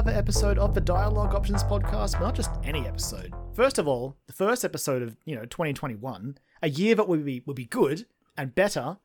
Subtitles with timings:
[0.00, 3.34] another episode of the Dialogue Options podcast, but not just any episode.
[3.52, 7.42] First of all, the first episode of, you know, 2021, a year that would be
[7.44, 8.96] would be good and better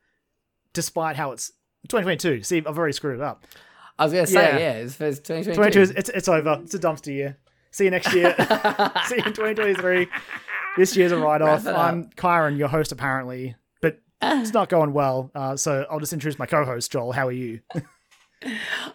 [0.72, 1.50] despite how it's
[1.90, 2.44] 2022.
[2.44, 3.44] See, I've already screwed it up.
[4.00, 4.58] I was gonna say, Yeah.
[4.58, 5.82] yeah, it's, it's 2022.
[5.82, 6.62] is it's, it's over.
[6.64, 7.38] It's a dumpster year.
[7.72, 8.34] See you next year.
[9.08, 10.08] See you in 2023.
[10.78, 11.66] This year's a write off.
[11.66, 11.88] Wrap it up.
[11.92, 15.30] I'm Kyron, your host apparently, but it's not going well.
[15.36, 17.12] Uh, so I'll just introduce my co-host Joel.
[17.12, 17.60] How are you?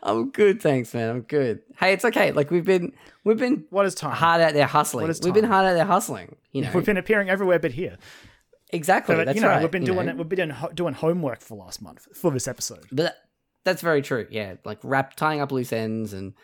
[0.02, 1.10] I'm good, thanks, man.
[1.10, 1.62] I'm good.
[1.78, 2.32] Hey, it's okay.
[2.32, 2.92] Like we've been,
[3.24, 4.12] we've been What is time?
[4.12, 5.02] hard out there hustling.
[5.04, 5.32] What is time?
[5.32, 6.36] We've been hard out there hustling.
[6.52, 7.98] You know, We've been appearing everywhere but here.
[8.70, 9.14] exactly.
[9.14, 9.62] But, uh, that's you know, right.
[9.62, 10.12] we've been you doing know.
[10.12, 10.18] it.
[10.18, 12.86] We've been doing, doing homework for last month for this episode.
[12.90, 13.16] But that,
[13.64, 14.26] that's very true.
[14.30, 16.34] Yeah, like wrap tying up loose ends and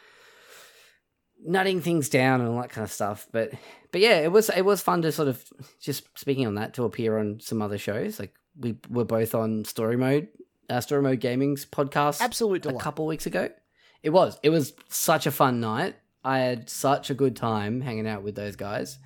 [1.44, 3.26] nutting things down and all that kind of stuff.
[3.32, 3.52] But
[3.92, 5.44] but yeah, it was it was fun to sort of
[5.80, 8.18] just speaking on that to appear on some other shows.
[8.18, 10.28] Like we were both on Story Mode,
[10.70, 12.20] uh, Story Mode Gaming's podcast.
[12.20, 13.48] Absolute a couple weeks ago.
[14.02, 14.38] It was.
[14.42, 15.96] It was such a fun night.
[16.24, 18.98] I had such a good time hanging out with those guys.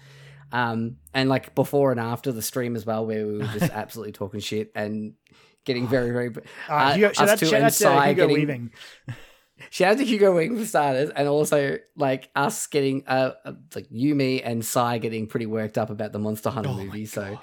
[0.52, 4.12] Um, and like before and after the stream as well, where we were just absolutely
[4.12, 5.14] talking shit and
[5.64, 6.30] getting very, very.
[6.68, 8.70] Uh, uh, Hugo, us shout out, two and out to Sai Hugo getting- Weaving.
[9.68, 13.86] Shout out to Hugo Wing for starters, and also like us getting uh uh, like
[13.90, 17.04] you, me, and Sai getting pretty worked up about the Monster Hunter Oh movie.
[17.04, 17.38] So,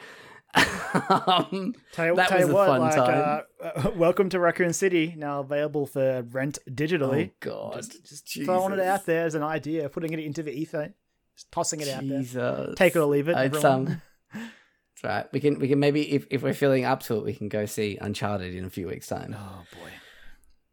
[1.09, 3.43] um, Tell you, That tell was a what, fun like, time.
[3.61, 7.29] Uh, uh, welcome to Raccoon City, now available for rent digitally.
[7.29, 10.51] oh god, just just throwing it out there as an idea, putting it into the
[10.51, 10.93] ether,
[11.35, 12.19] just tossing it out there.
[12.19, 12.75] Jesus.
[12.75, 13.37] Take it or leave it.
[13.37, 14.01] It's um,
[14.33, 15.25] it's right.
[15.31, 17.65] We can we can maybe if, if we're feeling up to it, we can go
[17.65, 19.35] see Uncharted in a few weeks' time.
[19.37, 19.89] Oh boy,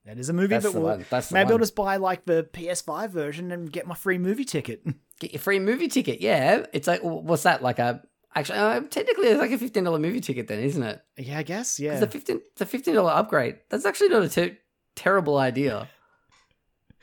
[0.06, 0.82] that is a movie That's that will.
[0.82, 1.04] one.
[1.32, 4.82] Maybe I'll just buy like the PS5 version and get my free movie ticket.
[5.20, 6.20] Get your free movie ticket.
[6.20, 8.02] Yeah, it's like what's that like a
[8.34, 11.00] actually uh, technically it's like a fifteen dollar movie ticket then, isn't it?
[11.18, 11.78] yeah, I guess.
[11.80, 11.92] Yeah.
[11.94, 13.56] It's a fifteen it's a fifteen dollar upgrade.
[13.70, 14.56] That's actually not a ter-
[14.96, 15.88] terrible idea.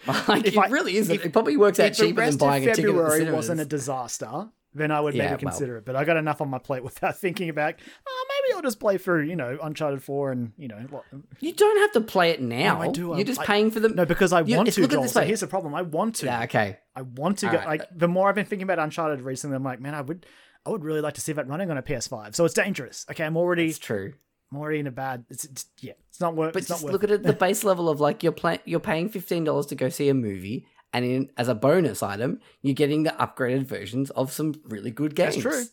[0.07, 1.13] Like If it I- really isn't.
[1.13, 4.89] if- it probably works out cheaper than buying a ticket February wasn't a disaster, then
[4.89, 5.51] I would Yeah, maybe well.
[5.51, 5.85] consider it.
[5.85, 7.75] But I got enough on my plate without thinking about.
[8.07, 11.03] Oh, maybe I'll just play through, you know, Uncharted Four and you know what.
[11.39, 12.81] You don't have to play it now.
[12.81, 13.13] I do.
[13.15, 13.89] You're just I- paying for the.
[13.89, 15.07] No, because I You- want to, Joel.
[15.07, 15.75] So here's the problem.
[15.75, 16.25] I want to.
[16.25, 16.79] Yeah, okay.
[16.95, 17.57] I want to All go.
[17.59, 17.67] right.
[17.67, 20.25] Like the more I've been thinking about Uncharted recently, I'm like, man, I would,
[20.65, 22.35] I would really like to see that running on a PS5.
[22.35, 23.05] So it's dangerous.
[23.09, 24.13] Okay, I'm already, It's true.
[24.51, 25.25] I'm already in a bad.
[25.29, 26.53] It's, it's yeah, it's not worth.
[26.53, 28.81] But it's not just look at it the base level of like you're playing you're
[28.81, 32.73] paying fifteen dollars to go see a movie, and in as a bonus item, you're
[32.75, 35.35] getting the upgraded versions of some really good games.
[35.35, 35.63] That's true.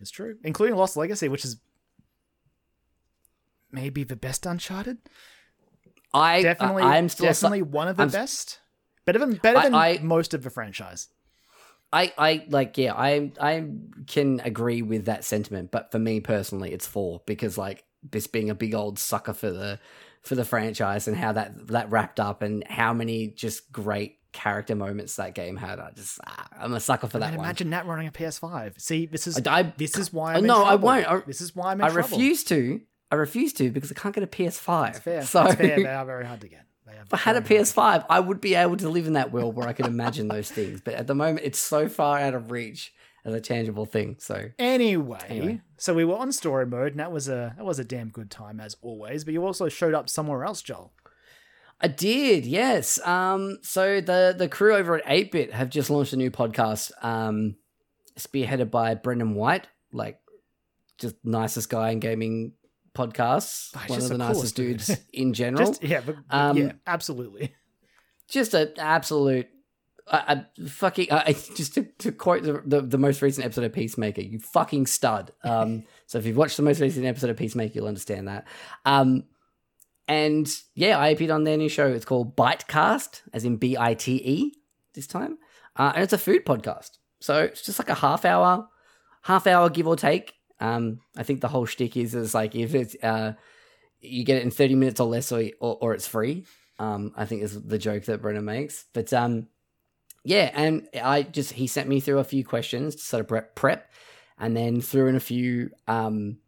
[0.00, 1.58] It's true, including Lost Legacy, which is
[3.70, 4.98] maybe the best Uncharted.
[6.12, 8.60] I Definitely, I, am still definitely one of the I'm best.
[9.04, 11.08] Better than better I- than I- most of the franchise.
[11.94, 13.64] I, I like yeah I I
[14.06, 18.50] can agree with that sentiment, but for me personally, it's four because like this being
[18.50, 19.78] a big old sucker for the
[20.22, 24.74] for the franchise and how that that wrapped up and how many just great character
[24.74, 25.78] moments that game had.
[25.78, 27.44] I just ah, I'm a sucker for that one.
[27.44, 28.80] imagine that running a PS5.
[28.80, 31.06] See, this is I, I, this is why Uh, I'm in no, I won't.
[31.08, 32.08] I- this is why I'm in I trouble.
[32.18, 32.80] refuse to.
[33.12, 34.88] I refuse to because I can't get a PS5.
[34.88, 35.22] It's fair.
[35.22, 35.76] So it's fair.
[35.76, 36.66] They are very hard to get.
[36.86, 37.40] If I had a.
[37.40, 40.50] PS5, I would be able to live in that world where I could imagine those
[40.58, 40.80] things.
[40.80, 42.92] But at the moment, it's so far out of reach
[43.24, 44.16] as a tangible thing.
[44.18, 45.60] So Anyway, Anyway.
[45.78, 48.30] so we were on story mode, and that was a that was a damn good
[48.30, 49.24] time as always.
[49.24, 50.92] But you also showed up somewhere else, Joel.
[51.80, 53.04] I did, yes.
[53.06, 57.56] Um, so the the crew over at 8-Bit have just launched a new podcast, um,
[58.18, 60.20] spearheaded by Brendan White, like
[60.98, 62.52] just nicest guy in gaming
[62.94, 64.78] podcasts, Oh, one of the nicest dude.
[64.78, 65.66] dudes in general.
[65.70, 67.54] Just yeah, but, Um, yeah, absolutely.
[68.28, 69.48] just an absolute
[70.06, 71.08] a fucking
[71.54, 75.32] just to, to quote the, the the most recent episode of Peacemaker, you fucking stud.
[75.42, 78.46] Um, so if you've watched the most recent episode of Peacemaker, you'll understand that.
[78.84, 79.24] Um,
[80.06, 81.86] and yeah, I appeared on their new show.
[81.86, 84.54] It's called Bitecast, as in B I T E
[84.92, 85.38] this time,
[85.76, 86.98] uh, and it's a food podcast.
[87.20, 88.68] So it's just like a half hour,
[89.22, 90.34] half hour give or take.
[90.60, 93.34] Um, I think the whole shtick is is like if it's uh,
[94.00, 96.44] you get it in thirty minutes or less, or or, or it's free.
[96.78, 98.86] Um, I think is the joke that Brennan makes.
[98.92, 99.48] But um,
[100.24, 103.54] yeah, and I just he sent me through a few questions to sort of prep,
[103.54, 103.90] prep
[104.38, 106.38] and then threw in a few um,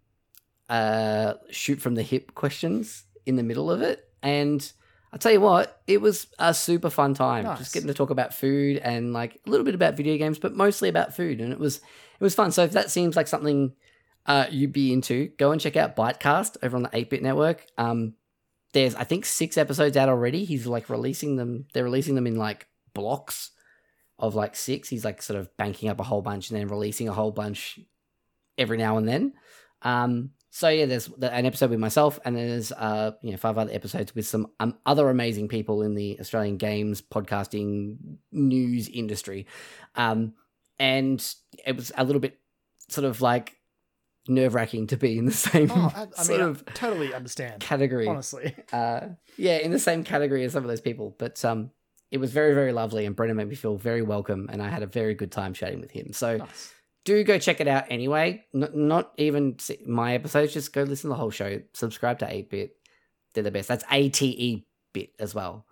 [0.69, 4.09] uh, shoot from the hip questions in the middle of it.
[4.23, 4.71] And
[5.13, 7.45] I tell you what, it was a super fun time.
[7.45, 7.59] Nice.
[7.59, 10.55] Just getting to talk about food and like a little bit about video games, but
[10.55, 11.41] mostly about food.
[11.41, 12.51] And it was it was fun.
[12.51, 13.73] So if that seems like something
[14.27, 17.65] uh, you'd be into, go and check out Bitecast over on the 8 Bit Network.
[17.79, 18.15] Um,
[18.73, 20.45] there's I think six episodes out already.
[20.45, 21.67] He's like releasing them.
[21.73, 23.51] They're releasing them in like blocks
[24.19, 24.89] of like six.
[24.89, 27.79] He's like sort of banking up a whole bunch and then releasing a whole bunch
[28.59, 29.33] every now and then.
[29.83, 33.73] Um, So yeah, there's an episode with myself, and there's uh you know five other
[33.73, 37.97] episodes with some um, other amazing people in the Australian games podcasting
[38.33, 39.47] news industry,
[39.97, 40.33] um,
[40.79, 41.21] and
[41.67, 42.41] it was a little bit
[42.89, 43.57] sort of like
[44.29, 47.15] nerve wracking to be in the same Oh, I, I sort mean, of I totally
[47.15, 47.61] understand.
[47.61, 48.07] category.
[48.07, 51.71] Honestly, Uh, yeah, in the same category as some of those people, but um,
[52.11, 54.83] it was very very lovely, and Brendan made me feel very welcome, and I had
[54.83, 56.13] a very good time chatting with him.
[56.13, 56.73] So nice.
[57.05, 58.45] do go check it out anyway.
[58.55, 59.57] N- not even
[59.87, 61.61] my episodes, just go listen to the whole show.
[61.75, 62.77] Subscribe to 8 Bit.
[63.35, 63.69] They're the best.
[63.69, 65.67] That's A T E Bit as well.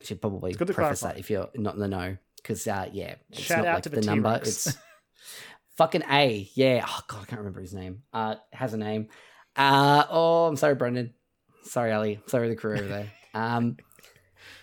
[0.00, 1.08] I should probably preface clarify.
[1.14, 2.16] that if you're not in the know.
[2.36, 4.38] Because, uh, yeah, it's Shout not out like to the, the number.
[4.42, 4.76] It's
[5.78, 6.50] fucking A.
[6.54, 6.84] Yeah.
[6.86, 8.02] Oh, God, I can't remember his name.
[8.12, 9.08] Uh, has a name.
[9.56, 11.14] Uh, oh, I'm sorry, Brendan.
[11.62, 12.20] Sorry, Ali.
[12.26, 13.12] Sorry, the crew over there.
[13.34, 13.76] Um,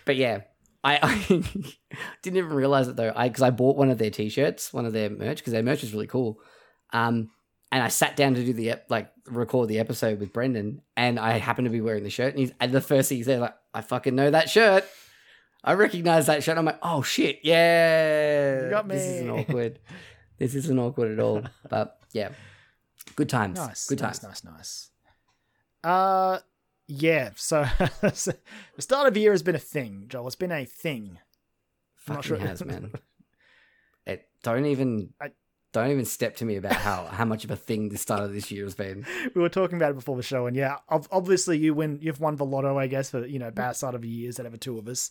[0.04, 0.40] but yeah,
[0.84, 1.42] I, I
[2.22, 3.12] didn't even realize it though.
[3.14, 5.82] I because I bought one of their t-shirts, one of their merch, because their merch
[5.84, 6.40] is really cool.
[6.92, 7.30] Um,
[7.72, 11.18] and I sat down to do the ep- like record the episode with Brendan, and
[11.18, 13.40] I happened to be wearing the shirt, and he's and the first thing he said
[13.40, 14.84] like, "I fucking know that shirt."
[15.64, 16.58] I recognize that shirt.
[16.58, 19.40] I'm like, "Oh shit, yeah!" You got This isn't me.
[19.40, 19.78] awkward.
[20.38, 21.42] this isn't awkward at all.
[21.68, 22.30] But yeah,
[23.16, 23.58] good times.
[23.58, 23.86] Nice.
[23.88, 24.44] good nice, times.
[24.44, 24.90] Nice, nice.
[25.84, 26.38] Uh,
[26.88, 27.30] yeah.
[27.36, 27.66] So,
[28.02, 30.26] the start of the year has been a thing, Joel.
[30.26, 31.18] It's been a thing.
[32.08, 32.92] I'm not Fucking sure- has, man.
[34.06, 35.32] It don't even I-
[35.72, 38.32] don't even step to me about how how much of a thing the start of
[38.32, 39.04] this year has been.
[39.34, 41.98] We were talking about it before the show, and yeah, obviously you win.
[42.00, 44.50] You've won the lotto, I guess, for you know bad start of the years of
[44.50, 45.10] the two of us.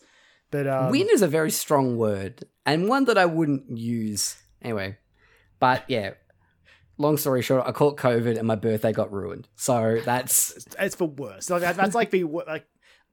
[0.50, 4.98] But um, Win is a very strong word and one that I wouldn't use anyway.
[5.66, 6.12] But yeah,
[6.98, 9.48] long story short, I caught COVID and my birthday got ruined.
[9.56, 11.50] So that's it's, it's the worst.
[11.50, 12.66] Like, that's like the wor- like.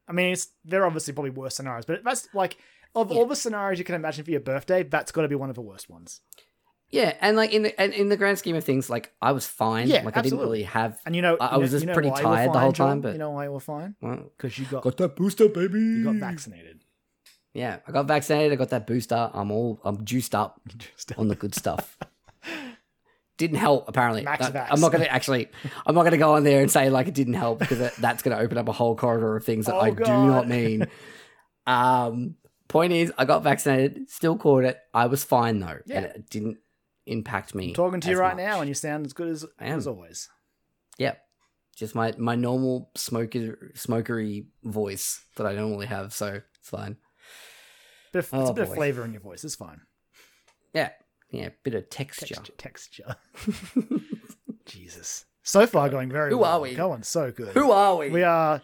[0.08, 2.58] I mean, it's they're obviously probably worse scenarios, but that's like
[2.94, 5.48] of all the scenarios you can imagine for your birthday, that's got to be one
[5.48, 6.20] of the worst ones.
[6.90, 9.46] yeah, and like in the and in the grand scheme of things, like I was
[9.46, 9.86] fine.
[9.88, 10.98] Yeah, like I didn't really have.
[11.06, 12.34] And you know, I- I you was know- just you know pretty why you were
[12.36, 12.88] tired the whole Joel?
[12.88, 15.48] time, but- you know why you were fine Well, because you got got that booster,
[15.48, 15.78] baby.
[15.78, 16.84] you got vaccinated.
[17.54, 18.52] Yeah, I got vaccinated.
[18.52, 19.30] I got that booster.
[19.32, 20.60] I'm all I'm juiced up.
[20.76, 21.96] Just- on the good stuff.
[23.38, 24.22] Didn't help apparently.
[24.24, 24.68] That-.
[24.72, 25.48] I'm not going to actually.
[25.86, 27.96] I'm not going to go on there and say like it didn't help because that,
[27.96, 30.46] that's going to open up a whole corridor of things that Oh, I do not
[30.48, 30.86] mean.
[31.66, 32.36] Um,
[32.68, 34.78] point is, I got vaccinated, still caught it.
[34.92, 35.96] I was fine though, Yeah.
[35.98, 36.58] and it didn't
[37.06, 37.68] impact me.
[37.68, 38.44] I'm talking to you right much.
[38.44, 39.78] now, and you sound as good as I am.
[39.78, 40.28] as always.
[40.98, 41.14] yeah,
[41.76, 46.96] just my my normal smoker smokery voice that I normally have, so it's fine.
[48.12, 49.42] Bit of, it's Oh, a bit of flavor in your voice.
[49.44, 49.80] It's fine.
[50.74, 50.90] Yeah,
[51.32, 52.34] yeah, a bit of texture.
[52.34, 52.52] Texture.
[52.56, 53.16] Texture.
[54.66, 55.24] Jesus.
[55.42, 56.58] So far, going very Who well.
[56.58, 56.74] are we?
[56.74, 57.48] Going so good.
[57.54, 58.10] Who are we?
[58.10, 58.62] we are?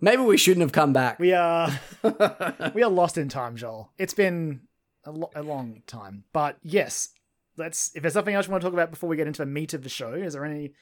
[0.00, 1.18] Maybe we shouldn't have come back.
[1.18, 1.70] We are.
[2.74, 3.92] we are lost in time, Joel.
[3.98, 4.62] It's been
[5.04, 7.10] a, lo- a long time, but yes.
[7.56, 7.92] Let's.
[7.94, 9.74] If there's something else you want to talk about before we get into the meat
[9.74, 10.72] of the show, is there any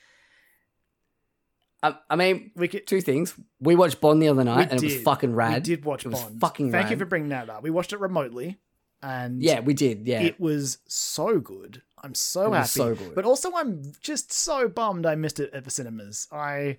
[1.82, 2.86] I, I mean, we could?
[2.86, 3.34] two things.
[3.60, 5.54] We watched Bond the other night, and it was fucking rad.
[5.54, 6.40] We did watch It was Bond.
[6.40, 7.62] fucking Thank you for bringing that up.
[7.62, 8.58] We watched it remotely,
[9.02, 10.06] and Yeah, we did.
[10.06, 11.82] Yeah, it was so good.
[12.02, 12.68] I'm so happy.
[12.68, 13.14] so good.
[13.14, 16.28] But also, I'm just so bummed I missed it at the cinemas.
[16.32, 16.78] I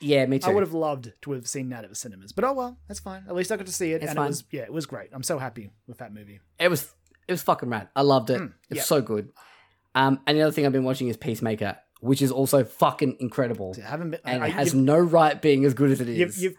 [0.00, 0.50] yeah, me too.
[0.50, 2.32] I would have loved to have seen that at the cinemas.
[2.32, 3.24] But oh well, that's fine.
[3.28, 4.26] At least I got to see it, It's and fine.
[4.26, 5.10] it was yeah, it was great.
[5.12, 6.40] I'm so happy with that movie.
[6.58, 6.92] It was
[7.28, 7.88] it was fucking rad.
[7.94, 8.40] I loved it.
[8.40, 8.82] Mm, it's yeah.
[8.82, 9.32] so good.
[9.94, 13.74] Um, and the other thing I've been watching is Peacemaker, which is also fucking incredible,
[13.78, 14.20] I haven't been.
[14.24, 16.18] and I, it has no right being as good as it is.
[16.18, 16.56] you've, you've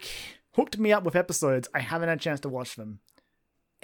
[0.52, 1.68] hooked me up with episodes.
[1.74, 3.00] I haven't had a chance to watch them.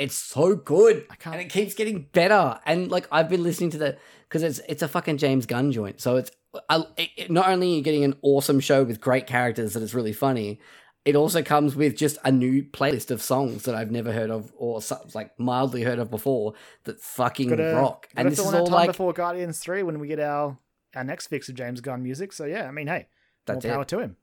[0.00, 2.58] It's so good, I can't- and it keeps getting better.
[2.66, 3.96] And like I've been listening to the
[4.28, 6.30] because it's it's a fucking James Gunn joint, so it's
[6.68, 9.82] I, it, it- not only are you getting an awesome show with great characters that
[9.82, 10.58] is really funny,
[11.04, 14.52] it also comes with just a new playlist of songs that I've never heard of
[14.56, 14.80] or
[15.14, 16.54] like mildly heard of before
[16.84, 18.08] that fucking Gotta, rock.
[18.08, 20.58] gotta And this is all time like before Guardians Three when we get our
[20.94, 22.32] our next fix of James Gunn music.
[22.32, 23.06] So yeah, I mean, hey,
[23.46, 23.74] that's more it.
[23.74, 24.16] power to him.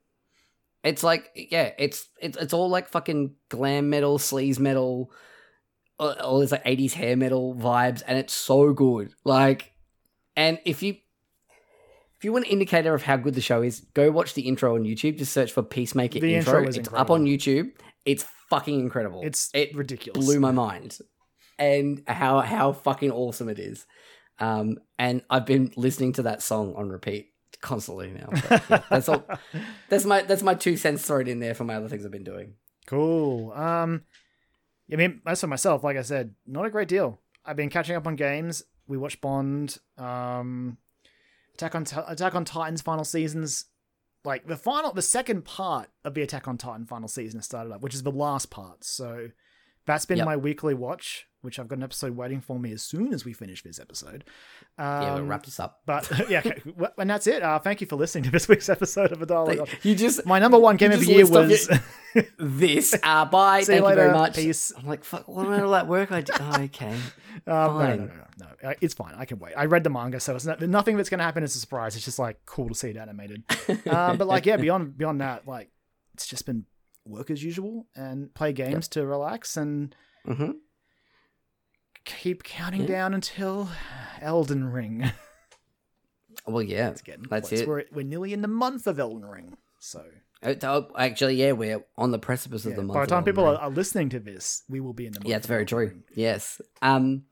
[0.83, 5.11] It's like yeah, it's it's it's all like fucking glam metal, sleaze metal,
[5.99, 9.13] all these like eighties hair metal vibes, and it's so good.
[9.23, 9.73] Like,
[10.35, 10.95] and if you
[12.17, 14.75] if you want an indicator of how good the show is, go watch the intro
[14.75, 15.17] on YouTube.
[15.17, 16.57] Just search for Peacemaker The intro.
[16.57, 17.71] intro is it's up on YouTube.
[18.05, 19.21] It's fucking incredible.
[19.23, 20.25] It's it ridiculous.
[20.25, 20.97] blew my mind,
[21.59, 23.85] and how how fucking awesome it is.
[24.39, 28.29] Um, and I've been listening to that song on repeat constantly now.
[28.31, 29.25] But, yeah, that's all.
[29.89, 32.23] That's my that's my two cents thrown in there for my other things I've been
[32.23, 32.53] doing.
[32.85, 33.51] Cool.
[33.51, 34.03] Um,
[34.91, 37.19] I mean, as for myself, like I said, not a great deal.
[37.45, 38.63] I've been catching up on games.
[38.87, 39.77] We watched Bond.
[39.97, 40.77] Um,
[41.55, 43.65] Attack on Attack on Titan's final seasons.
[44.23, 47.71] Like the final, the second part of the Attack on Titan final season has started
[47.73, 48.83] up, which is the last part.
[48.83, 49.29] So
[49.85, 50.25] that's been Yep.
[50.25, 53.31] my weekly watch which I've got an episode waiting for me as soon as we
[53.31, 54.25] finish this episode.
[54.77, 55.79] yeah, we'll Um, wrap this up.
[55.85, 56.61] But yeah, okay.
[56.97, 57.41] And that's it.
[57.41, 59.69] Uh, thank you for listening to this week's episode of a dialogue.
[59.81, 61.69] You just My number one game of the year was
[62.37, 62.93] this.
[63.01, 63.61] Uh, bye.
[63.61, 64.35] See you Thank you very much.
[64.35, 64.73] Peace.
[64.77, 65.27] I'm like, fuck.
[65.27, 66.35] What of that work I did?
[66.39, 66.95] Oh, okay.
[67.45, 68.69] Um, no, no, no, no, no.
[68.69, 69.13] Uh, It's fine.
[69.15, 69.53] I can wait.
[69.55, 71.95] I read the manga, so it's not, nothing that's going to happen is a surprise.
[71.95, 73.43] It's just like cool to see it animated.
[73.87, 75.69] um, but like, yeah, beyond beyond that, like,
[76.15, 76.65] it's just been
[77.05, 80.51] work as usual and play games to relax and hmm
[82.07, 82.87] keep counting Yeah.
[82.87, 83.69] down until
[84.21, 85.11] Elden Ring.
[86.45, 86.89] Well, yeah.
[86.91, 87.61] It's getting That's close.
[87.61, 87.67] it.
[87.67, 90.01] We're we're nearly in the month of Elden Ring, so
[90.41, 92.93] Uh, oh, Actually, yeah, we're on the precipice of the month.
[92.93, 93.57] by the time people Ring.
[93.57, 95.27] are, listening to this, we will be in the month.
[95.29, 95.79] Yeah, it's very true.
[95.87, 96.03] Ring.
[96.15, 96.61] Yes.
[96.81, 97.23] Um,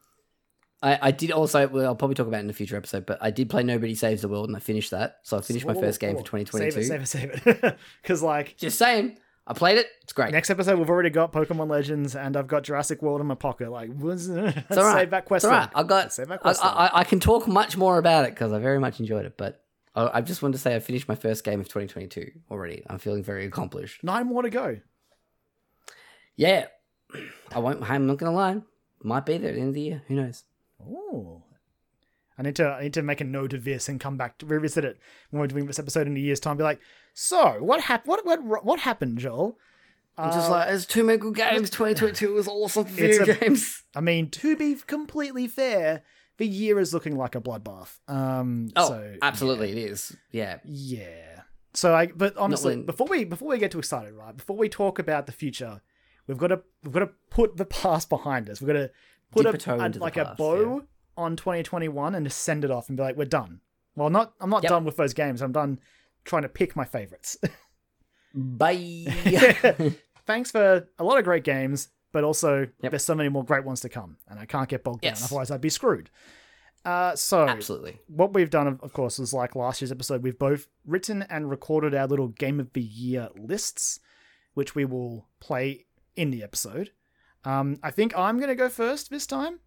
[0.81, 1.65] I, I did also.
[1.67, 3.95] Well, I'll probably talk about it in a future episode, but I did play Nobody
[3.95, 5.19] Saves the World, and I finished that.
[5.23, 6.83] So I finished my first game for 2022.
[6.83, 7.77] Save it, save it, save it.
[8.01, 9.87] Because like Just saying, I played it.
[10.01, 10.31] It's great.
[10.31, 13.71] next episode, we've already got Pokemon Legends, and I've got Jurassic World in my pocket.
[13.71, 15.01] Like, It's all right.
[15.01, 15.45] save that quest.
[15.45, 15.75] It's all right.
[15.75, 15.85] log.
[15.85, 16.13] I got.
[16.13, 16.63] Save that I, quest.
[16.63, 16.75] log.
[16.75, 19.37] I, I can talk much more about it because I very much enjoyed it.
[19.37, 19.63] But
[19.95, 22.83] I, I just wanted to say I finished my first game of 2022 already.
[22.89, 24.03] I'm feeling very accomplished.
[24.03, 24.79] Nine more to go.
[26.35, 26.65] Yeah,
[27.53, 27.87] I won't.
[27.89, 28.61] I'm not gonna lie.
[29.03, 30.01] Might be there at the end of the year.
[30.07, 30.43] Who knows?
[30.81, 31.43] Oh.
[32.37, 34.45] I need to I need to make a note of this and come back to
[34.45, 34.97] revisit it
[35.29, 36.57] when we're doing this episode in a year's time.
[36.57, 36.79] Be like,
[37.13, 38.09] so what happened?
[38.09, 39.57] What what what happened, Joel?
[40.17, 41.69] I'm just Uh, like, there's two many good games.
[41.69, 43.83] 2022 was awesome for video a- games.
[43.93, 46.03] I mean, to be completely fair,
[46.37, 47.97] the year is looking like a bloodbath.
[48.07, 50.15] Um, Oh, so, absolutely, it is.
[50.31, 50.59] Yeah.
[50.63, 51.41] Yeah.
[51.73, 54.35] So I, but honestly, when- before we before we get too excited, right?
[54.37, 55.81] Before we talk about the future,
[56.27, 58.61] we've got to we've got to put the past behind us.
[58.61, 58.91] We've got to
[59.31, 60.83] put Dip a, a a- like a past, bow
[61.17, 63.61] on 2021 and just send it off and be like, we're done.
[63.95, 64.69] Well, not I'm not Yep.
[64.69, 65.41] done with those games.
[65.41, 65.79] I'm done
[66.25, 67.37] trying to pick my favorites.
[68.33, 69.05] Bye.
[70.25, 72.91] Thanks for a lot of great games, but also Yep.
[72.91, 75.19] there's so many more great ones to come, and I can't get bogged Yes.
[75.19, 75.25] down.
[75.27, 76.09] Otherwise, I'd be screwed.
[76.83, 77.97] Uh, so Absolutely.
[78.07, 81.95] what we've done, of course, is like last year's episode, we've both written and recorded
[81.95, 83.99] our little game of the year lists,
[84.53, 86.91] which we will play in the episode.
[87.43, 89.59] Um, I think I'm going to go first this time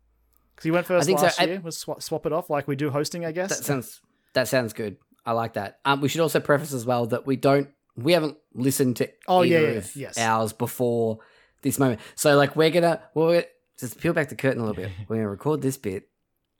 [0.59, 1.25] because you went first I think so.
[1.27, 1.61] last I- year.
[1.63, 3.51] We'll swap, swap it off like we do hosting, I guess.
[3.57, 4.01] That sounds
[4.35, 4.97] that sounds good.
[5.25, 5.79] I like that.
[5.85, 9.43] Um, we should also preface as well that we don't we haven't listened to Oh,
[9.43, 10.19] yeah, yeah, of yes.
[10.19, 11.19] ours before
[11.63, 12.01] this moment.
[12.17, 13.45] So like we're gonna we're,
[13.79, 14.91] just peel back the curtain a little bit.
[15.09, 16.09] We're gonna record this bit,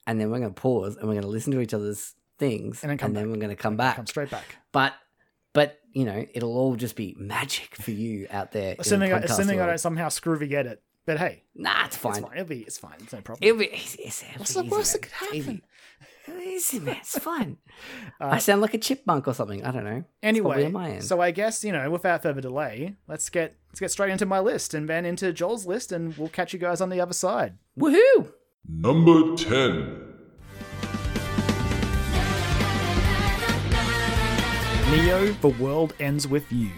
[0.07, 2.99] and then we're gonna pause and we're gonna listen to each other's things, And then
[2.99, 3.27] come back.
[3.27, 3.97] we're gonna come back.
[3.97, 4.45] Come straight back.
[4.73, 4.95] But
[5.53, 8.73] but you know it'll all just be magic for you out there.
[8.75, 10.83] in Assuming, I, assuming I don't somehow screw the edit.
[11.09, 12.17] But hey, Nah, it's fine.
[12.17, 12.33] it's fine.
[12.37, 12.97] It'll be, it's fine.
[13.01, 13.49] It's no problem.
[13.49, 15.01] It'll be, it's, it's, it'll What's be the easy, worst man.
[15.01, 15.63] that could It's easy.
[16.27, 16.43] happen?
[16.47, 16.97] Easy, man.
[17.01, 17.57] It's fine.
[18.21, 19.65] Uh, I sound like a chipmunk or something.
[19.65, 20.05] I don't know.
[20.23, 21.05] Anyway, on my end.
[21.05, 24.39] so I guess you know, without further delay, let's get let's get straight into my
[24.39, 27.55] list and then into Joel's list, and we'll catch you guys on the other side.
[27.81, 28.31] Woohoo!
[28.69, 30.05] Number 10.
[34.91, 36.71] Neo: The World Ends with You.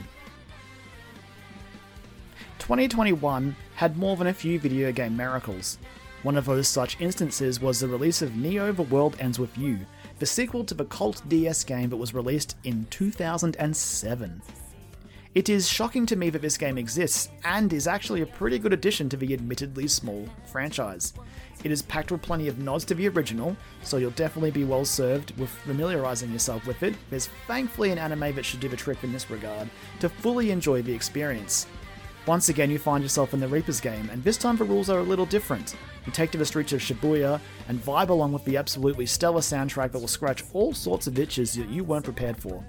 [2.70, 5.76] 2021 had more than a few video game miracles.
[6.22, 9.80] One of those such instances was the release of Neo: The World Ends with You,
[10.20, 14.42] the sequel to the cult DS game that was released in 2007.
[15.34, 18.72] It is shocking to me that this game exists and is actually a pretty good
[18.72, 21.12] addition to the admittedly small franchise.
[21.64, 24.84] It is packed with plenty of nods to the original, so you'll definitely be well
[24.84, 26.94] served with familiarizing yourself with it.
[27.10, 30.82] There's thankfully an anime that should do the trick in this regard to fully enjoy
[30.82, 31.66] the experience.
[32.26, 34.98] Once again, you find yourself in the Reaper's game, and this time the rules are
[34.98, 35.74] a little different.
[36.04, 39.92] You take to the streets of Shibuya and vibe along with the absolutely stellar soundtrack
[39.92, 42.62] that will scratch all sorts of itches that you weren't prepared for.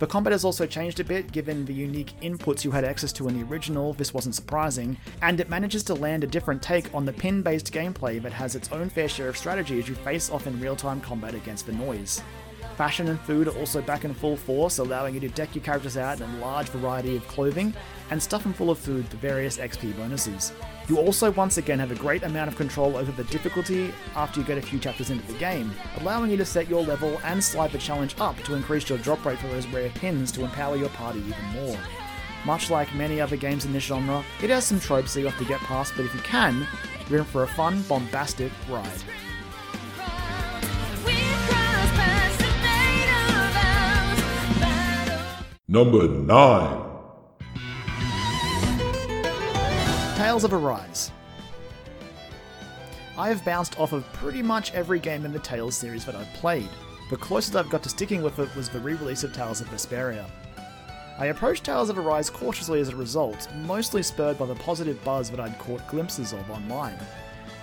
[0.00, 3.28] The combat has also changed a bit given the unique inputs you had access to
[3.28, 7.06] in the original, this wasn't surprising, and it manages to land a different take on
[7.06, 10.30] the pin based gameplay that has its own fair share of strategy as you face
[10.30, 12.22] off in real time combat against the noise.
[12.80, 15.98] Fashion and food are also back in full force, allowing you to deck your characters
[15.98, 17.74] out in a large variety of clothing
[18.10, 20.54] and stuff them full of food for various XP bonuses.
[20.88, 24.46] You also once again have a great amount of control over the difficulty after you
[24.46, 27.70] get a few chapters into the game, allowing you to set your level and slide
[27.70, 30.88] the challenge up to increase your drop rate for those rare pins to empower your
[30.88, 31.78] party even more.
[32.46, 35.38] Much like many other games in this genre, it has some tropes that you have
[35.38, 36.66] to get past, but if you can,
[37.10, 38.88] you're in for a fun, bombastic ride.
[45.72, 46.84] Number 9.
[50.16, 51.12] Tales of Arise.
[53.16, 56.32] I have bounced off of pretty much every game in the Tales series that I've
[56.34, 56.68] played.
[57.08, 59.68] The closest I've got to sticking with it was the re release of Tales of
[59.68, 60.28] Vesperia.
[61.18, 65.30] I approached Tales of Arise cautiously as a result, mostly spurred by the positive buzz
[65.30, 66.98] that I'd caught glimpses of online.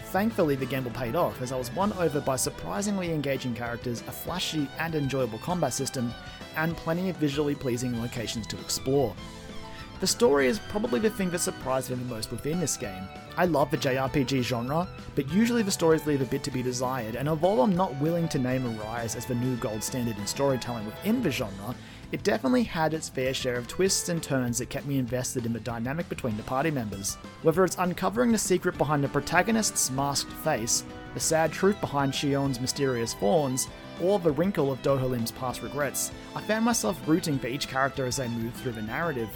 [0.06, 4.14] Thankfully, the gamble paid off as I was won over by surprisingly engaging characters, a
[4.14, 6.14] flashy and enjoyable combat system,
[6.58, 9.16] and plenty of visually pleasing locations to explore.
[10.00, 13.08] The story is probably the thing that surprised me the most within this game.
[13.36, 17.16] I love the JRPG genre, but usually the stories leave a bit to be desired,
[17.16, 20.86] and although I'm not willing to name Arise as the new gold standard in storytelling
[20.86, 21.76] within the genre,
[22.12, 25.54] it definitely had its fair share of twists and turns that kept me invested in
[25.54, 27.16] the dynamic between the party members.
[27.42, 30.84] Whether it's uncovering the secret behind the protagonist's masked face,
[31.14, 33.68] the sad truth behind Shionne's mysterious thorns,
[34.02, 38.18] or the wrinkle of Dohalim's past regrets, I found myself rooting for each character as
[38.18, 39.30] they moved through the narrative.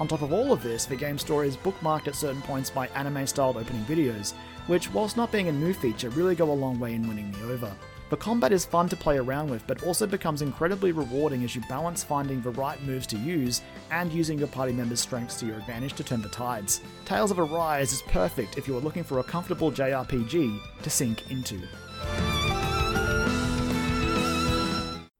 [0.00, 2.88] On top of all of this, the game's story is bookmarked at certain points by
[2.88, 4.32] anime styled opening videos,
[4.66, 7.42] which, whilst not being a new feature, really go a long way in winning me
[7.44, 7.72] over.
[8.10, 11.60] The combat is fun to play around with, but also becomes incredibly rewarding as you
[11.68, 13.60] balance finding the right moves to use
[13.90, 16.80] and using your party members' strengths to your advantage to turn the tides.
[17.04, 21.30] Tales of Arise is perfect if you are looking for a comfortable JRPG to sink
[21.30, 21.60] into.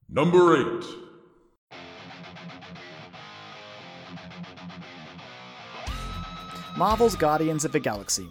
[0.09, 0.85] Number 8.
[6.79, 8.29] Marvel's Guardians of the Galaxy.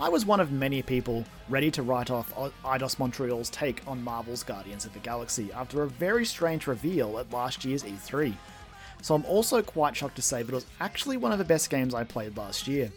[0.00, 2.34] I was one of many people ready to write off
[2.64, 7.32] Eidos Montreal's take on Marvel's Guardians of the Galaxy after a very strange reveal at
[7.32, 8.34] last year's E3.
[9.02, 11.70] So I'm also quite shocked to say that it was actually one of the best
[11.70, 12.90] games I played last year.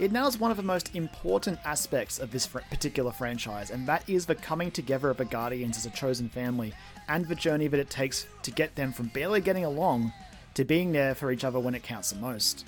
[0.00, 4.26] It nails one of the most important aspects of this particular franchise, and that is
[4.26, 6.74] the coming together of the Guardians as a chosen family
[7.08, 10.12] and the journey that it takes to get them from barely getting along
[10.54, 12.66] to being there for each other when it counts the most.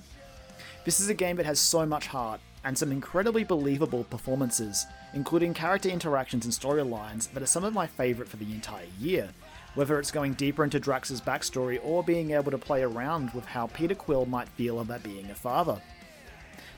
[0.85, 5.55] This is a game that has so much heart and some incredibly believable performances, including
[5.55, 9.29] character interactions and storylines that are some of my favourite for the entire year.
[9.75, 13.67] Whether it's going deeper into Drax's backstory or being able to play around with how
[13.69, 15.81] Peter Quill might feel about being a father.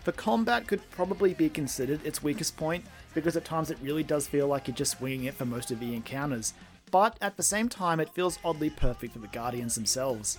[0.04, 4.26] The combat could probably be considered its weakest point, because at times it really does
[4.26, 6.54] feel like you're just winging it for most of the encounters,
[6.90, 10.38] but at the same time it feels oddly perfect for the Guardians themselves.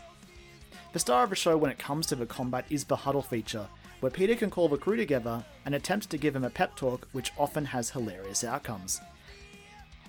[0.94, 3.68] The star of the show when it comes to the combat is the huddle feature,
[4.00, 7.08] where Peter can call the crew together and attempt to give him a pep talk,
[7.12, 9.02] which often has hilarious outcomes.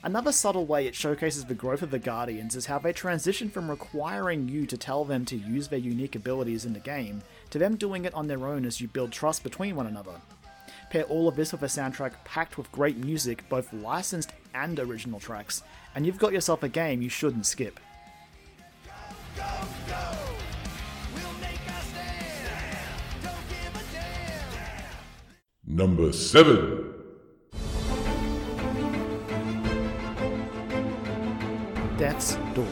[0.04, 3.68] Another subtle way it showcases the growth of the Guardians is how they transition from
[3.68, 7.20] requiring you to tell them to use their unique abilities in the game
[7.50, 10.20] to them doing it on their own as you build trust between one another.
[10.90, 15.18] Pair all of this with a soundtrack packed with great music, both licensed and original
[15.18, 15.62] tracks,
[15.94, 17.80] and you've got yourself a game you shouldn't skip.
[19.36, 20.27] Go, go, go.
[25.70, 26.94] Number 7.
[31.98, 32.64] Death's Door.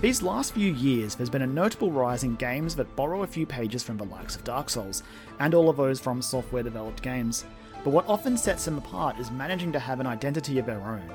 [0.00, 3.44] These last few years, there's been a notable rise in games that borrow a few
[3.44, 5.02] pages from the likes of Dark Souls,
[5.40, 7.44] and all of those FromSoftware developed games.
[7.82, 11.10] But what often sets them apart is managing to have an identity of their own.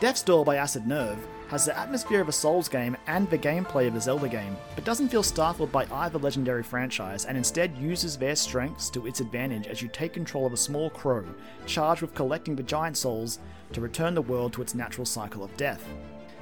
[0.00, 3.88] Death's Door by Acid Nerve has the atmosphere of a Souls game and the gameplay
[3.88, 8.16] of a Zelda game, but doesn't feel stifled by either legendary franchise and instead uses
[8.16, 11.24] their strengths to its advantage as you take control of a small crow,
[11.66, 13.40] charged with collecting the giant souls
[13.72, 15.84] to return the world to its natural cycle of death.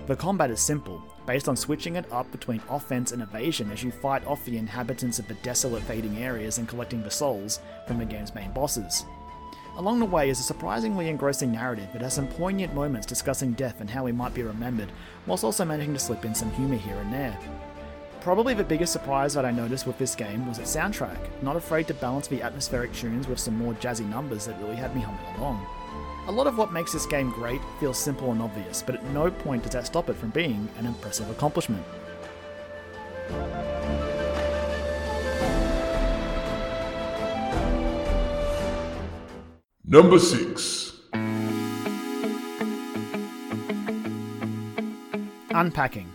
[0.07, 3.91] The combat is simple, based on switching it up between offense and evasion as you
[3.91, 8.05] fight off the inhabitants of the desolate fading areas and collecting the souls from the
[8.05, 9.07] game's main bosses.
[9.77, 13.83] Along the way is a surprisingly engrossing narrative that has some poignant moments discussing death
[13.83, 14.91] and how we might be remembered,
[15.27, 17.39] whilst also managing to slip in some humour here and there.
[18.23, 21.87] Probably the biggest surprise that I noticed with this game was its soundtrack, not afraid
[21.89, 25.37] to balance the atmospheric tunes with some more jazzy numbers that really had me humming
[25.37, 25.67] along.
[26.29, 29.31] A lot of what makes this game great feels simple and obvious, but at no
[29.31, 31.85] point does that stop it from being an impressive accomplishment.
[39.89, 40.95] Number 6.
[45.51, 46.13] Unpacking.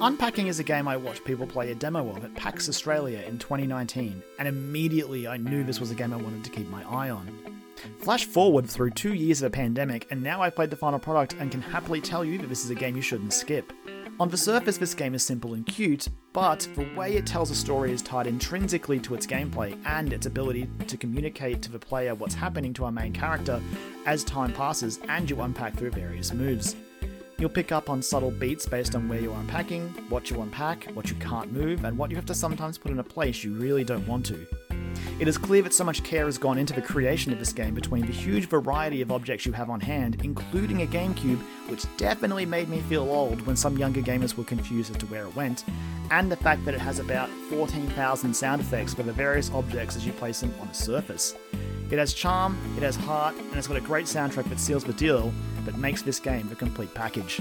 [0.00, 3.38] Unpacking is a game I watched people play a demo of at PAX Australia in
[3.38, 7.10] 2019, and immediately I knew this was a game I wanted to keep my eye
[7.10, 7.28] on.
[7.98, 11.34] Flash forward through two years of a pandemic, and now I've played the final product
[11.38, 13.74] and can happily tell you that this is a game you shouldn't skip.
[14.20, 17.54] On the surface, this game is simple and cute, but the way it tells a
[17.54, 22.16] story is tied intrinsically to its gameplay and its ability to communicate to the player
[22.16, 23.62] what's happening to our main character
[24.06, 26.74] as time passes and you unpack through various moves.
[27.38, 31.08] You'll pick up on subtle beats based on where you're unpacking, what you unpack, what
[31.08, 33.84] you can't move, and what you have to sometimes put in a place you really
[33.84, 34.44] don't want to.
[35.18, 37.74] It is clear that so much care has gone into the creation of this game
[37.74, 42.46] between the huge variety of objects you have on hand, including a GameCube, which definitely
[42.46, 45.64] made me feel old when some younger gamers were confused as to where it went,
[46.10, 50.06] and the fact that it has about 14,000 sound effects for the various objects as
[50.06, 51.34] you place them on a surface.
[51.90, 54.92] It has charm, it has heart, and it's got a great soundtrack that seals the
[54.92, 55.32] deal,
[55.64, 57.40] but makes this game the complete package.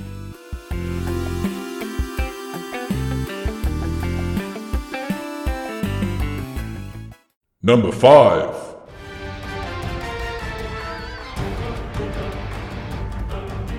[7.67, 8.75] Number 5.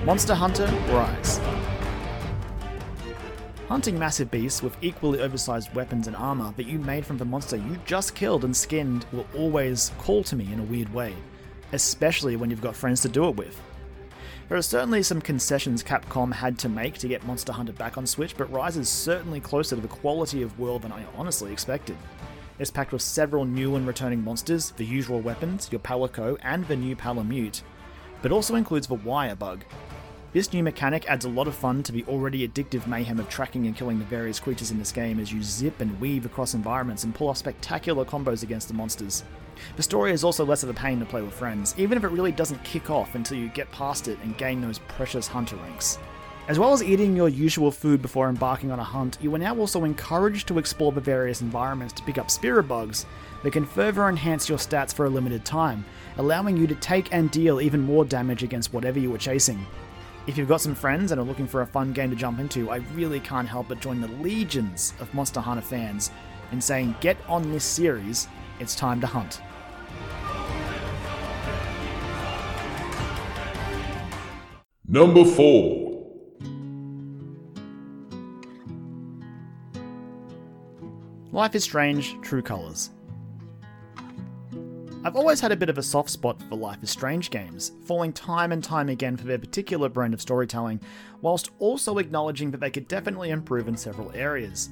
[0.05, 1.39] Monster Hunter Rise.
[3.67, 7.55] Hunting massive beasts with equally oversized weapons and armor that you made from the monster
[7.55, 11.15] you just killed and skinned will always call to me in a weird way,
[11.73, 13.59] especially when you've got friends to do it with.
[14.49, 18.05] There are certainly some concessions Capcom had to make to get Monster Hunter back on
[18.05, 21.97] Switch, but Rise is certainly closer to the quality of world than I honestly expected.
[22.59, 26.75] It's packed with several new and returning monsters, the usual weapons, your Palico, and the
[26.75, 27.61] new Palamute,
[28.21, 29.63] but also includes the Wire Bug.
[30.33, 33.65] This new mechanic adds a lot of fun to the already addictive mayhem of tracking
[33.65, 37.05] and killing the various creatures in this game as you zip and weave across environments
[37.05, 39.23] and pull off spectacular combos against the monsters.
[39.77, 42.09] The story is also less of a pain to play with friends, even if it
[42.09, 45.97] really doesn't kick off until you get past it and gain those precious hunter ranks.
[46.49, 49.55] As well as eating your usual food before embarking on a hunt, you are now
[49.55, 53.05] also encouraged to explore the various environments to pick up spirit bugs
[53.43, 55.85] that can further enhance your stats for a limited time,
[56.17, 59.63] allowing you to take and deal even more damage against whatever you are chasing.
[60.25, 62.71] If you've got some friends and are looking for a fun game to jump into,
[62.71, 66.09] I really can't help but join the legions of Monster Hunter fans
[66.51, 68.27] in saying, get on this series,
[68.59, 69.39] it's time to hunt.
[74.87, 75.88] Number 4.
[81.31, 82.89] Life is Strange True Colors.
[85.03, 88.13] I've always had a bit of a soft spot for Life is Strange games, falling
[88.13, 90.81] time and time again for their particular brand of storytelling,
[91.21, 94.71] whilst also acknowledging that they could definitely improve in several areas.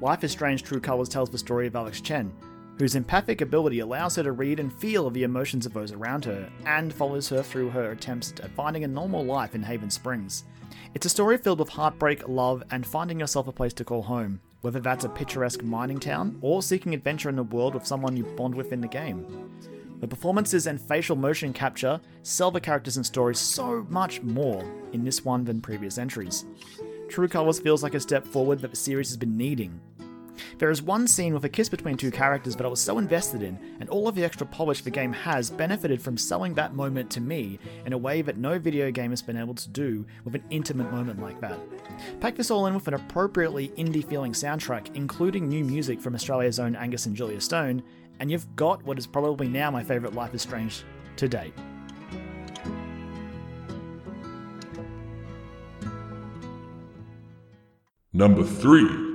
[0.00, 2.32] Life is Strange True Colors tells the story of Alex Chen,
[2.78, 6.50] whose empathic ability allows her to read and feel the emotions of those around her,
[6.64, 10.44] and follows her through her attempts at finding a normal life in Haven Springs.
[10.94, 14.40] It's a story filled with heartbreak, love, and finding yourself a place to call home,
[14.60, 18.24] whether that's a picturesque mining town or seeking adventure in the world with someone you
[18.24, 19.26] bond with in the game.
[20.00, 25.04] The performances and facial motion capture sell the characters and stories so much more in
[25.04, 26.46] this one than previous entries.
[27.08, 29.80] True Colors feels like a step forward that the series has been needing.
[30.58, 33.42] There is one scene with a kiss between two characters that I was so invested
[33.42, 37.10] in, and all of the extra polish the game has benefited from selling that moment
[37.12, 40.34] to me in a way that no video game has been able to do with
[40.34, 41.58] an intimate moment like that.
[42.20, 46.58] Pack this all in with an appropriately indie feeling soundtrack, including new music from Australia's
[46.58, 47.82] own Angus and Julia Stone,
[48.20, 50.84] and you've got what is probably now my favourite Life is Strange
[51.16, 51.54] to date.
[58.12, 59.09] Number 3.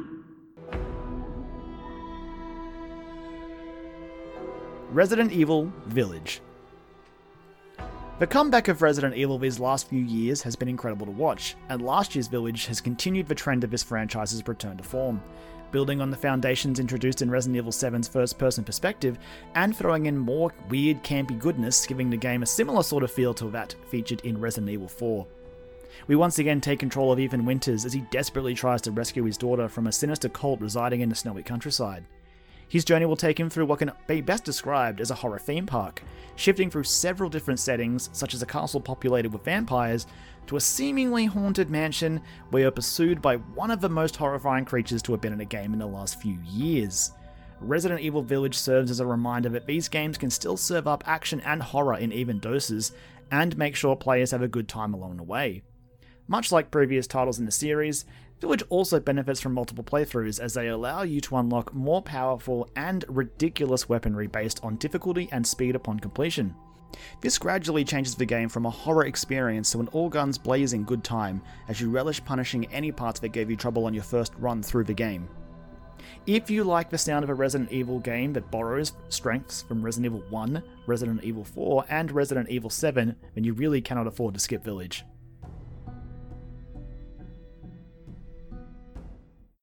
[4.95, 6.39] Resident Evil Village.
[8.19, 11.81] The comeback of Resident Evil these last few years has been incredible to watch, and
[11.81, 15.21] last year's Village has continued the trend of this franchise's return to form,
[15.73, 19.19] building on the foundations introduced in Resident Evil 7's first person perspective,
[19.55, 23.34] and throwing in more weird, campy goodness, giving the game a similar sort of feel
[23.34, 25.27] to that featured in Resident Evil 4.
[26.08, 29.38] We once again take control of Ethan Winters as he desperately tries to rescue his
[29.38, 32.05] daughter from a sinister cult residing in the snowy countryside.
[32.67, 35.65] His journey will take him through what can be best described as a horror theme
[35.65, 36.01] park,
[36.36, 40.08] shifting through several different settings, such as a castle populated with vampires,
[40.47, 45.01] to a seemingly haunted mansion where you're pursued by one of the most horrifying creatures
[45.04, 47.12] to have been in a game in the last few years.
[47.62, 51.39] Resident Evil Village serves as a reminder that these games can still serve up action
[51.41, 52.91] and horror in even doses,
[53.32, 55.63] and make sure players have a good time along the way.
[56.27, 58.05] Much like previous titles in the series,
[58.41, 63.05] Village also benefits from multiple playthroughs as they allow you to unlock more powerful and
[63.07, 66.53] ridiculous weaponry based on difficulty and speed upon completion.
[67.21, 71.03] This gradually changes the game from a horror experience to an all guns blazing good
[71.03, 74.63] time as you relish punishing any parts that gave you trouble on your first run
[74.63, 75.29] through the game.
[76.25, 80.13] If you like the sound of a Resident Evil game that borrows strengths from Resident
[80.13, 84.39] Evil 1, Resident Evil 4, and Resident Evil 7, then you really cannot afford to
[84.39, 85.03] skip Village.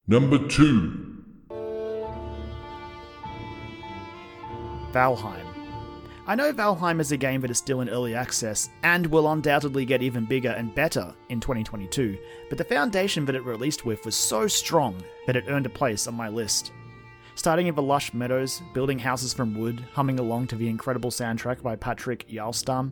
[0.08, 1.24] Number 2.
[4.90, 5.46] Valheim.
[6.26, 9.84] I know Valheim is a game that is still in early access and will undoubtedly
[9.84, 14.16] get even bigger and better in 2022, but the foundation that it released with was
[14.16, 16.72] so strong that it earned a place on my list.
[17.36, 21.62] Starting in the lush meadows, building houses from wood, humming along to the incredible soundtrack
[21.62, 22.90] by Patrik Jarlestam,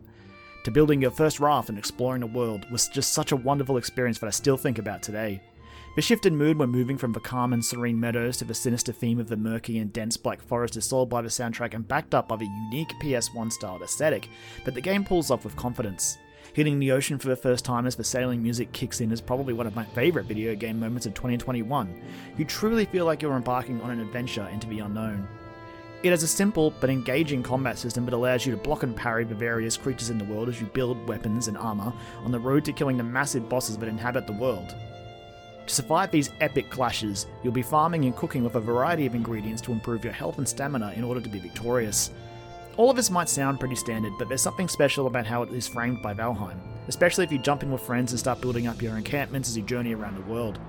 [0.63, 4.19] to building your first raft and exploring the world was just such a wonderful experience
[4.19, 5.41] that I still think about today.
[5.93, 8.93] The shift in mood when moving from the calm and serene meadows to the sinister
[8.93, 12.15] theme of the murky and dense black forest is sold by the soundtrack and backed
[12.15, 14.29] up by the unique PS1 styled aesthetic
[14.63, 16.17] that the game pulls off with confidence.
[16.53, 19.53] Hitting the ocean for the first time as the sailing music kicks in is probably
[19.53, 22.01] one of my favourite video game moments of 2021.
[22.37, 25.27] You truly feel like you're embarking on an adventure into the unknown.
[26.03, 29.25] It has a simple but engaging combat system that allows you to block and parry
[29.25, 31.91] the various creatures in the world as you build weapons and armor
[32.23, 34.73] on the road to killing the massive bosses that inhabit the world.
[35.71, 39.61] To survive these epic clashes, you'll be farming and cooking with a variety of ingredients
[39.61, 42.11] to improve your health and stamina in order to be victorious.
[42.75, 45.69] All of this might sound pretty standard, but there's something special about how it is
[45.69, 48.97] framed by Valheim, especially if you jump in with friends and start building up your
[48.97, 50.59] encampments as you journey around the world.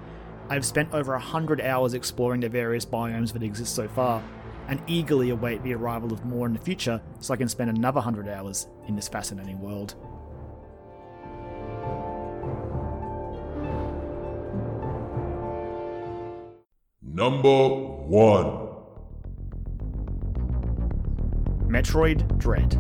[0.49, 4.23] I've spent over 100 hours exploring the various biomes that exist so far,
[4.69, 7.99] and eagerly await the arrival of more in the future so I can spend another
[7.99, 9.97] 100 hours in this fascinating world.
[17.15, 18.69] Number 1.
[21.69, 22.79] Metroid Dread.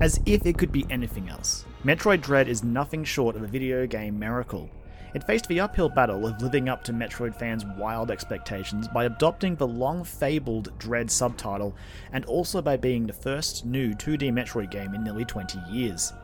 [0.00, 3.86] As if it could be anything else, Metroid Dread is nothing short of a video
[3.86, 4.70] game miracle.
[5.14, 9.54] It faced the uphill battle of living up to Metroid fans' wild expectations by adopting
[9.54, 11.76] the long fabled Dread subtitle
[12.10, 16.14] and also by being the first new 2D Metroid game in nearly 20 years.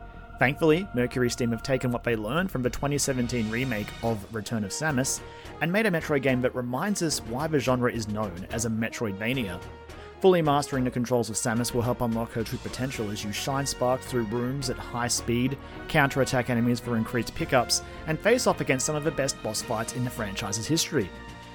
[0.42, 5.20] Thankfully, MercurySteam have taken what they learned from the 2017 remake of Return of Samus
[5.62, 8.68] and made a Metroid game that reminds us why the genre is known as a
[8.68, 9.60] Metroidvania.
[10.20, 13.64] Fully mastering the controls of Samus will help unlock her true potential as you shine
[13.64, 18.84] sparks through rooms at high speed, counterattack enemies for increased pickups, and face off against
[18.84, 21.08] some of the best boss fights in the franchise's history.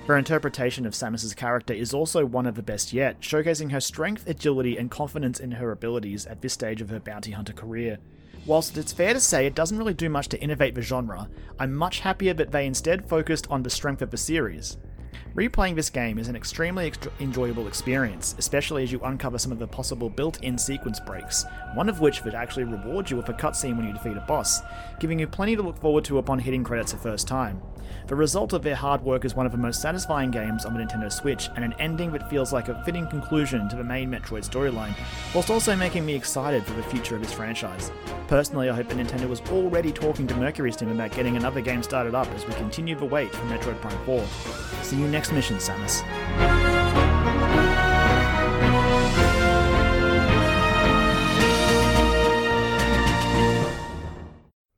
[0.08, 4.26] Her interpretation of Samus's character is also one of the best yet, showcasing her strength,
[4.26, 7.98] agility, and confidence in her abilities at this stage of her bounty hunter career.
[8.48, 11.30] Whilst it's fair to say it doesn't really do much to innovate the genre,
[11.60, 14.78] I'm much happier that they instead focused on the strength of the series.
[15.36, 19.60] Replaying this game is an extremely ext- enjoyable experience, especially as you uncover some of
[19.60, 23.34] the possible built in sequence breaks, one of which would actually reward you with a
[23.34, 24.62] cutscene when you defeat a boss,
[25.02, 27.62] giving you plenty to look forward to upon hitting credits the first time.
[28.08, 30.80] The result of their hard work is one of the most satisfying games on the
[30.80, 34.50] Nintendo Switch, and an ending that feels like a fitting conclusion to the main Metroid
[34.50, 34.96] storyline,
[35.34, 37.92] whilst also making me excited for the future of this franchise.
[38.30, 42.16] Personally, I hope that Nintendo was already talking to MercurySteam about getting another game started
[42.16, 44.26] up as we continue the wait for Metroid Prime 4.
[44.84, 46.02] See you next mission, Samus.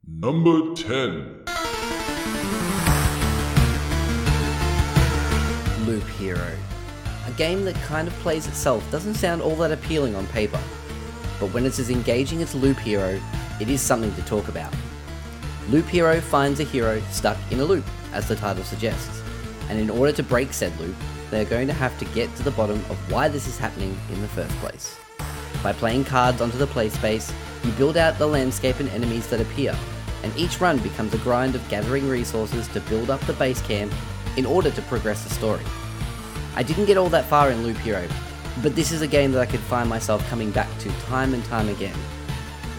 [0.04, 1.39] Number 10.
[5.90, 6.56] Loop Hero.
[7.26, 10.60] A game that kind of plays itself doesn't sound all that appealing on paper,
[11.40, 13.20] but when it's as engaging as Loop Hero,
[13.60, 14.72] it is something to talk about.
[15.68, 19.20] Loop Hero finds a hero stuck in a loop, as the title suggests,
[19.68, 20.94] and in order to break said loop,
[21.32, 23.98] they are going to have to get to the bottom of why this is happening
[24.12, 24.96] in the first place.
[25.60, 27.32] By playing cards onto the play space,
[27.64, 29.76] you build out the landscape and enemies that appear,
[30.22, 33.92] and each run becomes a grind of gathering resources to build up the base camp
[34.40, 35.62] in order to progress the story.
[36.56, 38.08] I didn't get all that far in Loop Hero,
[38.62, 41.44] but this is a game that I could find myself coming back to time and
[41.44, 41.98] time again.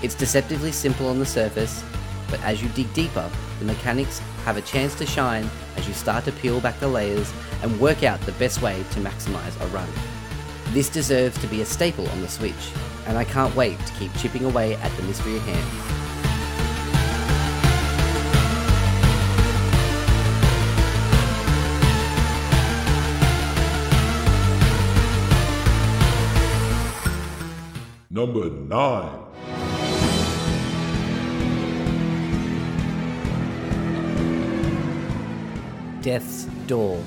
[0.02, 1.84] It's deceptively simple on the surface,
[2.32, 5.48] but as you dig deeper, the mechanics have a chance to shine
[5.78, 9.00] as you start to peel back the layers and work out the best way to
[9.00, 9.90] maximize a run.
[10.74, 12.72] This deserves to be a staple on the Switch,
[13.06, 16.01] and I can't wait to keep chipping away at the mystery at hand.
[28.22, 29.20] Number 9.
[36.04, 37.04] Death's Door.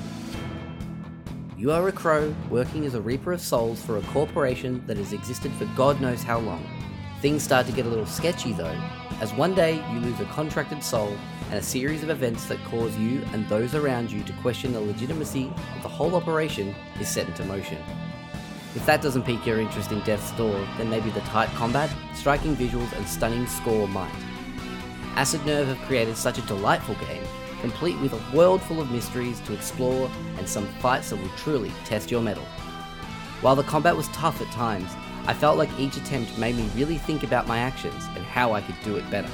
[1.57, 5.13] You are a crow working as a reaper of souls for a corporation that has
[5.13, 6.67] existed for God knows how long.
[7.21, 8.77] Things start to get a little sketchy though,
[9.21, 11.17] as one day you lose a contracted soul
[11.49, 14.81] and a series of events that cause you and those around you to question the
[14.81, 17.77] legitimacy of the whole operation is set into motion.
[18.75, 22.57] If that doesn't pique your interest in Death's Door, then maybe the tight combat, striking
[22.57, 24.11] visuals, and stunning score might.
[25.15, 27.23] Acid Nerve have created such a delightful game,
[27.61, 31.71] complete with a world full of mysteries to explore and some fights that will truly
[31.85, 32.43] test your mettle.
[33.39, 34.91] While the combat was tough at times,
[35.25, 38.59] I felt like each attempt made me really think about my actions and how I
[38.59, 39.31] could do it better.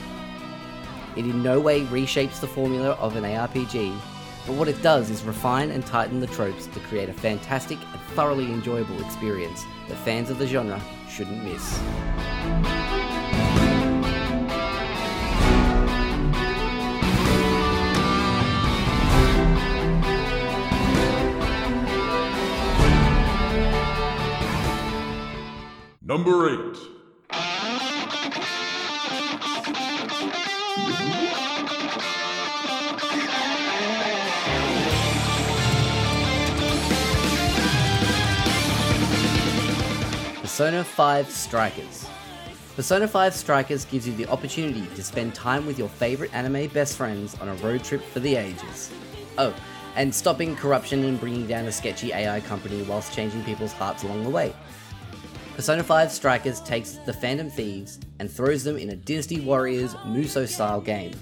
[1.16, 4.00] It in no way reshapes the formula of an ARPG,
[4.46, 8.02] but what it does is refine and tighten the tropes to create a fantastic and
[8.16, 11.80] thoroughly enjoyable experience that fans of the genre shouldn't miss.
[26.04, 26.91] Number 8.
[40.62, 42.08] Persona 5 Strikers.
[42.76, 46.98] Persona 5 Strikers gives you the opportunity to spend time with your favorite anime best
[46.98, 48.92] friends on a road trip for the ages.
[49.40, 49.56] Oh,
[49.96, 54.24] and stopping corruption and bringing down a sketchy AI company whilst changing people's hearts along
[54.24, 54.54] the way.
[55.56, 60.48] Persona 5 Strikers takes the Phantom Thieves and throws them in a Dynasty Warriors Musou
[60.48, 61.14] style game.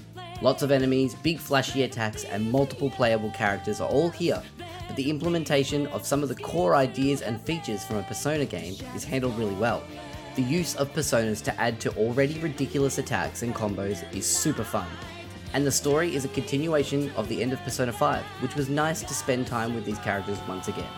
[0.41, 4.43] Lots of enemies, big flashy attacks, and multiple playable characters are all here,
[4.99, 9.05] the implementation of some of the core ideas and features from a Persona game is
[9.05, 9.81] handled really well.
[10.35, 14.89] The use of personas to add to already ridiculous attacks and combos is super fun.
[15.53, 19.01] And the story is a continuation of the end of Persona 5, which was nice
[19.03, 20.91] to spend time with these characters once again.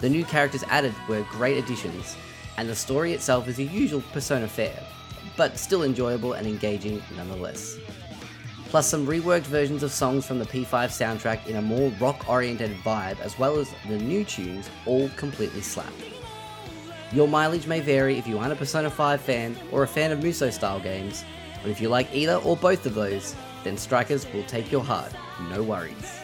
[0.00, 2.16] The new characters added were great additions,
[2.56, 4.82] and the story itself is a usual Persona fare,
[5.36, 7.76] but still enjoyable and engaging nonetheless.
[8.72, 12.74] Plus, some reworked versions of songs from the P5 soundtrack in a more rock oriented
[12.78, 15.92] vibe, as well as the new tunes, all completely slap.
[17.12, 20.20] Your mileage may vary if you aren't a Persona 5 fan or a fan of
[20.20, 21.22] Musou style games,
[21.60, 25.12] but if you like either or both of those, then Strikers will take your heart,
[25.50, 26.22] no worries.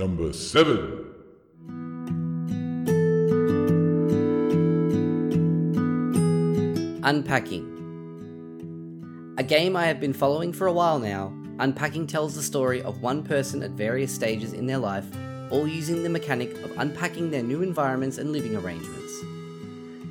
[0.00, 1.04] Number 7.
[7.04, 7.66] Unpacking.
[9.36, 13.02] A game I have been following for a while now, Unpacking tells the story of
[13.02, 15.04] one person at various stages in their life,
[15.50, 19.12] all using the mechanic of unpacking their new environments and living arrangements.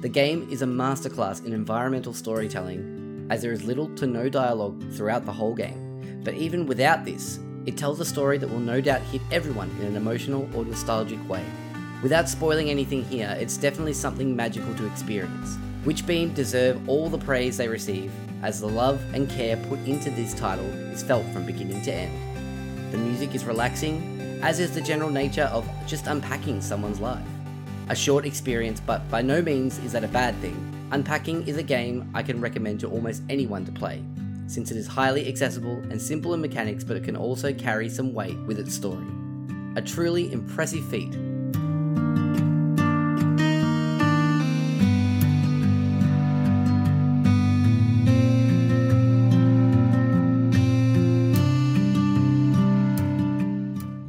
[0.02, 4.84] The game is a masterclass in environmental storytelling, as there is little to no dialogue
[4.92, 6.22] throughout the whole game.
[6.24, 9.88] But even without this, it tells a story that will no doubt hit everyone in
[9.88, 11.44] an emotional or nostalgic way.
[12.02, 15.58] Without spoiling anything here, it's definitely something magical to experience.
[15.86, 20.10] Witch Beam deserve all the praise they receive, as the love and care put into
[20.12, 22.92] this title is felt from beginning to end.
[22.92, 27.26] The music is relaxing, as is the general nature of just unpacking someone's life.
[27.90, 30.58] A short experience, but by no means is that a bad thing.
[30.92, 34.04] Unpacking is a game I can recommend to almost anyone to play,
[34.50, 38.14] since it is highly accessible and simple in mechanics, but it can also carry some
[38.14, 39.06] weight with its story.
[39.76, 41.16] A truly impressive feat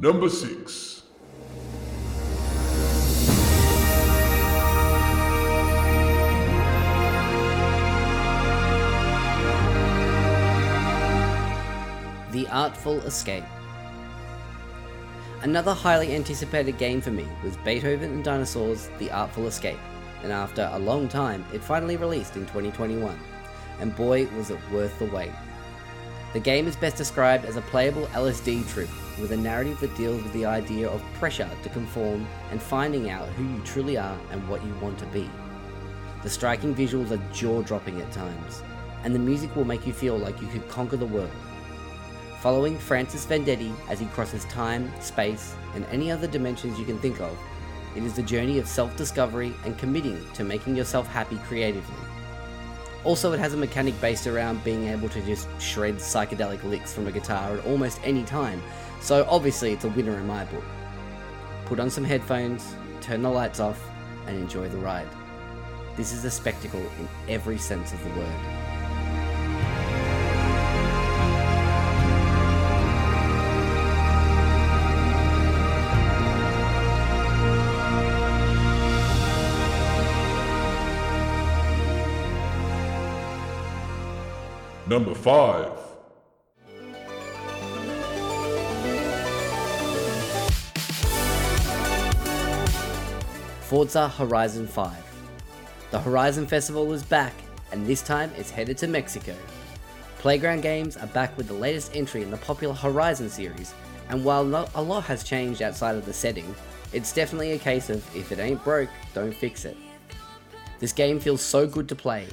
[0.01, 0.80] Number 6.
[12.61, 13.43] Artful Escape.
[15.41, 19.79] Another highly anticipated game for me was Beethoven and Dinosaurs The Artful Escape,
[20.21, 23.19] and after a long time, it finally released in 2021.
[23.79, 25.31] And boy, was it worth the wait.
[26.33, 30.21] The game is best described as a playable LSD trip with a narrative that deals
[30.21, 34.47] with the idea of pressure to conform and finding out who you truly are and
[34.47, 35.27] what you want to be.
[36.21, 38.61] The striking visuals are jaw dropping at times,
[39.03, 41.31] and the music will make you feel like you could conquer the world.
[42.41, 47.21] Following Francis Vendetti as he crosses time, space, and any other dimensions you can think
[47.21, 47.37] of,
[47.95, 51.95] it is the journey of self discovery and committing to making yourself happy creatively.
[53.03, 57.05] Also, it has a mechanic based around being able to just shred psychedelic licks from
[57.05, 58.59] a guitar at almost any time,
[59.01, 60.63] so obviously it's a winner in my book.
[61.65, 63.79] Put on some headphones, turn the lights off,
[64.25, 65.07] and enjoy the ride.
[65.95, 68.60] This is a spectacle in every sense of the word.
[84.91, 85.71] Number 5.
[93.61, 94.91] Forza Horizon 5.
[95.91, 97.33] The Horizon Festival is back,
[97.71, 99.33] and this time it's headed to Mexico.
[100.17, 103.73] Playground Games are back with the latest entry in the popular Horizon series,
[104.09, 106.53] And while not a lot has changed outside of the setting,
[106.91, 109.77] it's definitely a case of if it ain't broke, don't fix it.
[110.79, 112.27] This game feels so good to play,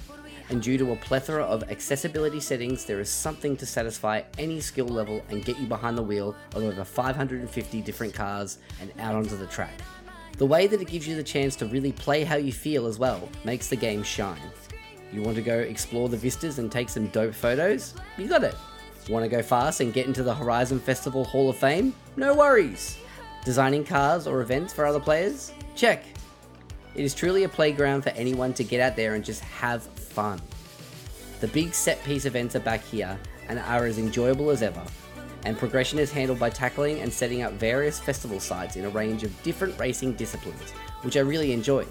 [0.51, 4.89] and due to a plethora of accessibility settings, there is something to satisfy any skill
[4.89, 9.37] level and get you behind the wheel of over 550 different cars and out onto
[9.37, 9.79] the track.
[10.39, 12.99] The way that it gives you the chance to really play how you feel as
[12.99, 14.41] well makes the game shine.
[15.13, 17.95] You want to go explore the vistas and take some dope photos?
[18.17, 18.55] You got it.
[19.09, 21.95] Want to go fast and get into the Horizon Festival Hall of Fame?
[22.17, 22.99] No worries.
[23.45, 25.53] Designing cars or events for other players?
[25.75, 26.05] Check.
[26.95, 30.41] It is truly a playground for anyone to get out there and just have fun.
[31.41, 34.83] The big set piece events are back here and are as enjoyable as ever,
[35.45, 39.23] and progression is handled by tackling and setting up various festival sites in a range
[39.23, 41.89] of different racing disciplines, which I really enjoyed.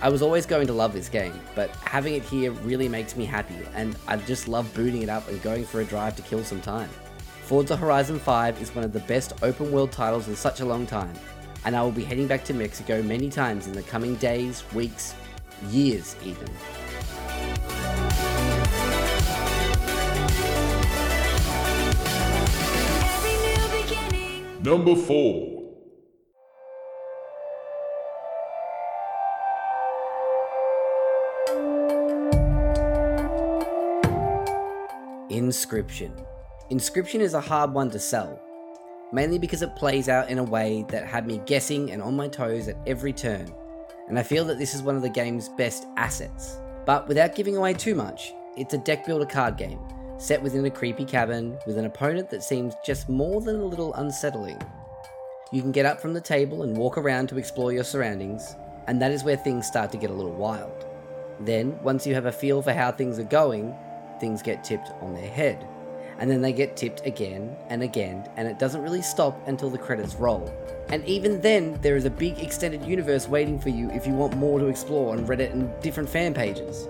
[0.00, 3.24] I was always going to love this game, but having it here really makes me
[3.24, 6.42] happy, and I just love booting it up and going for a drive to kill
[6.42, 6.90] some time.
[7.44, 10.86] Forza Horizon 5 is one of the best open world titles in such a long
[10.86, 11.14] time,
[11.64, 15.14] and I will be heading back to Mexico many times in the coming days, weeks,
[15.70, 16.48] years even.
[24.64, 25.62] Number 4.
[35.30, 36.14] Inscription.
[36.70, 38.40] Inscription is a hard one to sell,
[39.12, 42.28] mainly because it plays out in a way that had me guessing and on my
[42.28, 43.52] toes at every turn,
[44.06, 46.60] and I feel that this is one of the game's best assets.
[46.86, 49.80] But without giving away too much, it's a deck builder card game,
[50.22, 53.92] set within a creepy cabin with an opponent that seems just more than a little
[53.94, 54.60] unsettling.
[55.50, 58.54] You can get up from the table and walk around to explore your surroundings,
[58.86, 60.86] and that is where things start to get a little wild.
[61.40, 63.74] Then, once you have a feel for how things are going,
[64.20, 65.66] things get tipped on their head.
[66.20, 69.78] And then they get tipped again and again, and it doesn't really stop until the
[69.78, 70.54] credits roll.
[70.90, 74.36] And even then, there is a big extended universe waiting for you if you want
[74.36, 76.86] more to explore on Reddit and different fan pages.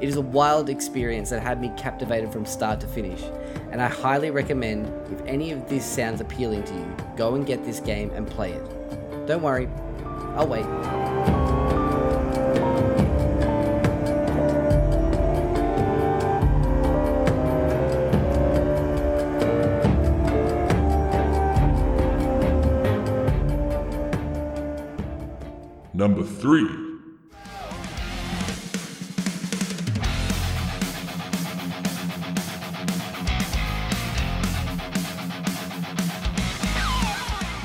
[0.00, 3.22] It is a wild experience that had me captivated from start to finish,
[3.70, 7.66] and I highly recommend if any of this sounds appealing to you, go and get
[7.66, 9.26] this game and play it.
[9.26, 9.68] Don't worry,
[10.36, 10.64] I'll wait.
[25.92, 26.89] Number 3.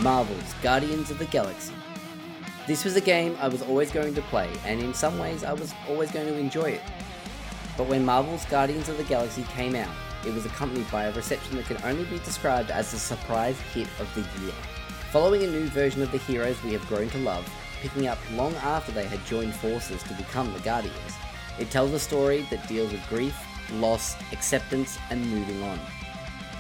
[0.06, 1.74] Marvel's Guardians of the Galaxy.
[2.68, 5.54] This was a game I was always going to play, and in some ways I
[5.54, 6.82] was always going to enjoy it.
[7.76, 9.90] But when Marvel's Guardians of the Galaxy came out,
[10.24, 13.88] it was accompanied by a reception that can only be described as the surprise hit
[14.00, 14.54] of the year.
[15.12, 17.52] Following a new version of the heroes we have grown to love,
[17.82, 21.14] picking up long after they had joined forces to become the Guardians,
[21.58, 23.36] it tells a story that deals with grief,
[23.72, 25.80] loss, acceptance, and moving on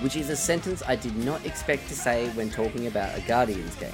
[0.01, 3.75] which is a sentence I did not expect to say when talking about a Guardians
[3.75, 3.93] game.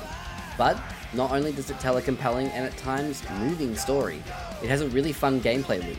[0.57, 0.77] But
[1.13, 4.21] not only does it tell a compelling and at times moving story,
[4.63, 5.97] it has a really fun gameplay loop.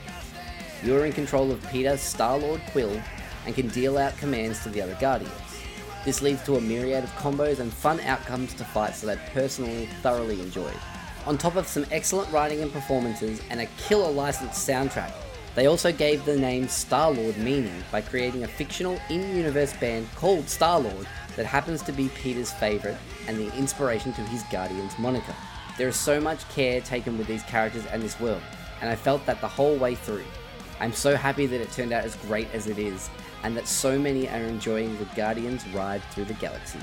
[0.82, 3.00] You are in control of Peter Star Lord Quill
[3.46, 5.32] and can deal out commands to the other Guardians.
[6.04, 9.88] This leads to a myriad of combos and fun outcomes to fights that I personally
[10.02, 10.76] thoroughly enjoyed.
[11.26, 15.12] On top of some excellent writing and performances and a killer licensed soundtrack,
[15.54, 20.08] they also gave the name Star Lord meaning by creating a fictional in universe band
[20.14, 22.96] called Star Lord that happens to be Peter's favourite
[23.26, 25.34] and the inspiration to his Guardians moniker.
[25.78, 28.42] There is so much care taken with these characters and this world,
[28.80, 30.24] and I felt that the whole way through.
[30.80, 33.08] I'm so happy that it turned out as great as it is,
[33.42, 36.80] and that so many are enjoying the Guardians ride through the galaxy.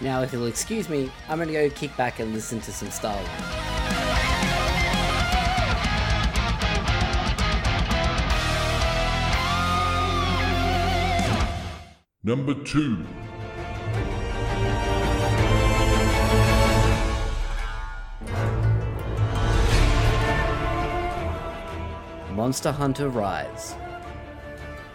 [0.00, 3.14] Now, if you'll excuse me, I'm gonna go kick back and listen to some Star
[3.14, 3.95] Lord.
[12.26, 13.06] Number 2.
[22.32, 23.76] Monster Hunter Rise.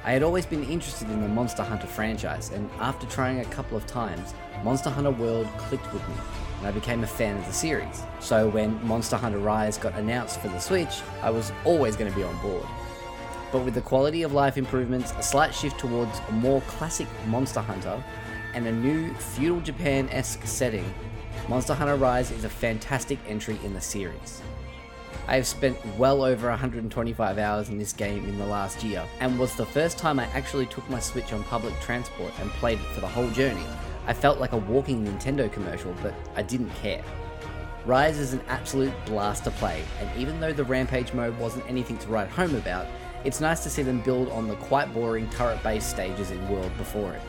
[0.04, 3.78] I had always been interested in the Monster Hunter franchise, and after trying a couple
[3.78, 4.34] of times,
[4.66, 6.16] Monster Hunter World clicked with me,
[6.58, 8.04] and I became a fan of the series.
[8.20, 12.18] So when Monster Hunter Rise got announced for the Switch, I was always going to
[12.18, 12.68] be on board.
[13.52, 17.62] But with the quality of life improvements, a slight shift towards a more classic Monster
[17.62, 18.04] Hunter,
[18.54, 20.86] and a new feudal Japan esque setting,
[21.48, 24.42] Monster Hunter Rise is a fantastic entry in the series.
[25.28, 29.38] I have spent well over 125 hours in this game in the last year, and
[29.40, 32.86] was the first time I actually took my Switch on public transport and played it
[32.88, 33.66] for the whole journey,
[34.08, 37.04] I felt like a walking Nintendo commercial, but I didn't care.
[37.86, 41.98] Rise is an absolute blast to play, and even though the Rampage mode wasn't anything
[42.00, 42.88] to write home about,
[43.24, 46.72] it's nice to see them build on the quite boring turret based stages in World
[46.78, 47.22] before it.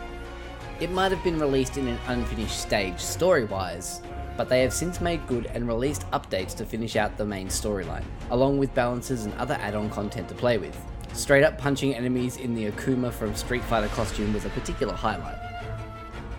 [0.81, 4.01] It might have been released in an unfinished stage story wise,
[4.37, 8.05] but they have since made good and released updates to finish out the main storyline,
[8.31, 10.77] along with balances and other add on content to play with.
[11.13, 15.37] Straight up punching enemies in the Akuma from Street Fighter costume was a particular highlight.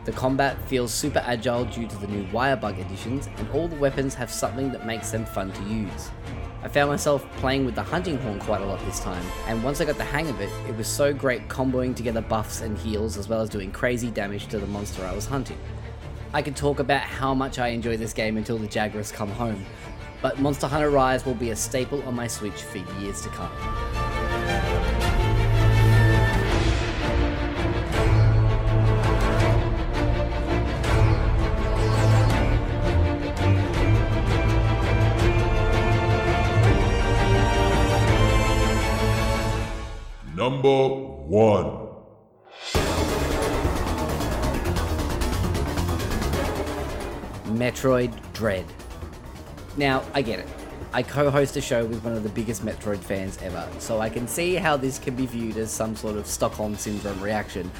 [0.05, 4.15] The combat feels super agile due to the new Wirebug additions, and all the weapons
[4.15, 6.09] have something that makes them fun to use.
[6.63, 9.81] I found myself playing with the hunting horn quite a lot this time, and once
[9.81, 13.17] I got the hang of it, it was so great comboing together buffs and heals
[13.17, 15.57] as well as doing crazy damage to the monster I was hunting.
[16.33, 19.65] I could talk about how much I enjoy this game until the Jaguars come home,
[20.21, 23.51] but Monster Hunter Rise will be a staple on my Switch for years to come.
[40.43, 41.87] Number one.
[47.57, 48.65] Metroid Dread.
[49.77, 50.47] Now, I get it.
[50.91, 54.09] I co host a show with one of the biggest Metroid fans ever, so I
[54.09, 57.71] can see how this can be viewed as some sort of Stockholm Syndrome reaction.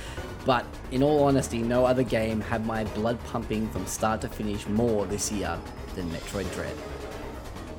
[0.45, 4.65] But in all honesty, no other game had my blood pumping from start to finish
[4.67, 5.59] more this year
[5.95, 6.77] than Metroid Dread.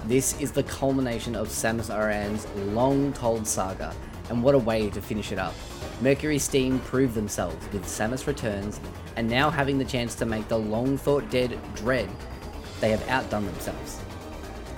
[0.05, 3.95] This is the culmination of Samus Aran's long told saga,
[4.31, 5.55] and what a way to finish it up.
[6.03, 8.81] MercurySteam proved themselves with Samus Returns,
[9.17, 12.09] and now having the chance to make the long thought dead Dread,
[12.81, 14.01] they have outdone themselves.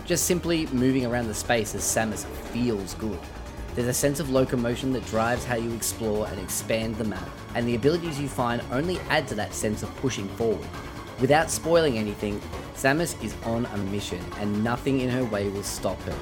[0.04, 3.18] Just simply moving around the space as Samus feels good.
[3.74, 7.66] There's a sense of locomotion that drives how you explore and expand the map, and
[7.66, 10.66] the abilities you find only add to that sense of pushing forward.
[11.20, 12.40] Without spoiling anything,
[12.74, 16.14] Samus is on a mission, and nothing in her way will stop her.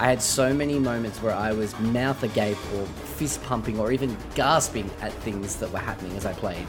[0.00, 4.16] I had so many moments where I was mouth agape or fist pumping or even
[4.34, 6.66] gasping at things that were happening as I played,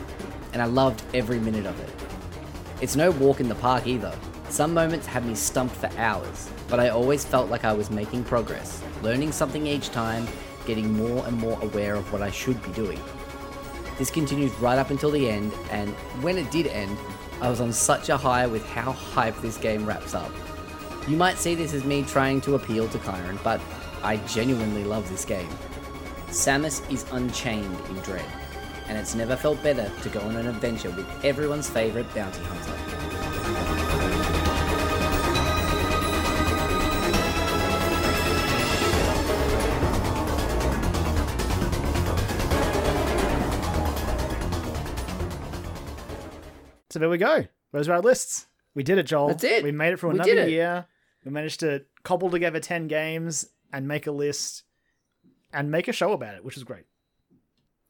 [0.51, 1.89] and I loved every minute of it.
[2.81, 4.13] It's no walk in the park either.
[4.49, 8.25] Some moments had me stumped for hours, but I always felt like I was making
[8.25, 10.27] progress, learning something each time,
[10.65, 12.99] getting more and more aware of what I should be doing.
[13.97, 16.97] This continued right up until the end, and when it did end,
[17.39, 20.33] I was on such a high with how hype this game wraps up.
[21.07, 23.59] You might see this as me trying to appeal to Kyron, but
[24.03, 25.49] I genuinely love this game.
[26.27, 28.25] Samus is unchained in Dread,
[28.87, 32.77] and it's never felt better to go on an adventure with everyone's favourite bounty hunter.
[46.89, 47.45] So there we go.
[47.71, 48.47] Those are our lists.
[48.75, 49.29] We did it, Joel.
[49.29, 49.63] That's it.
[49.63, 50.85] We made it for We another year.
[51.23, 54.63] We managed to cobble together 10 games and make a list
[55.53, 56.85] and make a show about it, which was great.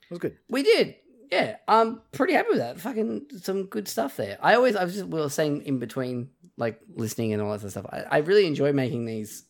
[0.04, 0.38] It was good.
[0.50, 0.96] We did.
[1.32, 2.80] Yeah, I'm pretty happy with that.
[2.80, 4.38] Fucking some good stuff there.
[4.42, 7.70] I always, I was just, we were saying in between, like listening and all that
[7.70, 7.86] stuff.
[7.90, 9.46] I, I really enjoy making these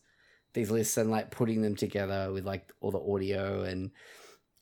[0.54, 3.90] these lists and like putting them together with like all the audio and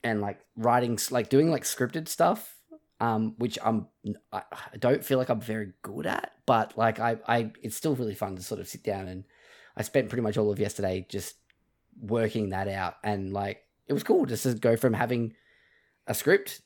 [0.02, 2.56] and like writing, like doing like scripted stuff.
[3.00, 3.86] Um, which I'm,
[4.30, 4.42] I,
[4.78, 8.36] don't feel like I'm very good at, but like I, I, it's still really fun
[8.36, 9.24] to sort of sit down and
[9.74, 11.36] I spent pretty much all of yesterday just
[11.98, 15.32] working that out and like it was cool just to go from having
[16.06, 16.60] a script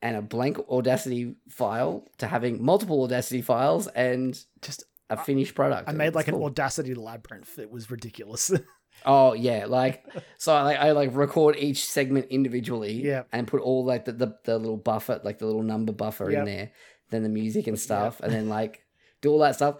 [0.00, 5.88] and a blank Audacity file to having multiple Audacity files and Just a finished product.
[5.88, 6.42] I made like It's an.
[6.42, 7.58] Audacity labyrinth.
[7.58, 8.50] It was ridiculous.
[9.04, 10.04] Oh yeah, like
[10.38, 12.92] so I like I like record each segment individually.
[12.92, 13.24] Yeah.
[13.32, 16.38] And put all like the, the, the little buffer, like the little number buffer Yep.
[16.40, 16.70] in there,
[17.10, 18.84] then the music and stuff, and then like
[19.20, 19.76] do all that stuff.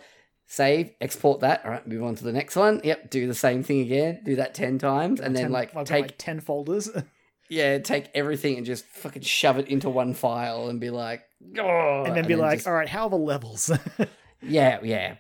[0.46, 1.64] Save, export that.
[1.64, 2.80] All right, move on to the next one.
[2.84, 4.20] Yep, do the same thing again.
[4.24, 6.90] Do that ten times, and then 10 like I've take like 10 folders.
[7.48, 11.22] yeah, take everything and just fucking shove it into one file and be like,
[11.58, 13.70] oh, and then be like, just- all right, how are the levels?
[14.42, 15.14] yeah, yeah.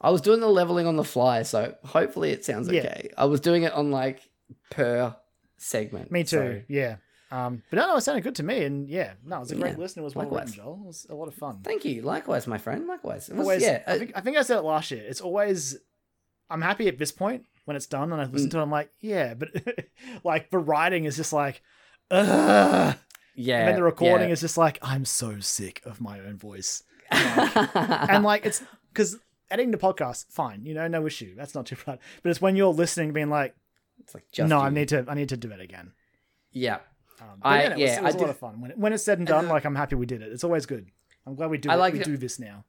[0.00, 2.80] I was doing the leveling on the fly, so hopefully it sounds Yeah.
[2.80, 3.10] okay.
[3.18, 4.20] I was doing it on like
[4.70, 5.14] per
[5.58, 6.10] segment.
[6.10, 6.36] Me too.
[6.36, 6.96] so- Yeah.
[7.32, 8.64] Um, but no, no, it sounded good to me.
[8.64, 10.80] And yeah, no, it was a great Yeah, it was well written, Joel.
[10.82, 11.60] It was a lot of fun.
[11.62, 12.02] thank you.
[12.02, 12.88] Likewise, my friend.
[12.88, 13.28] Likewise.
[13.28, 13.82] It was, always, yeah.
[13.86, 15.04] I uh, think, I think I said it last year.
[15.06, 15.76] It's always,
[16.48, 18.52] I'm happy at this point when it's done and I listen Mm.
[18.52, 18.62] to it.
[18.62, 19.50] I'm like, yeah, but
[20.24, 21.62] like the writing is just like,
[22.10, 22.96] ugh.
[23.36, 23.58] yeah.
[23.60, 24.32] and then the recording yeah.
[24.32, 26.82] is just like, I'm so sick of my own voice.
[27.12, 28.60] and like, it's
[28.92, 29.18] because
[29.50, 31.34] editing the podcast, fine, you know, no issue.
[31.36, 31.98] That's not too bad.
[32.22, 33.54] But it's when you're listening, being like,
[34.00, 34.64] it's like just no, you.
[34.66, 35.92] I need to, I need to do it again.
[36.52, 36.78] Yeah.
[37.20, 38.60] Um, I- yeah, it was, yeah, it was I a lot did- of fun.
[38.60, 40.32] When, it, when it's said and done, uh, like I'm happy we did it.
[40.32, 40.86] It's always good.
[41.26, 41.70] I'm glad we do.
[41.70, 42.04] I like we it.
[42.06, 42.64] do this now.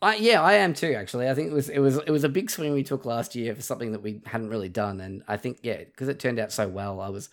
[0.00, 0.94] I, yeah, I am too.
[0.94, 3.36] Actually, I think it was it was it was a big swing we took last
[3.36, 6.40] year for something that we hadn't really done, and I think yeah, because it turned
[6.40, 7.28] out so well, I was.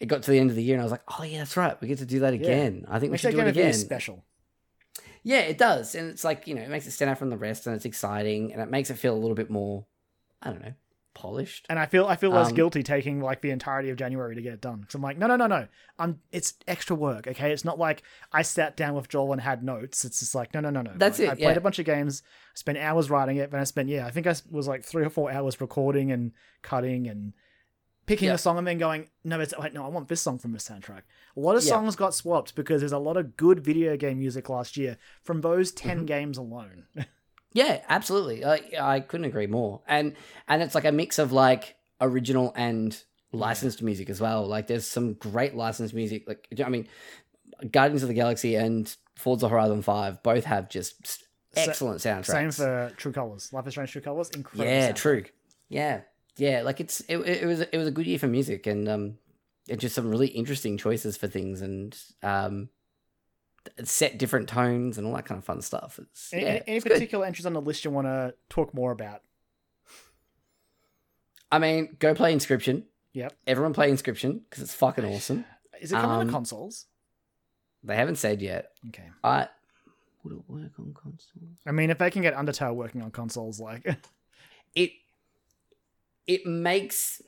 [0.00, 1.56] It got to the end of the year, and I was like, "Oh yeah, that's
[1.56, 1.80] right.
[1.80, 2.84] We get to do that again.
[2.88, 4.22] I think we should do it again." special.
[5.22, 7.36] Yeah, it does, and it's like you know, it makes it stand out from the
[7.36, 9.86] rest, and it's exciting, and it makes it feel a little bit more,
[10.42, 10.72] I don't know,
[11.14, 11.66] polished.
[11.68, 14.42] And I feel I feel less Um, guilty taking like the entirety of January to
[14.42, 14.80] get it done.
[14.80, 15.66] Because I'm like, no, no, no, no.
[15.98, 16.20] I'm.
[16.32, 17.26] It's extra work.
[17.26, 18.02] Okay, it's not like
[18.32, 20.04] I sat down with Joel and had notes.
[20.04, 20.92] It's just like, no, no, no, no.
[20.96, 21.58] That's Like, it, I played yeah.
[21.58, 22.22] a bunch of games,
[22.54, 25.10] spent hours writing it, and I spent yeah, I think I was like three or
[25.10, 27.34] four hours recording and cutting and
[28.06, 28.34] picking Yeah.
[28.34, 30.58] a song and then going, no, it's wait, no, I want this song from the
[30.58, 31.02] soundtrack.
[31.36, 31.70] A lot of Yeah.
[31.70, 35.40] songs got swapped because there's a lot of good video game music last year from
[35.42, 36.06] those 10 Mm-hmm.
[36.06, 36.86] games alone.
[37.52, 38.44] Yeah, absolutely.
[38.44, 39.82] I I couldn't agree more.
[39.88, 40.14] And
[40.46, 42.96] and it's like a mix of like original and
[43.32, 44.46] licensed music as well.
[44.46, 46.28] Like there's some great licensed music.
[46.28, 46.86] Like I mean,
[47.72, 51.24] Guardians of the Galaxy and Forza Horizon Five both have just
[51.56, 52.26] excellent soundtracks.
[52.26, 53.52] Same for True Colors.
[53.52, 54.72] Life is Strange True Colors, incredible.
[54.72, 54.94] yeah, soundtrack.
[54.94, 55.24] true.
[55.68, 56.00] Yeah,
[56.40, 56.62] yeah.
[56.62, 59.18] Like it's it, it was it was a good year for music and um,
[59.68, 62.68] it just some really interesting choices for things and um,
[63.84, 65.98] set different tones and all that kind of fun stuff.
[66.02, 66.92] It's, Any, yeah, any- it's good.
[66.94, 69.20] particular entries on the list you want to talk more about?
[71.52, 72.84] I mean, go play Inscription.
[73.12, 73.32] Yep.
[73.46, 75.44] Everyone play Inscription because it's fucking awesome.
[75.80, 76.86] Is it coming Um, to consoles?
[77.82, 78.72] They haven't said yet.
[78.88, 79.08] Okay.
[79.24, 79.48] I
[80.22, 81.48] would it work on console?
[81.66, 83.84] I mean, if they can get Undertale working on consoles, like
[84.74, 84.92] It
[86.34, 87.20] it makes.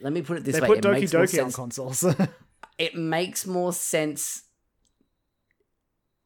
[0.00, 1.56] Let me put it this they way: put it Doki makes more Doki on sense.
[1.56, 2.04] consoles.
[2.78, 4.42] It makes more sense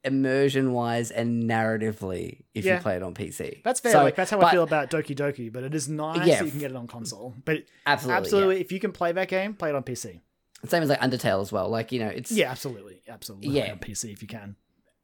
[0.03, 2.77] immersion wise and narratively if Yeah.
[2.77, 3.63] you play it on PC.
[3.63, 3.93] that's fair.
[3.93, 5.53] So, like that's how I feel about Doki Doki.
[5.53, 6.39] But it is nice Yeah.
[6.39, 7.35] that you can get it on console.
[7.45, 10.21] But Absolutely, absolutely, if you can play that game, play it on PC.
[10.67, 11.69] Same as like Undertale as well.
[11.69, 13.51] Like you know, it's Yeah, absolutely, absolutely.
[13.51, 13.73] Yeah.
[13.73, 14.57] on PC if you can.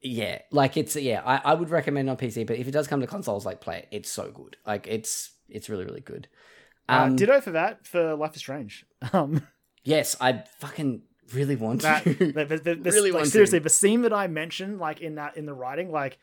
[0.02, 1.22] Yeah, like it's yeah.
[1.24, 3.78] I, I would recommend on PC, but if it does come to consoles, like play
[3.78, 3.88] it.
[3.92, 4.56] It's so good.
[4.66, 6.26] Like it's it's really really good.
[6.88, 8.84] Uh, Um, ditto for that for Life is Strange.
[9.12, 9.46] Um,
[9.84, 12.14] yes, I fucking really want that to.
[12.14, 13.30] the, the, the, Really like, want to.
[13.30, 16.18] seriously the scene that I mentioned, like in that in the writing, like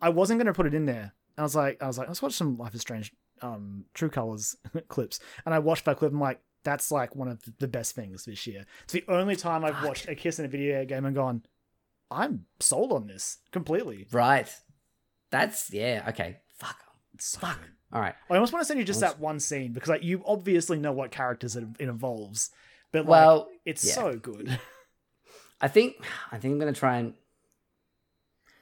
[0.00, 1.12] I wasn't gonna put it in there.
[1.38, 3.12] I was like, I was like, let's watch some Life is Strange,
[3.42, 4.56] um, True Colors
[4.88, 6.12] clips, and I watched that clip.
[6.12, 8.64] I'm like, that's like one of the best things this year.
[8.84, 9.84] It's the only time I've Fuck.
[9.88, 11.42] watched a kiss in a video game and gone,
[12.10, 14.06] I'm sold on this completely.
[14.12, 14.48] right.
[15.30, 16.04] That's yeah.
[16.08, 16.38] Okay.
[16.58, 16.76] Fuck.
[17.16, 17.58] It's so Fuck.
[17.92, 18.14] All right.
[18.30, 20.78] I almost want to send you just Let's- that one scene because like you obviously
[20.78, 22.50] know what characters it, it involves,
[22.92, 23.92] but like Well, it's yeah.
[23.94, 24.58] so good.
[25.60, 25.96] I think
[26.30, 27.14] I think I'm gonna try and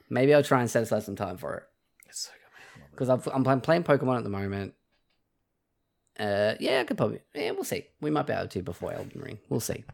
[0.09, 1.63] maybe I'll try and set aside some time for it
[2.07, 2.79] It's so good.
[2.81, 2.87] man.
[2.99, 4.73] I love because I'm I'm playing Pokemon at the moment.
[6.17, 7.19] Uh, yeah, I could probably.
[7.33, 7.85] Yeah, we'll see.
[7.99, 9.39] We might be able to before Elden Ring.
[9.49, 9.83] We'll see.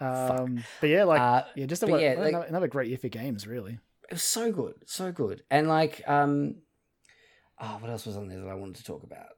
[0.00, 3.08] Um, but yeah, like Uh, yeah, just a, yeah, another, like- another great year for
[3.08, 3.80] games, really.
[4.08, 6.54] it was so good, so good, and like, um,
[7.60, 9.36] oh, what else was on there that I wanted to talk about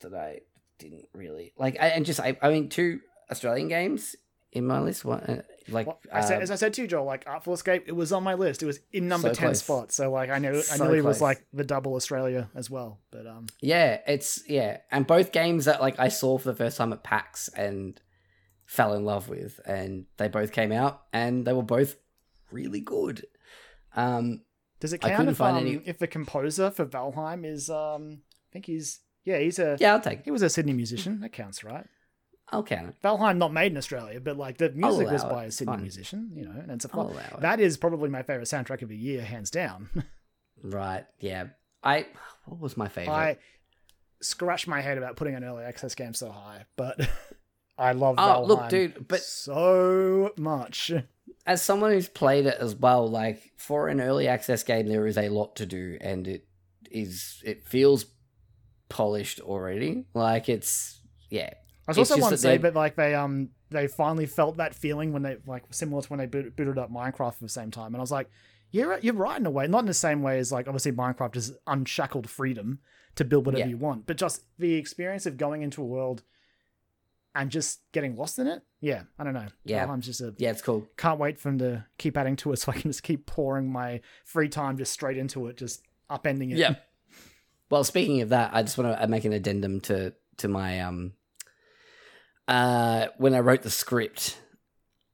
[0.00, 0.40] that I
[0.78, 3.00] Didn't really like, I, and just I, I mean, two
[3.30, 4.16] Australian games
[4.52, 5.04] in my list.
[5.04, 7.54] One, uh, like, Well, I said, um, as I said to you, Joel, like Artful
[7.54, 8.62] Escape, it was on my list.
[8.62, 9.60] It was in number So ten close.
[9.60, 9.92] spot.
[9.92, 13.00] So like I know I So knew it was like the double Australia as well.
[13.10, 16.76] But um, Yeah, it's yeah, and both games that like I saw for the first
[16.76, 18.00] time at PAX and
[18.66, 21.96] fell in love with, and they both came out and they were both
[22.50, 23.26] really good.
[23.96, 24.42] Um,
[24.80, 28.66] does it count if um, any- if the composer for Valheim is um, I think
[28.66, 30.24] he's yeah he's a yeah, I'll take it.
[30.24, 31.20] he was a Sydney musician.
[31.20, 31.86] That counts, right?
[32.50, 32.96] I'll count it.
[33.02, 35.34] Valheim not made in Australia, but like the music was allow it.
[35.34, 35.82] by a Sydney fine.
[35.82, 37.14] musician, you know, and it's a fun.
[37.40, 39.88] That is probably my favorite soundtrack of the year, hands down.
[40.62, 41.04] Right?
[41.20, 41.48] Yeah.
[41.82, 42.06] I
[42.46, 43.12] what was my favorite?
[43.12, 43.36] I
[44.22, 46.98] scratch my head about putting an early access game so high, but
[47.76, 50.92] I love oh, Valheim look, dude, but so much.
[51.46, 55.18] as someone who's played it as well, like for an early access game, there is
[55.18, 56.46] a lot to do, and it
[56.90, 58.06] is it feels
[58.88, 60.04] polished already.
[60.14, 61.00] Like it's
[61.30, 61.50] yeah,
[61.86, 64.74] I was It's also want to say, but like they um they finally felt that
[64.74, 67.70] feeling when they like similar to when they boot, booted up Minecraft at the same
[67.70, 68.30] time, and I was like,
[68.70, 71.36] you're you're right in a way, not in the same way as like obviously Minecraft
[71.36, 72.78] is unshackled freedom
[73.16, 73.70] to build whatever Yeah.
[73.70, 76.22] you want, but just the experience of going into a world
[77.34, 78.62] and just getting lost in it.
[78.80, 79.46] Yeah, I don't know.
[79.64, 79.86] Yeah.
[79.90, 80.86] I'm just a yeah, it's cool.
[80.96, 83.70] can't wait for them to keep adding to it so I can just keep pouring
[83.70, 86.58] my free time just straight into it, just upending it.
[86.58, 86.74] Yeah.
[87.70, 91.12] Well, speaking of that, I just want to make an addendum to to my um.
[92.46, 94.38] Uh, when I wrote the script,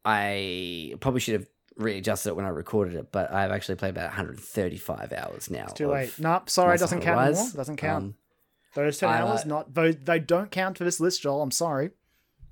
[0.05, 1.47] I probably should have
[1.77, 5.65] readjusted it when I recorded it, but I've actually played about 135 hours now.
[5.65, 6.13] It's too late.
[6.19, 7.37] Nope, sorry, doesn't count.
[7.55, 8.05] Doesn't count.
[8.05, 8.15] Um,
[8.75, 9.97] Those ten I, hours, uh, not those.
[9.97, 11.43] They don't count for this list, Joel.
[11.43, 11.91] I'm sorry.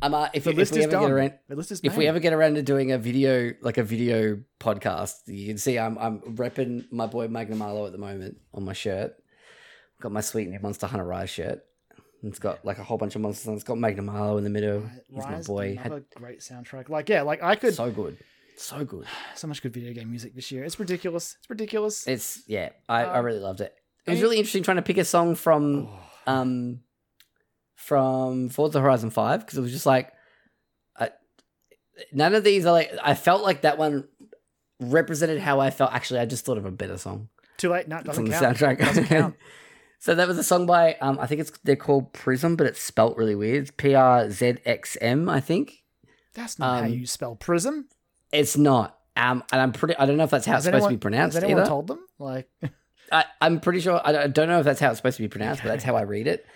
[0.00, 1.02] Um, uh, if, The list we is ever done.
[1.02, 3.78] get around, The list is if we ever get around to doing a video, like
[3.78, 8.38] a video podcast, you can see I'm I'm repping my boy Magnamalo at the moment
[8.54, 9.14] on my shirt.
[10.00, 11.64] Got my sweet new Monster Hunter Rise shirt.
[12.22, 13.48] It's got like a whole bunch of monsters.
[13.48, 13.56] on it.
[13.56, 14.88] It's got Magnamalo in the middle.
[15.08, 15.70] He's my boy.
[15.72, 16.88] another Had a great soundtrack.
[16.88, 18.18] Like yeah, like I could so, good,
[18.56, 20.62] so good, so much good video game music this year.
[20.64, 21.36] It's ridiculous.
[21.40, 22.06] It's ridiculous.
[22.06, 23.74] It's yeah, I, I Um, really loved it.
[24.06, 25.88] It was really interesting trying to pick a song from
[26.26, 26.80] um
[27.78, 30.12] from Forza Horizon Five because it was just like
[30.98, 31.10] I,
[32.12, 34.06] none of these are like I felt like that one
[34.80, 35.92] represented how I felt.
[35.92, 37.88] Actually, I just thought of a better song Too late.
[37.88, 38.56] No, it doesn't count.
[38.58, 38.78] soundtrack.
[38.78, 39.36] Doesn't count.
[40.00, 42.80] so that was a song by um I think it's they're called Prism, but it's
[42.82, 43.74] spelt really weird.
[43.76, 45.82] P R Z X M, I think.
[46.34, 47.88] That's not how Um, you spell prism.
[48.32, 48.98] It's not.
[49.16, 49.96] Um, and I'm pretty.
[49.96, 51.68] I don't know if that's how Has it's supposed to be pronounced Has anyone either.
[51.68, 52.00] told them?
[52.20, 52.48] Like,
[53.12, 54.00] I, I'm pretty sure.
[54.04, 55.82] I don't, I don't know if that's how it's supposed to be pronounced, but that's
[55.82, 56.46] how I read it.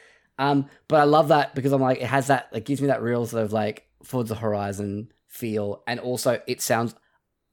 [0.43, 2.49] Um, but I love that because I'm like, it has that.
[2.53, 6.61] It gives me that real sort of like towards the Horizon feel, and also it
[6.61, 6.97] sounds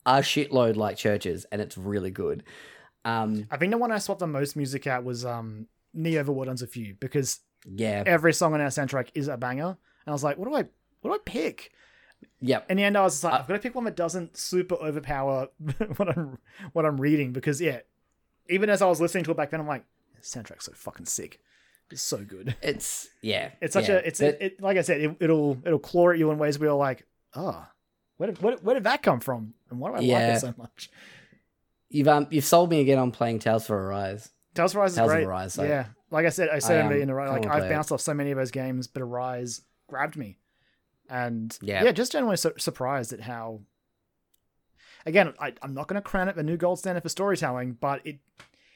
[0.05, 2.43] a shitload like churches, and it's really good.
[3.05, 6.61] Um, I think the one I swapped the most music out was um Neo Overworld
[6.63, 9.67] a few because yeah, every song on our soundtrack is a banger.
[9.67, 10.63] And I was like, what do I
[11.01, 11.71] what do I pick?
[12.41, 13.95] yep, In the end, I was just like, Uh, I've got to pick one that
[13.95, 15.49] doesn't super overpower
[15.97, 16.39] what I'm
[16.73, 17.81] what I'm reading because yeah,
[18.49, 19.85] even as I was listening to it back then, I'm like,
[20.21, 21.39] soundtrack's so fucking sick.
[21.91, 22.55] It's so good.
[22.61, 23.95] it's yeah, It's such yeah.
[23.95, 26.59] a it's it, it like I said, it, it'll it'll claw at you in ways
[26.59, 27.65] where you're like, oh,
[28.17, 29.53] where did, where, did- where did that come from?
[29.69, 30.89] And why do I like it so much?
[31.89, 34.29] you've um you've sold me again on playing Tales for Arise.
[34.53, 35.25] Tales of Rise is Tales of great.
[35.25, 37.59] Arise, yeah, like I said, I said I, in um, in a row, like I've
[37.59, 37.71] play it.
[37.71, 40.37] bounced off so many of those games, but Arise grabbed me,
[41.09, 41.83] and Yeah.
[41.83, 43.61] yeah, just generally su- surprised at how.
[45.05, 48.01] Again, I, I'm not going to crown it the new gold standard for storytelling, but
[48.05, 48.19] it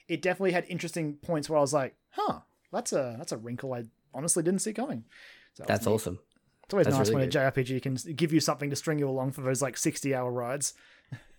[0.07, 2.39] it definitely had interesting points where I was like, huh,
[2.73, 5.05] that's a that's a wrinkle I honestly didn't see coming.
[5.53, 5.93] So That's neat.
[5.93, 6.19] awesome.
[6.65, 7.35] It's always That's nice really when good.
[7.35, 10.31] a JRPG can give you something to string you along for those like 60 hour
[10.31, 10.73] rides.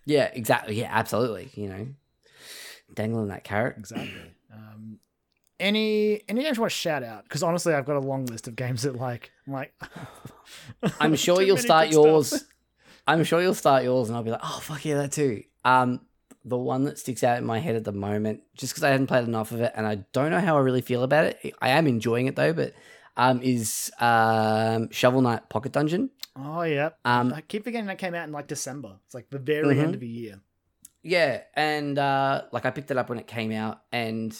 [0.04, 0.78] Yeah, exactly.
[0.78, 1.50] Yeah, absolutely.
[1.54, 1.86] You know,
[2.94, 3.76] dangling that carrot.
[3.78, 4.12] Exactly.
[4.52, 4.98] um,
[5.58, 7.24] any any games you want to shout out?
[7.24, 9.74] Because honestly, I've got a long list of games that like I'm like.
[11.00, 12.44] I'm sure you'll start yours.
[13.06, 15.42] I'm sure you'll start yours, and I'll be like, oh fuck yeah, that too.
[15.64, 16.00] Um,
[16.44, 19.06] the one that sticks out in my head at the moment, just because I hadn't
[19.06, 21.54] played enough of it, and I don't know how I really feel about it.
[21.62, 22.74] I am enjoying it though, but
[23.16, 26.10] um, is um Shovel Knight Pocket Dungeon.
[26.36, 26.90] Oh yeah.
[27.04, 28.96] Um, I keep forgetting that came out in like December.
[29.06, 29.94] It's like the very end Mhm.
[29.94, 30.40] of the year.
[31.02, 34.36] Yeah, and uh, like I picked it up when it came out, and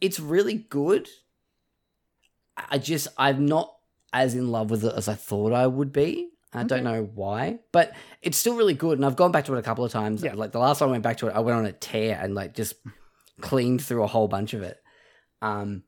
[0.00, 1.08] it's really good.
[2.56, 3.74] I just I'm not
[4.12, 6.30] as in love with it as I thought I would be.
[6.52, 8.98] I don't know why, but it's still really good.
[8.98, 10.22] And I've gone back to it a couple of times.
[10.22, 10.34] Yeah.
[10.34, 12.34] Like the last time I went back to it, I went on a tear and
[12.34, 12.74] like just
[13.40, 14.80] cleaned through a whole bunch of it,
[15.42, 15.82] um,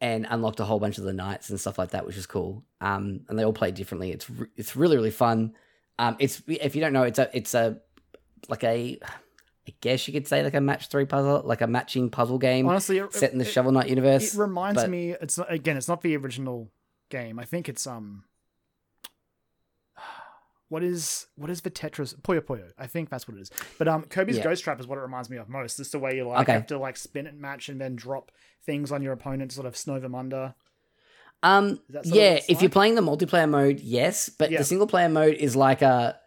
[0.00, 2.64] and unlocked a whole bunch of the knights and stuff like that, which is cool.
[2.80, 4.10] Um, and they all play differently.
[4.10, 5.54] It's re- it's really really fun.
[5.98, 7.78] Um, it's if you don't know, it's a it's a
[8.48, 8.98] like a
[9.68, 12.66] I guess you could say like a match three puzzle, like a matching puzzle game
[12.68, 14.34] Honestly, it, set in the it, Shovel Knight universe.
[14.34, 15.10] it reminds but- me.
[15.12, 16.70] It's not, again, it's not the original
[17.10, 17.38] game.
[17.38, 18.24] I think it's um.
[20.68, 22.70] What is what is the Tetris Puyo Puyo?
[22.78, 23.50] I think that's what it is.
[23.78, 24.44] But um, Kirby's Yeah.
[24.44, 25.80] Ghost Trap is what it reminds me of most.
[25.80, 26.52] It's the way you like Okay.
[26.52, 28.30] have to like spin it, match, and then drop
[28.66, 30.54] things on your opponent to sort of snow them under.
[31.42, 34.58] Um, Is that sort of yeah, if you're playing the multiplayer mode, yes, but Yeah.
[34.58, 36.18] the single player mode is like a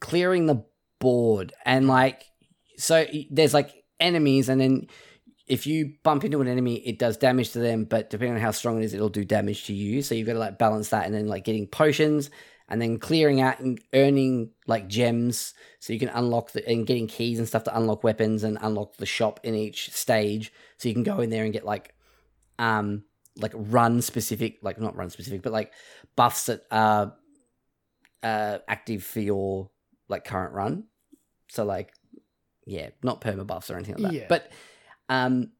[0.00, 0.64] clearing the
[1.00, 2.24] board and like
[2.78, 3.70] so there's like
[4.00, 4.86] enemies and then
[5.46, 8.50] if you bump into an enemy it does damage to them but depending on how
[8.50, 11.04] strong it is it'll do damage to you so you've got to like balance that
[11.06, 12.30] and then like getting potions
[12.68, 17.06] and then clearing out and earning like gems so you can unlock the and getting
[17.06, 20.52] keys and stuff to unlock weapons and unlock the shop in each stage.
[20.78, 21.94] So you can go in there and get like
[22.58, 23.04] um
[23.36, 25.72] like run specific like not run specific but like
[26.16, 27.14] buffs that are
[28.22, 29.70] uh active for your
[30.08, 30.84] like current run.
[31.48, 31.92] So like
[32.66, 34.18] yeah not perma buffs or anything like that.
[34.18, 34.26] Yeah.
[34.28, 34.50] but
[35.10, 35.50] um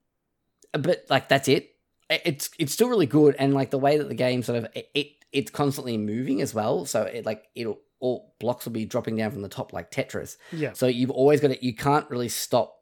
[0.73, 1.71] but like that's it.
[2.09, 3.37] It's it's still really good.
[3.39, 6.55] And like the way that the game sort of it, it it's constantly moving as
[6.55, 6.87] well.
[6.87, 10.37] So it like it'll all blocks will be dropping down from the top like tetris.
[10.53, 12.79] Yeah, so you've always got to you can't really stop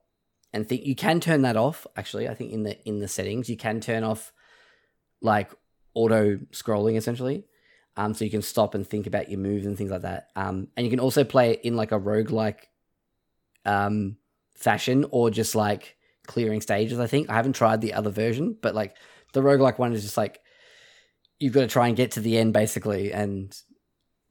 [0.53, 3.49] and think you can turn that off actually i think in the in the settings
[3.49, 4.35] you can turn off
[5.23, 5.51] like
[5.95, 7.45] auto scrolling essentially.
[7.97, 10.29] Um so you can stop and think about your moves and things like that.
[10.37, 12.65] Um and you can also play it in like a roguelike
[13.65, 14.17] um
[14.55, 15.97] fashion or just like
[16.27, 17.31] clearing stages i think.
[17.31, 18.97] I haven't tried the other version but like
[19.33, 20.41] the roguelike one is just like
[21.43, 23.57] you've got to try and get to the end basically and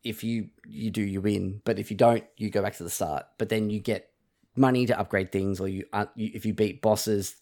[0.04, 1.62] if you you do you win.
[1.64, 3.26] But if you don't you go back to the start.
[3.38, 4.10] But then you get
[4.56, 7.36] money to upgrade things or you, uh, you if you beat bosses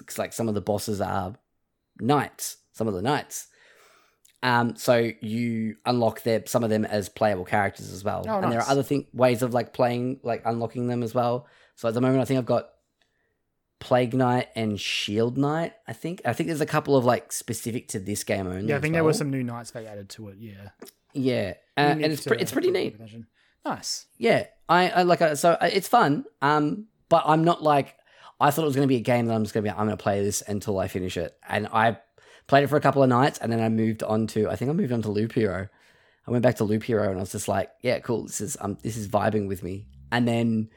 [0.00, 1.34] it's like some of the bosses are
[2.00, 3.48] knights some of the knights.
[4.42, 8.50] Um, so you unlock their some of them as playable characters as well, Oh, and
[8.50, 11.46] there are other thing ways of like playing, like unlocking them as well.
[11.76, 12.70] So at the moment, I think I've got
[13.80, 15.72] Plague Knight and Shield Knight.
[15.88, 18.68] I think I think there's a couple of like specific to this game only.
[18.68, 20.36] Yeah, I think there were some new knights they added to it.
[20.38, 20.68] Yeah,
[21.14, 22.96] Yeah, uh, and it's pre- it's pretty neat.
[23.64, 24.06] Nice.
[24.18, 26.24] Yeah, I, I like so it's fun.
[26.40, 27.96] Um, but I'm not like
[28.38, 29.76] I thought it was going to be a game that I'm just going to be.
[29.76, 31.98] I'm going to play this until I finish it, and I
[32.46, 34.70] played it for a couple of nights, and then I moved on to I think
[34.70, 35.68] I moved on to Loop Hero.
[36.26, 38.24] I went back to Loop Hero, and I was just like, yeah, cool.
[38.24, 39.86] This is um, this is vibing with me.
[40.12, 40.68] And then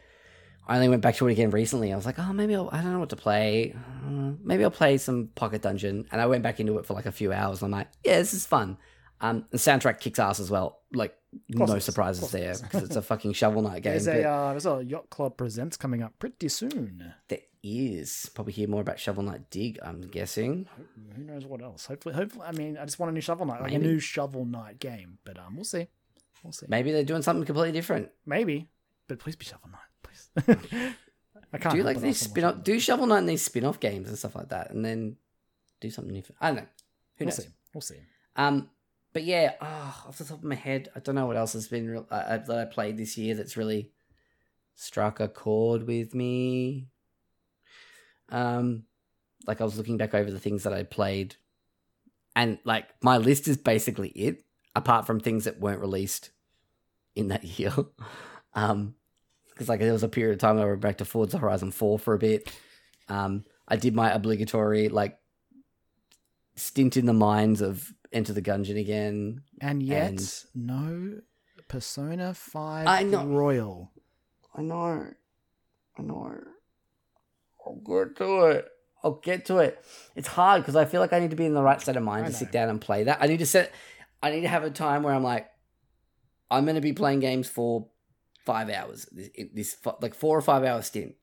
[0.67, 1.91] I only went back to it again recently.
[1.91, 3.75] I was like, oh, maybe I'll, I don't know what to play.
[4.05, 7.05] Uh, maybe I'll play some Pocket Dungeon, and I went back into it for like
[7.05, 7.61] a few hours.
[7.61, 8.77] And I'm like, yeah, this is fun.
[9.19, 10.79] Um, the soundtrack kicks ass as well.
[10.93, 11.15] Like
[11.49, 13.93] no surprises Of course it there because it's a fucking Shovel Knight game.
[13.93, 17.13] There's but- a uh, there's a yacht club presents coming up pretty soon.
[17.29, 19.79] There is probably hear more about Shovel Knight Dig.
[19.81, 20.67] I'm guessing.
[21.15, 21.85] Who knows what else?
[21.85, 22.45] Hopefully, hopefully.
[22.45, 23.85] I mean, I just want a new Shovel Knight, like Maybe.
[23.85, 25.17] a new Shovel Knight game.
[25.23, 25.87] But um, we'll see.
[26.43, 26.65] We'll see.
[26.67, 28.09] Maybe they're doing something completely different.
[28.25, 28.67] Maybe,
[29.07, 29.79] but please be Shovel Knight.
[30.37, 31.75] I can't.
[31.75, 32.63] do like these spin off?
[32.63, 35.17] Do Shovel Knight and these spin off games and stuff like that, and then
[35.81, 36.37] do something different.
[36.41, 36.61] I don't know.
[37.17, 37.43] Who We'll knows?
[37.43, 37.49] see.
[37.73, 37.99] We'll see.
[38.35, 38.69] Um,
[39.13, 41.67] but yeah, oh, off the top of my head, I don't know what else has
[41.67, 43.91] been real, uh, uh, that I played this year that's really
[44.75, 46.87] struck a chord with me.
[48.29, 48.83] Um,
[49.45, 51.35] like I was looking back over the things that I played,
[52.35, 54.43] and like my list is basically it,
[54.75, 56.31] apart from things that weren't released
[57.15, 57.73] in that year.
[58.55, 58.95] um,
[59.53, 61.71] because like there was a period of time where I went back to Forza Horizon
[61.71, 62.51] Four for a bit.
[63.09, 65.17] Um, I did my obligatory like
[66.55, 69.41] stint in the mines of Enter the Gungeon again.
[69.61, 71.21] And yet, And- no
[71.67, 73.25] Persona Five I know.
[73.25, 73.91] Royal.
[74.55, 75.07] I know.
[75.97, 76.35] I know.
[77.65, 78.67] I'll get to it.
[79.03, 79.83] I'll get to it.
[80.15, 82.03] It's hard because I feel like I need to be in the right state of
[82.03, 83.19] mind I to sit down and play that.
[83.21, 83.71] I need to set.
[84.21, 85.47] I need to have a time where I'm like,
[86.49, 87.87] I'm going to be playing games for
[88.45, 89.07] five hours.
[89.11, 91.15] This, this like four or five hour stint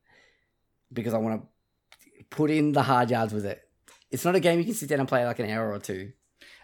[0.91, 3.61] because I want to put in the hard yards with it.
[4.09, 6.11] It's not a game you can sit down and play like an hour or two.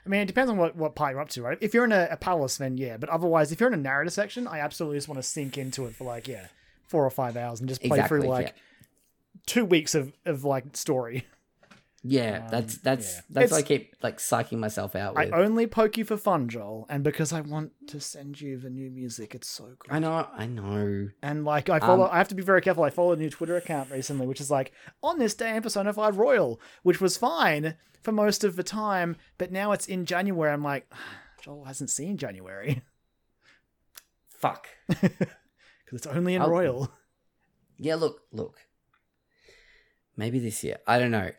[0.06, 1.58] I mean, it depends on what, what part you're up to, right?
[1.60, 2.98] If you're in a, a palace, then yeah.
[2.98, 5.86] But otherwise, if you're in a narrative section, I absolutely just want to sink into
[5.86, 6.48] it for like, yeah,
[6.88, 8.54] four or five hours and just play Exactly, through like yeah.
[9.46, 11.26] two weeks of, of like story.
[12.04, 13.22] Yeah, Um, that's that's yeah.
[13.30, 16.86] that's what I keep like psyching myself out I only poke you for fun, Joel,
[16.90, 19.34] and because I want to send you the new music.
[19.36, 19.92] It's so good.
[19.92, 21.10] I know, I know.
[21.22, 22.84] And like I follow, Um, I have to be very careful.
[22.84, 24.72] I followed a new Twitter account recently, which is like
[25.02, 29.18] on this day in Persona Five Royal, which was fine for most of the time,
[29.40, 30.54] but now it's in January.
[30.54, 30.90] I'm like,
[31.42, 32.84] Joel hasn't seen January
[34.40, 34.68] Fuck.
[34.88, 35.12] because
[35.92, 36.92] it's only in I'll- Royal.
[37.80, 38.60] Yeah, look, look.
[40.16, 40.78] Maybe this year.
[40.88, 41.32] I don't know.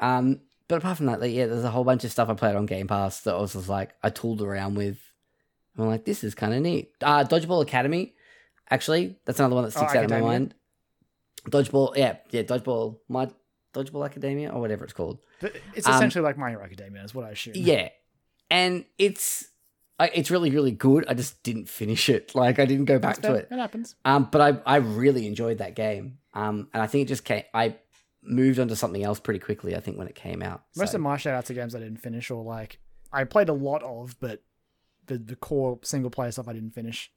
[0.00, 2.54] Um, but apart from that, like, yeah, there's a whole bunch of stuff I played
[2.56, 4.98] on Game Pass that I was just like I tooled around with.
[5.78, 6.92] I'm like, this is kind of neat.
[7.00, 8.14] Uh, Dodgeball Academy,
[8.68, 10.54] actually, that's another one that sticks Oh, out in my mind.
[11.48, 13.30] Dodgeball, yeah, yeah, Dodgeball, my
[13.72, 15.20] Dodgeball Academia or whatever it's called.
[15.40, 17.54] But it's Um, essentially like My Hero Academia, is what I assume.
[17.56, 17.90] Yeah,
[18.50, 19.46] and it's
[20.00, 21.04] I, it's really really good.
[21.08, 22.32] I just didn't finish it.
[22.34, 23.48] Like I didn't go back to it.
[23.50, 23.94] It happens.
[24.04, 26.18] Um, but I I really enjoyed that game.
[26.34, 27.44] Um, and I think it just came.
[27.54, 27.76] I
[28.22, 29.76] moved on to something else pretty quickly.
[29.76, 30.64] I think when it came out.
[30.76, 32.78] Most So, of my shout outs are games I didn't finish, or like
[33.12, 34.42] I played a lot of, but
[35.06, 37.10] the the core single player stuff I didn't finish.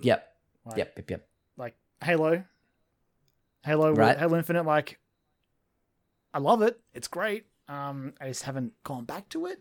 [0.00, 1.28] yep, Like, yep, yep, yep.
[1.56, 2.44] Like Halo,
[3.64, 4.16] Halo, Right.
[4.18, 4.64] Halo Infinite.
[4.64, 4.98] Like,
[6.32, 6.80] I love it.
[6.94, 7.46] It's great.
[7.68, 9.60] Um, I just haven't gone back to it.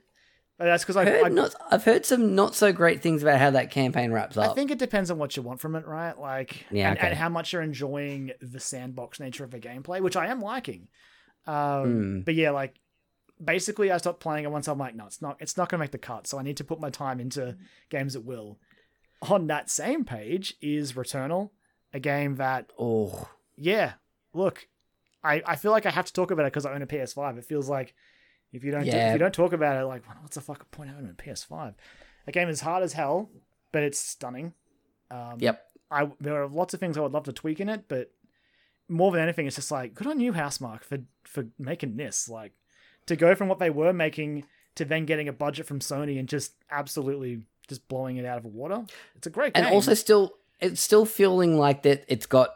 [0.60, 3.52] That's because I've heard, I, not, I've heard some not so great things about how
[3.52, 4.50] that campaign wraps up.
[4.50, 6.18] I think it depends on what you want from it, right?
[6.20, 7.08] Like, Yeah, and, okay.
[7.10, 10.88] and how much you're enjoying the sandbox nature of the gameplay, which I am liking.
[11.46, 12.20] Um, Hmm.
[12.22, 12.80] But yeah, like
[13.44, 14.68] basically, I stopped playing it once.
[14.68, 15.38] I'm like, no, it's not.
[15.40, 16.26] It's not going to make the cut.
[16.28, 17.56] So I need to put my time into
[17.90, 18.58] games that will.
[19.30, 21.52] On that same page is Returnal,
[21.94, 23.94] a game that oh, yeah,
[24.34, 24.68] look,
[25.24, 27.38] I, I feel like I have to talk about it because I own a PS5.
[27.38, 27.94] It feels like
[28.54, 30.90] if you don't do- if you don't talk about it, like what's the fucking point
[30.90, 31.74] of owning a PS5?
[32.28, 33.30] A game is hard as hell,
[33.72, 34.54] but it's stunning.
[35.12, 35.64] Um, yep.
[35.90, 38.12] I there are lots of things I would love to tweak in it, but
[38.90, 42.28] more than anything, it's just like good on you, Housemarque, for for making this.
[42.30, 42.54] Like
[43.06, 44.46] to go from what they were making
[44.76, 48.44] to then getting a budget from Sony and just absolutely just blowing it out of
[48.44, 48.86] the water.
[49.16, 49.66] It's a great game.
[49.66, 52.06] And also still, it's still feeling like that.
[52.08, 52.50] It's got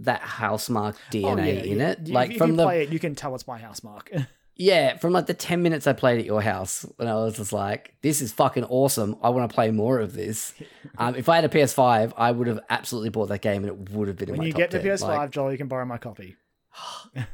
[0.00, 1.90] that Housemarque DNA yeah, in yeah.
[1.90, 1.98] it.
[2.02, 4.26] If- Like if from you the play it, you can tell it's by Housemarque.
[4.56, 7.52] Yeah, from like the 10 minutes I played at your house, when I was just
[7.52, 9.16] like, this is fucking awesome.
[9.20, 10.54] I want to play more of this.
[10.96, 13.90] Um, if I had a PS5, I would have absolutely bought that game and it
[13.90, 14.86] would have been in when you get the 10.
[14.86, 16.36] PS5, Like, Joel, you can borrow my copy.
[17.16, 17.26] I'm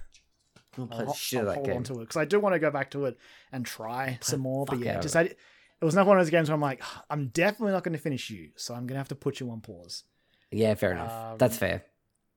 [0.75, 2.55] gonna play I'll, shit I'll out hold that on to it because I do want
[2.55, 3.19] to go back to it
[3.53, 4.65] and try some more.
[4.65, 6.61] But yeah, out of just I, it was another one of those games where I'm
[6.61, 9.41] like, I'm definitely not going to finish you, so I'm going to have to put
[9.41, 10.05] you on pause.
[10.51, 11.33] Yeah, fair enough.
[11.33, 11.85] Um, That's fair.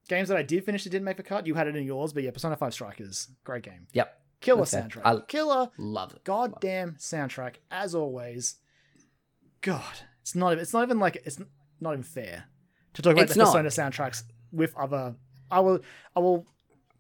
[0.08, 2.12] Games that I did finish that didn't make the cut, you had it in yours,
[2.12, 3.88] but yeah, Persona 5 Strikers, great game.
[3.94, 4.20] Yep.
[4.44, 4.84] Killer fair.
[4.84, 5.02] soundtrack.
[5.06, 6.24] I- Killer Love it.
[6.24, 8.56] goddamn soundtrack, as always.
[9.62, 10.58] God, it's not.
[10.58, 11.40] It's not even like it's
[11.80, 12.46] not even fair
[12.94, 13.54] to talk about It's the not.
[13.56, 15.16] Persona soundtracks with other.
[15.50, 15.80] I will.
[16.16, 16.46] I will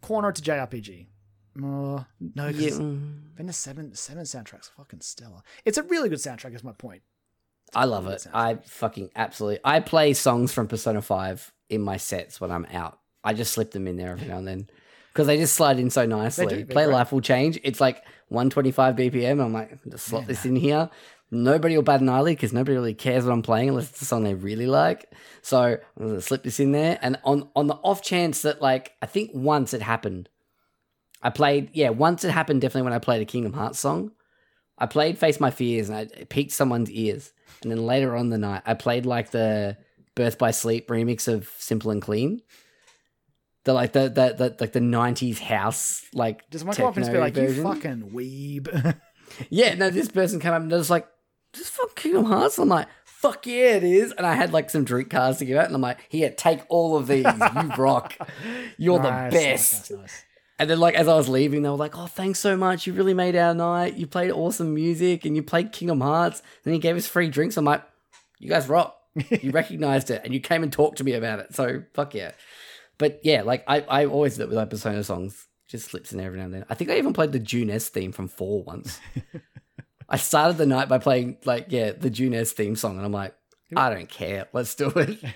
[0.01, 1.07] corner it to JRPG.
[1.55, 5.41] Uh, no, Yeah, then the seven seven soundtracks fucking stellar.
[5.65, 6.55] It's a really good soundtrack.
[6.55, 7.03] Is my point.
[7.75, 8.25] I love it.
[8.33, 9.59] I fucking absolutely.
[9.63, 12.99] I play songs from Persona 5 in my sets when I'm out.
[13.23, 14.69] I just slip them in there every now and then
[15.13, 16.65] because they just slide in so nicely.
[16.65, 16.87] Play.
[16.87, 17.59] Life will change.
[17.63, 19.43] It's like 125 BPM.
[19.43, 20.89] I'm like, just slot this in here.
[21.29, 24.05] Nobody will bat an eyelid because nobody really cares what I'm playing unless it's a
[24.05, 25.11] song they really like.
[25.41, 26.99] So I'm gonna slip this in there.
[27.01, 30.29] And on on the off chance that like I think once it happened,
[31.21, 34.11] I played yeah once it happened definitely when I played a Kingdom Hearts song.
[34.77, 37.33] I played Face My Fears and I it piqued someone's ears.
[37.61, 39.77] And then later on the night, I played like the
[40.15, 42.41] Birth by Sleep remix of Simple and Clean.
[43.65, 47.37] The like the the, the like the nineties house like Does my confidence be like
[47.37, 48.97] you fucking weeb?
[49.49, 51.07] Yeah, no, this person came up and was like,
[51.53, 54.83] "This fucking Kingdom Hearts." I'm like, "Fuck yeah, it is!" And I had like some
[54.83, 57.25] drink cards to give out, and I'm like, "Here, take all of these.
[57.25, 58.15] You rock.
[58.77, 60.23] You're Nice, the best." nice, nice.
[60.59, 62.85] And then, like, as I was leaving, they were like, "Oh, thanks so much.
[62.85, 63.95] You really made our night.
[63.95, 66.39] You played awesome music, and you played Kingdom Hearts.
[66.41, 67.81] And then you gave us free drinks." I'm like,
[68.37, 68.95] "You guys rock.
[69.15, 71.55] You recognized it, and you came and talked to me about it.
[71.55, 72.33] So fuck yeah."
[72.97, 75.47] But yeah, like I, I always do it with like Persona songs.
[75.67, 76.65] Just slips in every now and then.
[76.69, 78.99] I think I even played the Junes theme from Four once.
[80.09, 83.33] I started the night by playing like yeah the Junes theme song, and I'm like,
[83.75, 84.47] I don't care.
[84.53, 85.19] Let's do it.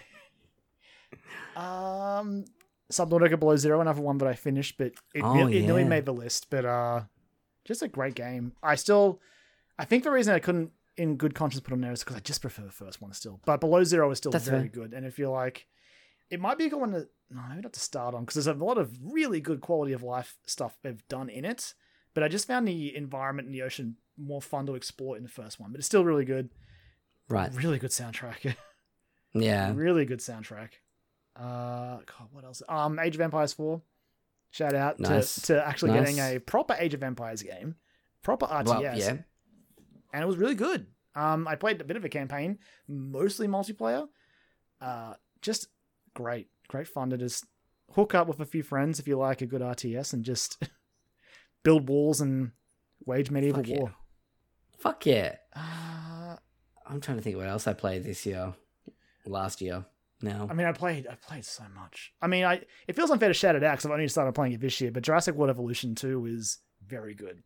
[1.55, 2.45] Um,
[2.91, 6.05] Subnautica Below Zero, another one that I finished, but it, Oh, really, it nearly made
[6.05, 6.49] the list.
[6.49, 7.01] But uh,
[7.65, 8.53] just a great game.
[8.61, 9.19] I still,
[9.79, 12.19] I think the reason I couldn't, in good conscience, put on there is because I
[12.19, 13.39] just prefer the first one still.
[13.45, 14.69] But Below Zero is still That's very fair.
[14.69, 15.65] good, and if you're like,
[16.29, 18.47] it might be a good one to no, maybe not to start on because there's
[18.59, 21.73] a lot of really good quality of life stuff they've done in it.
[22.13, 25.29] But I just found the environment in the ocean more fun to explore in the
[25.29, 25.71] first one.
[25.71, 26.49] But it's still really good.
[27.29, 27.53] right.
[27.53, 28.55] Really good soundtrack.
[29.33, 29.71] Yeah.
[29.75, 30.69] Really good soundtrack.
[31.35, 32.63] Uh, God, what else?
[32.67, 33.81] Um, Age of Empires Four.
[34.49, 35.35] Shout out Nice.
[35.35, 36.15] to, to actually Nice.
[36.15, 37.75] getting a proper Age of Empires game,
[38.23, 39.17] proper RTS, Well, yeah.
[40.13, 40.87] and it was really good.
[41.13, 42.57] Um, I played a bit of a campaign,
[42.87, 44.07] mostly multiplayer.
[44.81, 45.67] Uh, just
[46.15, 47.45] great, great fun to just
[47.91, 50.61] hook up with a few friends if you like a good RTS and just
[51.63, 52.51] build walls and
[53.05, 53.79] wage medieval Fuck yeah.
[53.79, 53.93] war.
[54.77, 55.35] Fuck yeah.
[55.55, 56.35] Uh,
[56.85, 58.53] I'm trying to think what else I played this year,
[59.25, 59.85] last year.
[60.21, 62.11] Now, I mean, I played, I played so much.
[62.21, 64.53] I mean, I it feels unfair to shout it out because I've only started playing
[64.53, 64.91] it this year.
[64.91, 67.43] But Jurassic World Evolution Two is very good.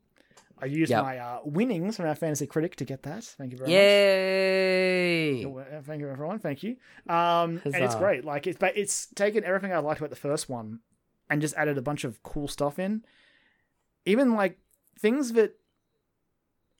[0.61, 1.03] I used Yep.
[1.03, 3.23] my uh, winnings from our fantasy critic to get that.
[3.23, 5.45] Thank you very yay!
[5.45, 5.67] much.
[5.67, 6.39] Uh, Thank you, everyone.
[6.39, 6.77] Thank you.
[7.09, 8.23] Um, and it's great.
[8.25, 10.79] Like it's, but it's taken everything I liked about the first one
[11.29, 13.03] and just added a bunch of cool stuff in.
[14.05, 14.59] Even like
[14.99, 15.55] things that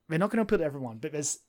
[0.09, 1.39] they're not going to put everyone, but there's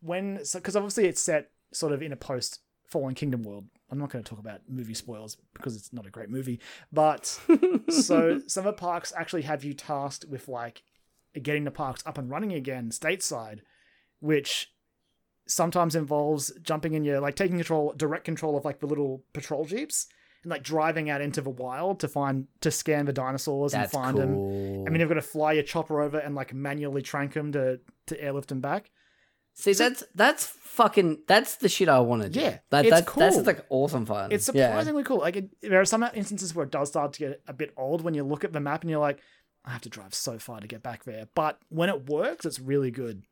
[0.00, 3.66] when because obviously it's set sort of in a post Fallen Kingdom world.
[3.90, 6.60] I'm not going to talk about movie spoilers because it's not a great movie,
[6.92, 7.26] but
[7.90, 10.82] so some of the parks actually have you tasked with like
[11.42, 13.60] getting the parks up and running again stateside,
[14.20, 14.72] which
[15.46, 19.64] sometimes involves jumping in your like taking control direct control of like the little patrol
[19.64, 20.06] jeeps
[20.42, 24.02] and like driving out into the wild to find to scan the dinosaurs That's and
[24.02, 24.84] find them.
[24.86, 27.80] I mean, you've got to fly your chopper over and like manually trank them to
[28.06, 28.90] to airlift them back.
[29.54, 32.38] See, that's that's fucking that's the shit I want to do.
[32.38, 34.30] Yeah, that, that, That's like awesome fun.
[34.30, 34.68] It's Yeah.
[34.68, 35.18] surprisingly cool.
[35.18, 38.02] Like it, there are some instances where it does start to get a bit old
[38.02, 39.18] when you look at the map and you're like,
[39.68, 41.28] I have to drive so far to get back there.
[41.34, 43.22] But when it works, it's really good.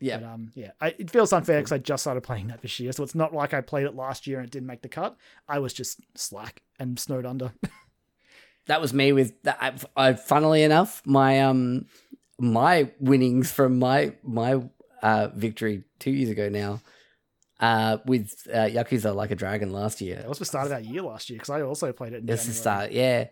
[0.00, 2.78] Yeah, But, um, yeah, I, it feels unfair because I just started playing that this
[2.80, 4.88] year, so it's not like I played it last year and it didn't make the
[4.88, 5.16] cut.
[5.48, 7.52] I was just slack and snowed under.
[8.66, 9.58] that was me with that.
[9.60, 11.86] I, I, funnily enough, my um
[12.38, 14.62] my winnings from my my
[15.02, 16.82] uh victory two years ago now,
[17.60, 20.18] uh with uh, Yakuza Like a Dragon last year.
[20.18, 22.18] It was the start of that year last year because I also played it.
[22.18, 22.92] In That's the start.
[22.92, 23.28] Yeah,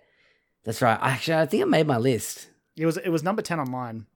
[0.65, 0.99] that's right.
[1.01, 2.49] Actually, I think I made my list.
[2.77, 4.07] It was it was number ten on mine.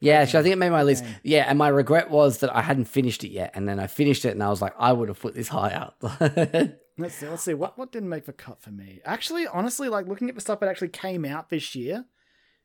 [0.00, 1.04] Yeah, actually, I think it made my list.
[1.22, 4.24] Yeah, and my regret was that I hadn't finished it yet, and then I finished
[4.24, 5.92] it, and I was like, I would have put this higher.
[6.00, 6.20] Up.
[6.98, 7.28] Let's see.
[7.28, 7.54] Let's see.
[7.54, 9.00] What what didn't make the cut for me?
[9.04, 12.04] Actually, honestly, like looking at the stuff that actually came out this year,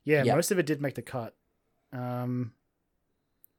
[0.03, 0.35] yeah, Yep.
[0.35, 1.35] most of it did make the cut.
[1.93, 2.53] Um,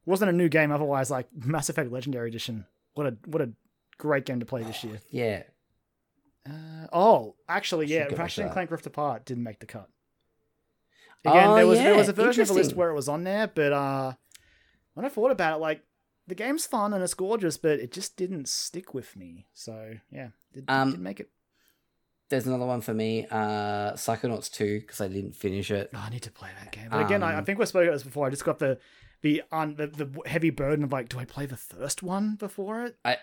[0.05, 1.11] wasn't a new game otherwise.
[1.11, 2.67] Like Mass Effect Legendary Edition.
[2.95, 3.51] What a what a
[3.97, 5.01] great game to play this year.
[5.11, 5.45] yeah,
[6.49, 8.53] Uh, oh, actually, yeah, go back Ratchet and.
[8.53, 9.89] Clank Rift Apart didn't make the cut.
[11.25, 13.25] Again, Oh, there was there was a version of the list where it was on
[13.25, 14.13] there, but uh,
[14.95, 15.83] when I thought about it, like
[16.27, 19.47] the game's fun and it's gorgeous, but it just didn't stick with me.
[19.53, 21.31] So yeah, it, Um, didn't make it.
[22.31, 25.89] There's another one for me, uh, Psychonauts 2, because I didn't finish it.
[25.95, 26.89] Oh, I need to play that game.
[26.91, 28.27] But again, I, I Um, think we spoke about this before.
[28.27, 28.79] I just got the
[29.23, 32.85] the un, the, the heavy burden of like, do I play the first one before
[32.85, 32.97] it?
[33.05, 33.17] I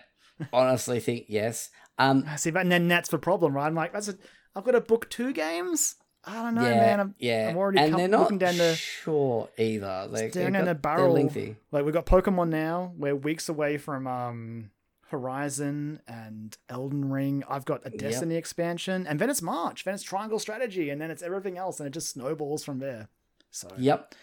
[0.52, 1.70] honestly think yes.
[1.98, 3.66] Um, I see, but and then that's the problem, right?
[3.66, 4.16] I'm like, that's a,
[4.54, 5.94] I've got to book two games.
[6.24, 7.00] I don't know, yeah, man.
[7.00, 7.48] I'm, yeah.
[7.50, 10.08] I'm already and com- they're not looking down the sure either.
[10.10, 11.12] Like, down in a barrel.
[11.14, 11.56] lengthy.
[11.70, 12.92] Like we've got Pokemon now.
[12.96, 14.70] We're weeks away from um
[15.08, 17.44] Horizon and Elden Ring.
[17.48, 17.98] I've got a Yep.
[17.98, 19.84] Destiny expansion, and then it's March.
[19.84, 23.08] Then it's Triangle Strategy, and then it's everything else, and it just snowballs from there.
[23.52, 24.14] So Yep.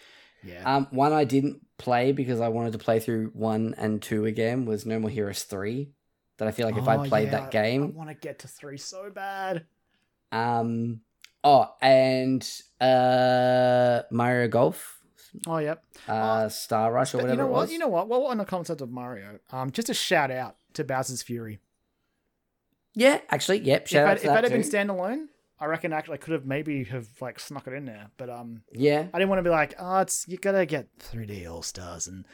[0.44, 4.26] yeah, Um, one I didn't play because I wanted to play through one and two
[4.26, 5.90] again was No More Heroes 3.
[6.38, 8.40] That I feel like if Oh, I played yeah, that game, I want to get
[8.40, 9.66] to three so bad.
[10.32, 11.02] Um.
[11.44, 12.42] Oh, and
[12.80, 15.02] uh, Mario Golf,
[15.46, 15.84] Oh yep.
[16.08, 17.72] uh, Star Rush or whatever you know it what?
[17.72, 18.08] You know what?
[18.08, 21.60] Well, on the concept of Mario, um, just a shout out to Bowser's Fury.
[22.96, 23.88] yeah, actually, yep.
[23.88, 25.26] Shout if out to if that that had been standalone,
[25.60, 28.10] I reckon actually I could have maybe have like snuck it in there.
[28.18, 31.50] But um, yeah, I didn't want to be like, oh, it's you gotta get 3D
[31.52, 32.26] All Stars, and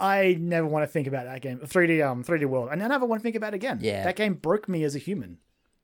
[0.00, 3.04] I never want to think about that game, 3D um 3D World, and I never
[3.06, 3.78] want to think about it again.
[3.80, 4.04] Yeah.
[4.04, 5.38] that game broke me as a human.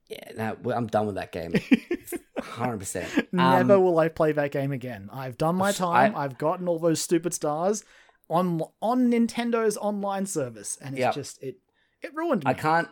[0.09, 0.31] yeah.
[0.37, 1.55] No, well, I'm done with that game.
[2.39, 3.33] Hundred percent.
[3.33, 5.09] Never will I play that game again.
[5.12, 6.15] I've done my time.
[6.17, 7.85] I've gotten all those stupid stars
[8.29, 11.15] on on Nintendo's online service, and it's Yep.
[11.15, 11.57] just it
[12.03, 12.51] it ruined me.
[12.51, 12.89] I can't.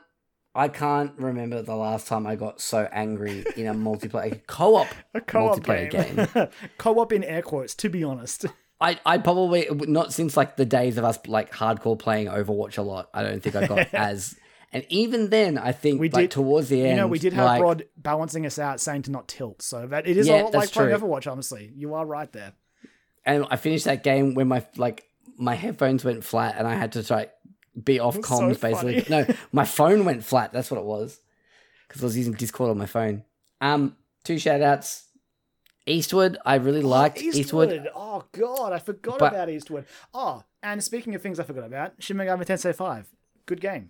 [0.55, 4.87] I can't remember the last time I got so angry in a multiplayer co-op.
[5.15, 6.49] a co-op multiplayer game,
[6.79, 7.75] co-op in air quotes.
[7.77, 8.45] To be honest,
[8.83, 12.83] I, I probably not since like the days of us like hardcore playing Overwatch a
[12.83, 13.09] lot.
[13.15, 14.37] I don't think I got as,
[14.73, 17.33] and even then, I think We like did- towards the end, you know we did
[17.33, 19.63] have like, Rod balancing us out, saying to not tilt.
[19.63, 20.91] So that it is Yeah, a lot like playing.
[20.91, 21.31] Overwatch.
[21.31, 22.53] Honestly, you are right there.
[23.25, 25.05] and I finished that game when my like
[25.39, 27.29] my headphones went flat and I had to try
[27.83, 29.05] be off That's so comms basically.
[29.09, 30.53] No, my phone went flat.
[30.53, 31.21] That's what it was
[31.89, 33.25] because I was using Discord on my phone.
[33.61, 35.05] Um, two shout outs.
[35.87, 37.89] Eastward, I really liked Eastward.
[37.95, 39.87] Oh god, I forgot But- about Eastward.
[40.15, 43.09] Oh, and speaking of things I forgot about, Shin Megami Tensei 5.
[43.47, 43.89] Good game.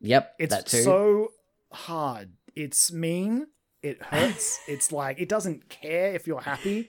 [0.00, 0.82] Yep, It's that too.
[0.82, 1.32] so
[1.72, 2.30] hard.
[2.54, 3.48] It's mean.
[3.82, 4.60] It hurts.
[4.68, 6.88] it's like it doesn't care if you're happy.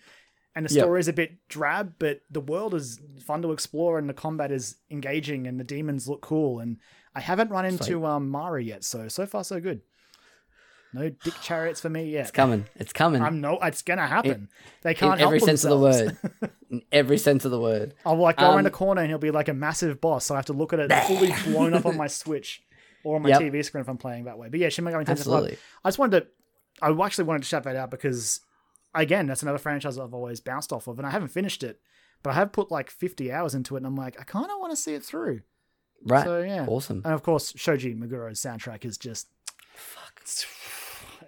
[0.56, 0.84] And the Yep.
[0.84, 4.52] story is a bit drab, but the world is fun to explore and the combat
[4.52, 6.60] is engaging and the demons look cool.
[6.60, 6.78] And
[7.14, 9.82] I haven't run into um Mara yet, so so far so good.
[10.94, 12.22] No dick chariots for me yet.
[12.22, 12.66] it's coming.
[12.76, 13.22] It's coming.
[13.22, 14.50] I'm no it's gonna happen.
[14.82, 16.18] they can't help every sense of the word.
[16.72, 17.94] in every sense of the word.
[18.06, 20.26] I'll like go around Um, the corner and he'll be like a massive boss.
[20.26, 22.64] So I have to look at it fully blown up on my Switch
[23.04, 23.42] or on my Yep.
[23.42, 24.50] TV screen if I'm playing that way.
[24.50, 25.10] But yeah, Shin Megami Tensei 5.
[25.12, 25.58] Absolutely.
[25.86, 26.28] I just wanted to.
[26.82, 28.40] I actually wanted to shout that out because,
[28.96, 31.82] again, that's another franchise I've always bounced off of, and I haven't finished it,
[32.24, 34.60] but I have put like 50 hours into it, and I'm like, I kind of
[34.60, 35.42] want to see it through.
[36.06, 36.24] Right.
[36.24, 37.02] So yeah, Awesome.
[37.04, 39.28] and of course, Shoji Meguro's soundtrack is just
[39.74, 40.22] fuck.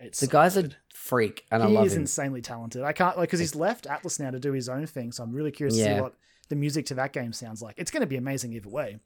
[0.02, 0.74] It's, The so guy's good.
[0.74, 2.02] a freak, and I he love is him.
[2.02, 2.82] insanely talented.
[2.84, 5.32] I can't like because he's left Atlus now to do his own thing, so I'm
[5.34, 6.14] really curious to see what
[6.50, 7.76] the music to that game sounds like.
[7.78, 9.00] It's going to be amazing either way.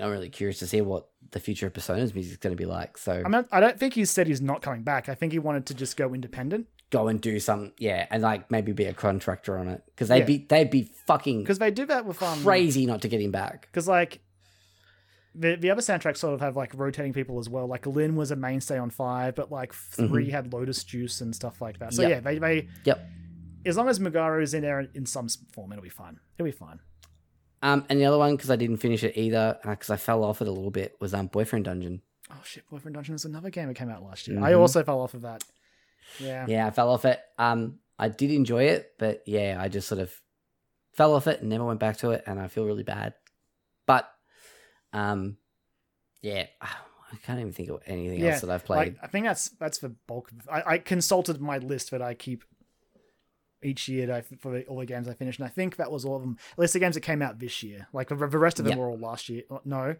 [0.00, 2.66] I'm really curious to see what the future of Persona's music is going to be
[2.66, 2.96] like.
[2.96, 5.08] So I mean, I don't think he said he's not coming back.
[5.08, 8.50] I think he wanted to just go independent go and do some, yeah, and like
[8.50, 10.24] maybe be a contractor on it because they'd Yeah.
[10.24, 13.30] be they'd be fucking because they do that with um crazy not to get him
[13.30, 13.68] back.
[13.70, 14.20] because like
[15.34, 17.66] the the other soundtracks sort of have like rotating people as well.
[17.66, 21.60] Like Lyn was a mainstay on five, but like 3 had Lotus Juice and stuff
[21.60, 21.94] like that.
[21.94, 22.10] So Mm-hmm.
[22.10, 22.16] Yep.
[22.24, 23.08] yeah, they they Yep.
[23.66, 26.18] as long as Meguro is in there in some form, it'll be fine.
[26.38, 26.80] It'll be fine.
[27.62, 30.40] Um, and the other one because I didn't finish it either because I fell off
[30.40, 32.02] it a little bit was um Boyfriend Dungeon.
[32.30, 34.42] Oh shit, Boyfriend Dungeon is another game that came out last year.
[34.42, 34.58] I Mhm.
[34.58, 35.44] also fell off of that.
[36.18, 36.46] Yeah.
[36.48, 37.20] Yeah, I fell off it.
[37.38, 40.12] Um, I did enjoy it, but yeah, I just sort of
[40.92, 43.14] fell off it and never went back to it, and I feel really bad.
[44.92, 45.36] Um,
[46.22, 48.94] yeah, I can't even think of anything Yeah, else that I've played.
[48.94, 50.30] Like, I think that's that's the bulk.
[50.32, 52.44] Of, I, I consulted my list that I keep
[53.62, 56.04] each year that I, for all the games I finished, and I think that was
[56.04, 56.38] all of them.
[56.52, 57.88] At least the games that came out this year.
[57.92, 58.78] Like the, the rest of them Yeah.
[58.82, 59.42] were all last year.
[59.50, 59.96] uh, No,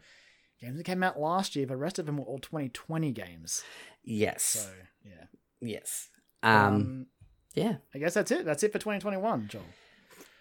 [0.60, 1.66] games that came out last year.
[1.66, 3.62] The rest of them were all 2020 games.
[4.02, 4.70] yes, So
[5.04, 5.24] yeah.
[5.60, 6.08] yes.
[6.42, 7.06] Um, Um,
[7.54, 8.44] yeah, I guess that's it.
[8.46, 9.62] That's it for 2021, Joel.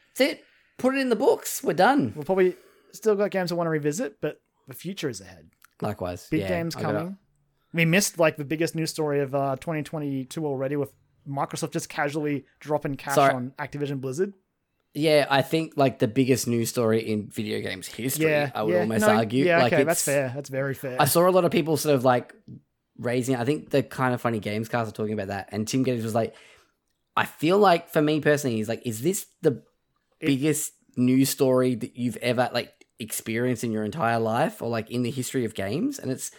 [0.09, 0.45] that's it.
[0.77, 1.61] Put it in the books.
[1.63, 2.13] We're done.
[2.15, 2.55] We'll probably
[2.93, 5.49] still got games I want to revisit, but the future is ahead.
[5.81, 7.17] Likewise, Big yeah, games I gotta- coming.
[7.71, 10.91] We missed like the biggest news story of uh, 2022 already with
[11.27, 13.33] Microsoft just casually dropping cash Sorry.
[13.33, 14.33] on Activision Blizzard.
[14.95, 18.31] Yeah, I think like the biggest news story in video games history.
[18.31, 19.45] Yeah, I would yeah, almost no, argue.
[19.45, 20.31] Yeah, like okay, that's fair.
[20.33, 20.97] That's very fair.
[20.99, 22.33] I saw a lot of people sort of like
[22.97, 23.35] raising.
[23.35, 26.03] I think the kind of funny games cast are talking about that, and Tim Gettys
[26.03, 26.33] was like,
[27.15, 29.61] "I feel like for me personally, he's like, is this the
[30.19, 35.03] biggest news story that you've ever like experience in your entire life or like in
[35.03, 35.99] the history of games.
[35.99, 36.31] And it's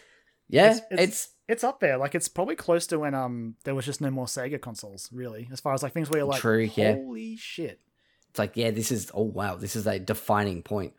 [0.49, 1.97] yeah, It's- it's, it's- It's up there.
[1.99, 5.49] Like it's probably close to when um there was just no more Sega consoles, really.
[5.51, 6.95] As far as like things where you're like, True, yeah.
[6.95, 7.81] holy shit.
[8.28, 10.93] it's like yeah, this is oh wow, this is a defining point.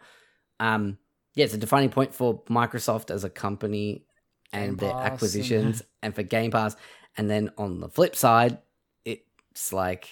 [0.59, 0.97] Um,
[1.35, 4.05] yeah, it's a defining point for Microsoft as a company
[4.51, 6.75] Game and their Pass and- acquisitions and for Game Pass.
[7.17, 8.57] And then on the flip side,
[9.05, 10.09] it's like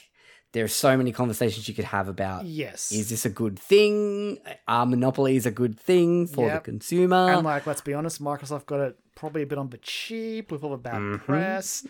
[0.51, 2.91] there's so many conversations you could have about Yes.
[2.91, 4.39] is this a good thing?
[4.67, 6.63] Are monopolies a good thing for Yep.
[6.63, 7.29] the consumer?
[7.31, 10.63] and like, let's be honest, Microsoft got it probably a bit on the cheap with
[10.63, 11.19] all the bad Mhm.
[11.19, 11.85] press.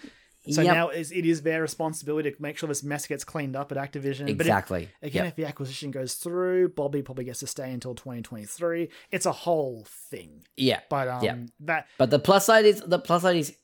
[0.50, 0.74] So Yep.
[0.74, 4.22] now it's, their responsibility to make sure this mess gets cleaned up at Activision.
[4.22, 4.90] But if, exactly.
[5.02, 5.28] again, Yep.
[5.34, 8.90] if the acquisition goes through, Bobby probably gets to stay until 2023.
[9.12, 10.46] It's a whole thing.
[10.58, 10.80] yeah.
[10.90, 11.38] But um, Yeah.
[11.62, 13.56] that But the plus side is the plus side is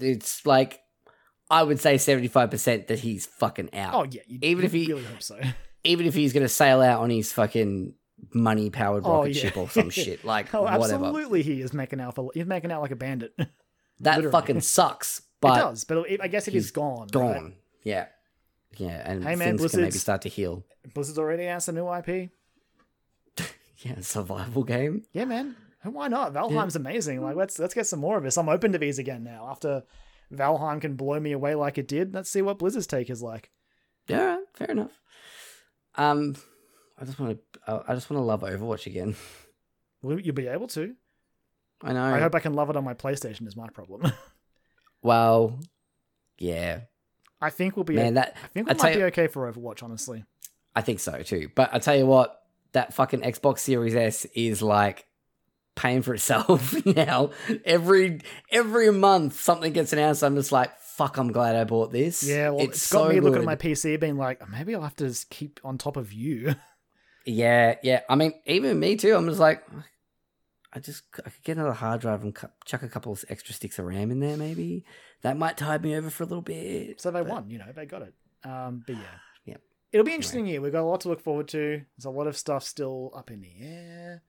[0.00, 0.80] it's like
[1.52, 3.94] I would say seventy five percent that he's fucking out.
[3.94, 5.38] oh yeah, you, Even you if he- really hope so.
[5.84, 7.94] Even if he's gonna sail out on his fucking
[8.32, 9.42] money powered Oh, rocket yeah.
[9.42, 10.24] ship or some shit.
[10.24, 11.04] Like Oh, whatever.
[11.06, 12.14] absolutely, he is making out.
[12.14, 13.34] For, he's making out like a bandit.
[14.00, 14.32] That Literally.
[14.32, 15.22] fucking sucks.
[15.40, 17.02] But it does, but it, I guess it is he's gone.
[17.02, 17.12] right?
[17.12, 17.54] gone.
[17.84, 18.06] Yeah.
[18.76, 20.64] Yeah, and Hey, man, things can maybe start to heal.
[20.92, 22.30] Blizzard's already announced a new IP.
[23.78, 25.04] Yeah, survival game.
[25.12, 25.56] Yeah, man.
[25.84, 26.32] Why not?
[26.32, 27.20] Valheim's amazing.
[27.22, 28.36] Like, let's let's get some more of this.
[28.38, 29.48] I'm open to these again now.
[29.50, 29.82] After
[30.32, 33.50] Valheim can blow me away like it did, let's see what Blizzard's take is like.
[34.08, 34.98] Yeah, right, fair enough.
[35.94, 36.36] Um,
[36.98, 39.14] I just want to, I just want to love Overwatch again.
[40.02, 40.94] Will you be able to?
[41.82, 42.02] I know.
[42.02, 43.46] I hope I can love it on my PlayStation.
[43.46, 44.10] Is my problem.
[45.02, 45.58] well,
[46.38, 46.80] yeah,
[47.40, 47.94] I think we'll be.
[47.94, 49.82] man, that I think I we tell might be you- okay for Overwatch.
[49.82, 50.24] Honestly,
[50.74, 51.50] I think so too.
[51.54, 52.40] But I tell you what,
[52.72, 55.06] that fucking Xbox Series S is like
[55.74, 57.30] paying for itself now.
[57.64, 58.20] Every
[58.50, 60.22] every month something gets announced.
[60.22, 61.16] I'm just like, fuck.
[61.16, 62.22] I'm glad I bought this.
[62.22, 62.50] yeah.
[62.50, 63.40] Well, it's it's got so me looking good.
[63.40, 66.54] at my PC, being like, maybe I'll have to just keep on top of you.
[67.24, 68.00] Yeah, yeah.
[68.10, 69.14] I mean, even me too.
[69.14, 69.62] I'm just like,
[70.72, 73.54] I just I could get another hard drive and cu- chuck a couple of extra
[73.54, 74.36] sticks of RAM in there.
[74.36, 74.84] Maybe
[75.20, 77.00] that might tide me over for a little bit.
[77.00, 78.14] So they but- won, you know, they got it.
[78.42, 79.02] Um, but yeah,
[79.44, 79.60] Yep.
[79.92, 80.60] it'll be interesting year.
[80.60, 81.82] We've got a lot to look forward to.
[81.96, 84.22] There's a lot of stuff still up in the air.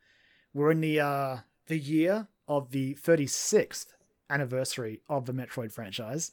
[0.53, 3.87] We're in the uh the year of the 36th
[4.29, 6.31] anniversary of the Metroid franchise.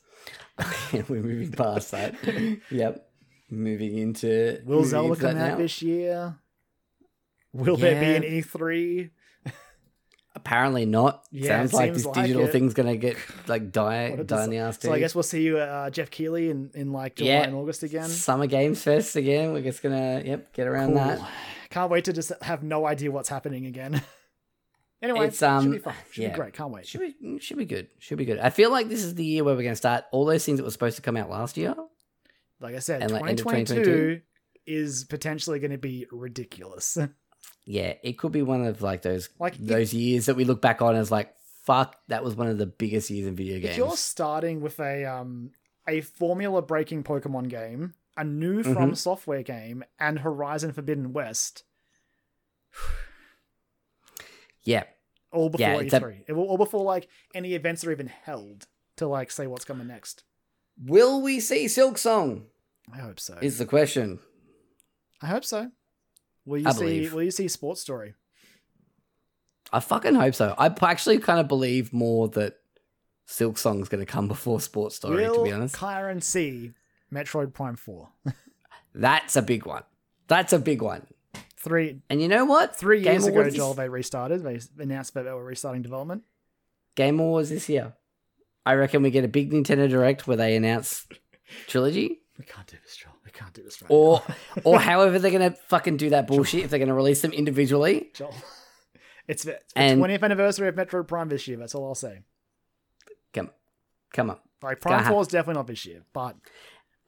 [0.92, 2.14] We're moving past that.
[2.70, 3.08] yep.
[3.50, 6.36] Moving into Will moving Zelda into come out this year?
[7.52, 9.10] Will there be an E E3?
[10.36, 11.24] Apparently not.
[11.32, 12.52] Yeah, Sounds like this like digital it.
[12.52, 13.16] thing's gonna get
[13.48, 14.78] like die die in the ass.
[14.80, 17.42] So I guess we'll see you at uh, Jeff Keighley in, in like July Yeah.
[17.42, 18.08] and August again.
[18.08, 19.52] Summer Games Fest again.
[19.52, 20.96] We're just gonna yep get around Cool.
[20.98, 21.20] that.
[21.70, 24.02] Can't wait to just have no idea what's happening again.
[25.02, 25.94] anyway, It's, um, should be fun.
[26.10, 26.28] Should yeah.
[26.30, 26.52] be great.
[26.52, 26.86] Can't wait.
[26.86, 27.88] Should be should be good.
[27.98, 28.38] Should be good.
[28.38, 30.64] I feel like this is the year where we're gonna start all those things that
[30.64, 31.74] were supposed to come out last year.
[32.60, 34.20] Like I said, And, like, 2022 2022?
[34.66, 36.98] is potentially going to be ridiculous.
[37.66, 40.82] Yeah, it could be one of like those Like, those years that we look back
[40.82, 41.34] on as like
[41.64, 41.94] fuck.
[42.08, 43.72] That was one of the biggest years in video games.
[43.72, 45.52] if you're starting with a um
[45.86, 48.72] a formula breaking Pokemon game, a new Mm-hmm.
[48.76, 51.64] FromSoftware game, and Horizon Forbidden West,
[54.62, 54.84] Yeah,
[55.32, 58.08] all before Yeah, it's a- E3, It will- all before like any events are even
[58.08, 58.66] held
[58.96, 60.24] to like say what's coming next.
[60.82, 62.44] will we see Silksong?
[62.92, 63.38] I hope so.
[63.40, 64.18] Is the question.
[65.22, 65.70] I hope so.
[66.46, 66.78] Will you I see?
[66.78, 67.12] believe.
[67.14, 68.14] Will you see Sports Story?
[69.72, 70.54] I fucking hope so.
[70.58, 72.56] I actually kind of believe more that
[73.28, 75.16] Silksong's going to come before Sports Story.
[75.28, 76.72] Will to be honest, Kyron see
[77.12, 78.08] Metroid Prime Four?
[78.94, 79.82] that's a big one.
[80.28, 81.06] That's a big one.
[81.56, 82.74] Three And you know what?
[82.76, 84.42] three Game years ago, Joel, they restarted.
[84.42, 86.22] They announced that they were restarting development.
[86.94, 87.92] Game Awards this year.
[88.64, 91.06] I reckon we get a big Nintendo Direct where they announce
[91.66, 93.12] trilogy, We can't do this, Joel.
[93.24, 94.22] We can't do this right or
[94.64, 96.64] or however they're going to fucking do that bullshit.
[96.64, 98.34] If they're going to release them individually, Joel.
[99.28, 101.56] It's the, it's the And- 20th anniversary of Metroid Prime this year.
[101.56, 102.18] That's all I'll say.
[103.32, 103.50] come,
[104.12, 104.38] come on.
[104.60, 106.34] Like Prime 4 is definitely not this year, but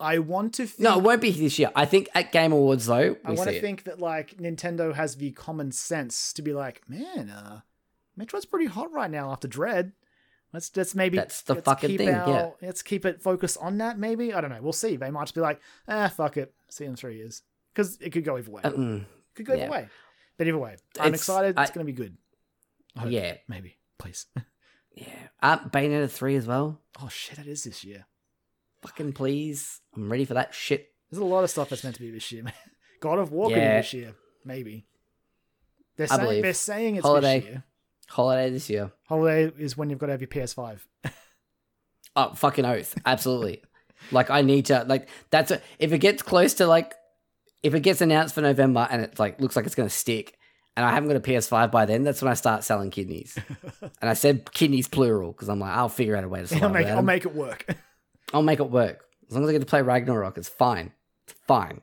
[0.02, 1.70] I want to think, No, it won't be this year.
[1.76, 3.60] I think at Game Awards though, I want to it.
[3.60, 7.60] think that like Nintendo has the common sense to be like, man, uh,
[8.18, 9.92] Metroid's pretty hot right now after Dread.
[10.52, 12.50] Let's let's maybe That's the let's fucking keep thing, our- yeah.
[12.60, 13.98] Let's keep it focused on that.
[13.98, 14.60] Maybe I don't know.
[14.60, 14.96] We'll see.
[14.96, 16.52] They might just be like, ah, fuck it.
[16.68, 17.42] See you in three years
[17.72, 18.60] because it could go either way.
[18.62, 19.04] Uh, mm,
[19.34, 19.62] could go yeah.
[19.62, 19.88] either way.
[20.36, 21.54] But either way, I'm It's- excited.
[21.56, 22.16] I- it's gonna be good.
[23.06, 23.78] Yeah, maybe.
[23.98, 24.26] Please.
[24.94, 25.06] yeah.
[25.40, 26.80] Uh, Bayonetta three as well.
[27.00, 28.04] Oh shit, that is this year.
[28.82, 30.88] Fucking please, I'm ready for that shit.
[31.10, 32.42] There's a lot of stuff that's meant to be this year.
[32.44, 32.52] man.
[33.00, 33.76] God of War could be Yeah.
[33.78, 34.14] this year,
[34.44, 34.86] maybe.
[35.96, 36.42] They're I saying believe.
[36.42, 37.40] they're saying it's Holiday.
[37.40, 37.64] this year.
[38.08, 38.92] Holiday this year.
[39.08, 40.80] Holiday is when you've got to have your PS5.
[42.14, 42.94] Oh, fucking oath.
[43.06, 43.62] Absolutely.
[44.10, 46.92] like I need to like that's a, if it gets close to like
[47.62, 50.36] if it gets announced for November and it like looks like it's going to stick,
[50.76, 53.38] and I haven't got a PS5 by then, that's when I start selling kidneys.
[53.80, 56.74] and I said kidneys plural because I'm like, I'll figure out a way to survive.
[56.86, 57.64] I'll I'll make it work.
[58.32, 60.38] I'll make it work as long as I get to play Ragnarok.
[60.38, 60.92] It's fine.
[61.26, 61.80] It's fine.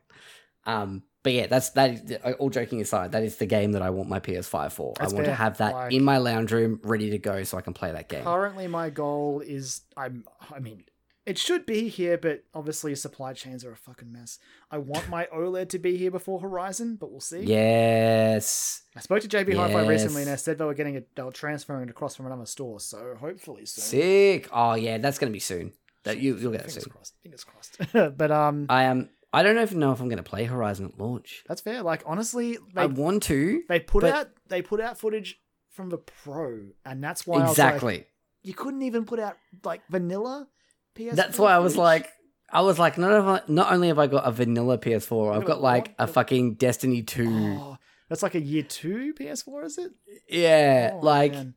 [0.65, 2.21] Um, but yeah, that's that.
[2.39, 4.93] All joking aside, that is the game that I want my PS5 for.
[4.97, 5.35] That's I want fair.
[5.35, 7.91] to have that Like- in my lounge room, ready to go, so I can play
[7.91, 8.23] that game.
[8.23, 10.23] Currently, my goal is I'm.
[10.53, 10.85] I mean,
[11.26, 14.39] it should be here, but obviously supply chains are a fucking mess.
[14.71, 17.41] I want my OLED to be here before Horizon, but we'll see.
[17.41, 18.84] Yes.
[18.95, 21.09] I spoke to JB Hi-Fi recently, and they said they were getting it.
[21.15, 23.84] They were transferring it across from another store, so hopefully soon.
[23.84, 24.47] Sick.
[24.53, 25.73] Oh yeah, that's gonna be soon.
[26.15, 26.91] That you you'll get it Fingers soon.
[26.94, 27.14] crossed.
[27.23, 28.18] Fingers crossed.
[28.18, 29.10] but um, I am.
[29.31, 31.44] I don't even know if I'm gonna play Horizon at launch.
[31.48, 31.81] that's fair.
[31.84, 33.64] Like honestly, I they want to.
[33.69, 37.41] they put but- out they put out footage from the Pro, and that's why I
[37.44, 37.94] was exactly.
[37.98, 38.07] like,
[38.44, 40.48] you couldn't even put out like vanilla
[40.95, 41.15] PS.
[41.15, 42.10] That's why I was like,
[42.52, 45.41] I was like, not, have I, not only have I got a vanilla PS4, I've
[45.45, 47.27] got got like a fucking Destiny 2.
[47.60, 47.77] oh,
[48.10, 49.91] that's like a year two PS4, is it?
[50.27, 51.53] yeah, Oh, like man.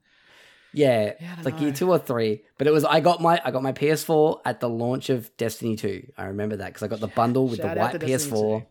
[0.73, 1.62] Yeah, Yeah, I like know.
[1.62, 2.43] year two or three.
[2.59, 5.77] But it was I got my I got my PS4 at the launch of Destiny
[5.77, 6.12] 2.
[6.16, 8.61] I remember that because I got the bundle with Shout the white PS4.
[8.61, 8.66] 2.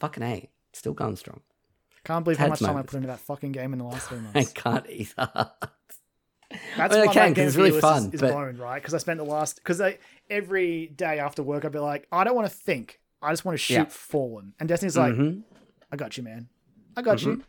[0.00, 1.40] Fucking a, still going strong.
[2.04, 4.18] Can't believe how much time I put into that fucking game in the last three
[4.32, 4.36] months.
[4.36, 5.50] I can't either.
[6.76, 8.32] That's I mean, I why can, my 'cause game it's really fun, Is, is but-
[8.32, 8.80] blown, right?
[8.82, 9.80] Because I spent the last because
[10.28, 13.00] every day after work I'd be like, I don't want to think.
[13.22, 13.84] I just want to shoot Yeah.
[13.88, 14.52] Fallen.
[14.60, 15.42] And Destiny's like, Mhm.
[15.90, 16.48] I got you, man.
[16.96, 17.42] I got you.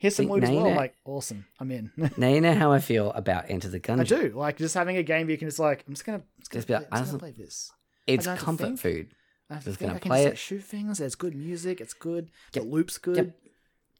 [0.00, 0.64] Here's some See, loot as well.
[0.70, 1.44] know- Like, awesome.
[1.60, 1.92] I'm in.
[2.16, 4.00] Now you know how I feel about Enter the Gun.
[4.00, 4.32] I do.
[4.34, 6.60] Like just having a game where you can just like, I'm just gonna, just gonna,
[6.60, 7.70] Just play, I'm just gonna play this.
[8.08, 9.14] It's don't have to comfort food.
[9.50, 10.30] I to Just think gonna I can play just it.
[10.30, 10.98] like, shoot things.
[10.98, 11.80] There's good music.
[11.80, 12.30] It's good.
[12.54, 12.64] Yep.
[12.64, 13.16] The loop's good.
[13.16, 13.36] Yep.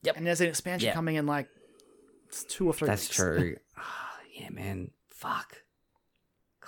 [0.02, 0.16] Yep.
[0.16, 0.94] And there's an expansion Yeah.
[0.94, 1.48] coming in like
[2.28, 2.88] it's two or three.
[2.88, 3.16] That's weeks.
[3.16, 3.56] true.
[3.76, 4.90] Ah, yeah, man.
[5.10, 5.58] Fuck.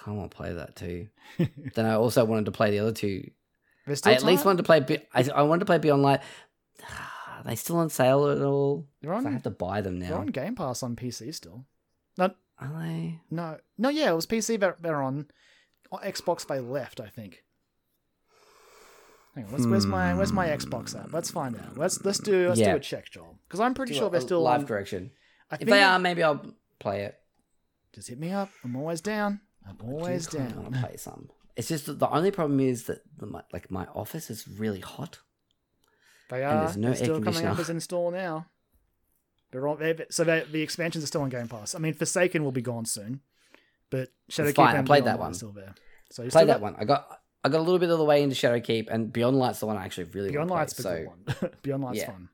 [0.07, 1.09] Of want to play that too.
[1.75, 3.31] then I also wanted to play the other two.
[4.05, 4.81] I at least wanted to play.
[4.81, 6.21] Be- I, I wanted to play Beyond Light.
[7.45, 8.87] Are they still on sale at all?
[9.01, 9.27] They're on.
[9.27, 10.11] I have to buy them now.
[10.11, 11.67] they're on Game Pass on PC still.
[12.17, 13.19] Not Are they?
[13.31, 15.27] no no yeah it was PC they're, they're on.
[15.91, 17.43] on Xbox they left I think.
[19.35, 21.13] Hang on, let's, where's my where's my Xbox at?
[21.13, 21.77] Let's find out.
[21.79, 22.73] Let's let's do let's Yeah.
[22.73, 24.67] do a check, Joel, because I'm pretty Do sure a- they're still live on.
[24.67, 25.11] correction.
[25.51, 27.19] I If they are, maybe I'll play it.
[27.95, 28.51] just hit me up.
[28.63, 29.41] I'm always down.
[29.67, 30.73] I'm always I want down.
[30.73, 31.31] to play some.
[31.57, 34.81] It's just that the only problem is that the, my, like my office is really
[34.81, 35.19] hot.
[36.33, 36.65] They And are.
[36.65, 38.47] there's no they're still coming up as install now.
[39.51, 41.75] They're all they so they, the expansions are still on Game Pass.
[41.75, 43.21] I mean, Forsaken will be gone soon,
[43.91, 45.35] but Shadowkeep fine, I and played Beyond that one.
[45.35, 45.75] still there.
[46.11, 46.77] So you Play still that got, one.
[46.79, 49.61] I got I got a little bit of the way into Shadowkeep, and Beyond Light's
[49.61, 51.07] the one I actually really Beyond Light's to the play.
[51.27, 51.51] good one.
[51.63, 52.07] Beyond Light's Yeah.
[52.07, 52.29] fun.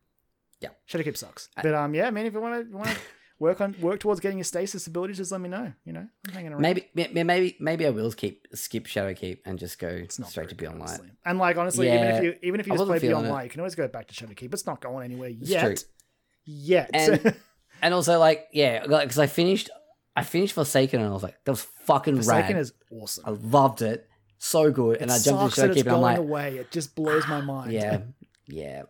[0.61, 0.69] Yeah.
[0.89, 2.79] Shadowkeep sucks, but um, yeah, I mean, if you want to
[3.39, 5.73] work on work towards getting your stasis ability, just let me know.
[5.85, 6.63] You know, I'm hanging around.
[6.63, 10.89] maybe maybe maybe I will keep skip Shadowkeep and just go straight to Beyond Light.
[10.89, 11.11] honestly.
[11.25, 13.31] And like honestly, even if you even if you just play Beyond it.
[13.31, 14.53] Light, you can always go back to Shadowkeep.
[14.53, 15.65] It's not going anywhere It's yet.
[15.65, 15.75] true.
[16.45, 16.91] Yet.
[16.95, 17.35] And-
[17.81, 19.71] And also like yeah, because I finished
[20.17, 22.61] I finished Forsaken and I was like that was fucking Forsaken rad.
[22.61, 23.23] is awesome.
[23.25, 24.97] I loved it, so good.
[25.01, 26.57] and I jumped into that it's Shadowkeep and I'm like away.
[26.57, 27.71] It just blows my mind.
[27.71, 28.01] yeah
[28.49, 28.83] yeah,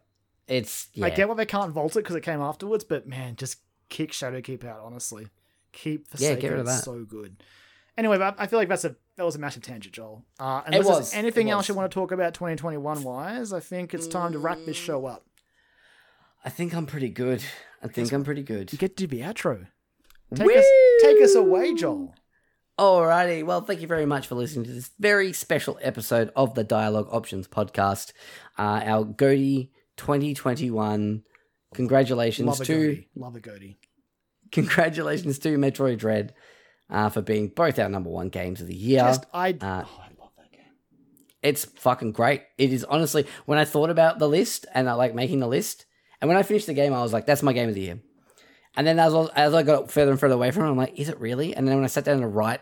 [0.46, 1.04] it's yeah.
[1.04, 3.58] I get why they can't vault it because it came afterwards, but man, just
[3.89, 4.81] kick Shadowkeep out.
[4.85, 5.28] Honestly,
[5.73, 6.40] keep Yeah, Forsaken.
[6.40, 6.85] get rid of that.
[6.85, 7.43] So good.
[7.97, 10.24] Anyway, but I feel like that's a that was a massive tangent, Joel.
[10.39, 13.93] Uh, It was, anything it else you want to talk about 2021 wise, I think
[13.93, 15.24] it's time to wrap this show up.
[16.44, 17.43] I think I'm pretty good.
[17.82, 18.73] I think I'm pretty good.
[18.73, 19.66] You get to the outro.
[20.35, 20.66] Take us
[21.02, 22.15] take us away, Joel.
[22.78, 26.62] Alrighty, well, thank you very much for listening to this very special episode of the
[26.62, 28.12] Dialogue Options podcast.
[28.56, 31.24] Uh, our Goaty 2021.
[31.74, 33.08] Congratulations Love a to goatee.
[33.14, 33.78] Love a goatee.
[34.52, 36.34] congratulations to Metroid Dread
[36.90, 39.00] uh, for being both our number one games of the year.
[39.00, 39.50] Just I.
[39.50, 40.64] Uh, oh, I love that game.
[41.42, 42.42] it's fucking great.
[42.56, 45.84] It is honestly when I thought about the list and I like making the list,
[46.20, 48.00] and when I finished the game, I was like, "That's my game of the year."
[48.76, 50.98] And then as I, as I got further and further away from it, I'm like,
[50.98, 52.60] "Is it really?" And then when I sat down to write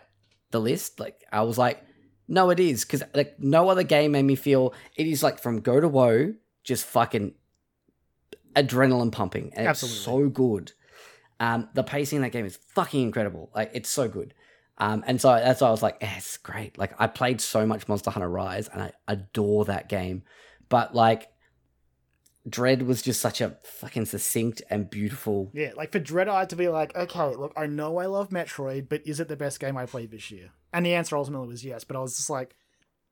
[0.51, 1.83] the list, like I was like,
[2.27, 5.61] "No, it is," because like no other game made me feel it is like from
[5.61, 6.35] go to woe,
[6.65, 7.35] just fucking
[8.57, 10.73] adrenaline pumping, and it's so good.
[11.39, 13.51] Um, the pacing in that game is fucking incredible.
[13.55, 14.35] Like it's so good.
[14.79, 16.77] Um, and so that's why I was like, eh, it's great.
[16.79, 20.23] Like I played so much Monster Hunter Rise and I adore that game.
[20.69, 21.29] But like
[22.49, 25.51] Dread was just such a fucking succinct and beautiful.
[25.55, 28.89] Yeah, like for Dread Eye to be like, okay, look, I know I love Metroid,
[28.89, 30.51] but is it the best game I played this year?
[30.73, 31.85] And the answer ultimately was yes.
[31.85, 32.55] But I was just like,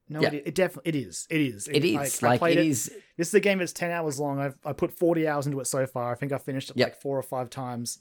[0.09, 0.32] no, Yeah.
[0.32, 1.26] it, it definitely it is.
[1.31, 1.68] It is.
[1.68, 2.93] It is I like played it is.
[3.16, 4.39] This is a game that's ten hours long.
[4.39, 6.12] I've I put forty hours into it so far.
[6.12, 6.86] I think I finished it Yep.
[6.89, 7.98] like four or five times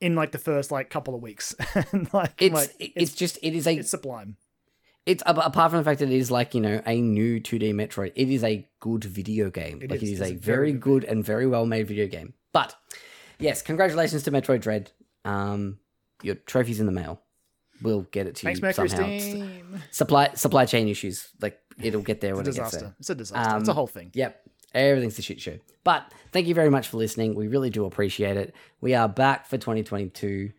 [0.00, 1.54] in like the first like couple of weeks.
[2.12, 4.36] like, It's, like, it's it's just it is a it's sublime.
[5.06, 8.12] it's apart from the fact that it is like you know a new 2D Metroid,
[8.14, 9.80] it is a good video game.
[9.82, 10.10] It like is.
[10.10, 12.34] it is a very good and very well made video game.
[12.52, 12.76] But
[13.40, 14.92] yes, congratulations to Metroid Dread.
[15.24, 15.78] Um,
[16.22, 17.22] your trophy's in the mail.
[17.82, 19.48] We'll get it to Thanks, you somehow.
[19.90, 22.78] Supply supply chain issues, like it'll get there It's a when it gets disaster.
[22.86, 22.94] there.
[22.98, 23.56] It's a disaster.
[23.58, 24.10] it's a Um, whole thing.
[24.14, 24.40] Yep.
[24.74, 25.58] Everything's a shit show.
[25.84, 27.34] But thank you very much for listening.
[27.34, 28.54] We really do appreciate it.
[28.80, 30.50] We are back for 2022.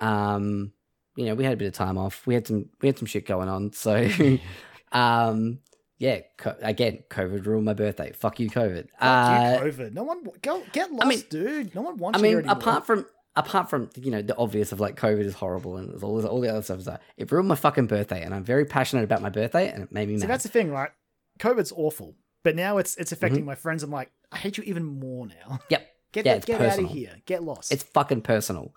[0.00, 0.72] Um,
[1.16, 2.26] you know, we had a bit of time off.
[2.26, 3.72] We had some we had some shit going on.
[3.72, 4.08] So
[4.92, 5.60] um
[5.98, 8.12] yeah, co- again, COVID ruined my birthday.
[8.12, 8.88] Fuck you, COVID.
[8.90, 9.92] Fuck Uh, you, COVID.
[9.92, 11.74] No one go get lost, mean- dude.
[11.74, 14.96] No one wants I mean, apart from apart from you know the obvious of like
[14.96, 17.54] COVID is horrible and all this, all the other stuff is that it ruined my
[17.56, 20.28] fucking birthday, and I'm very passionate about my birthday, and it made me mad.
[20.28, 20.90] that's the thing, right?
[21.38, 23.46] COVID's awful, but now it's it's affecting Mm-hmm.
[23.46, 23.82] my friends.
[23.82, 25.58] I'm like, I hate you even more now.
[25.70, 25.86] Yep.
[26.12, 27.16] Get Yeah, the- get out of here.
[27.26, 27.72] Get lost.
[27.72, 28.72] It's fucking personal.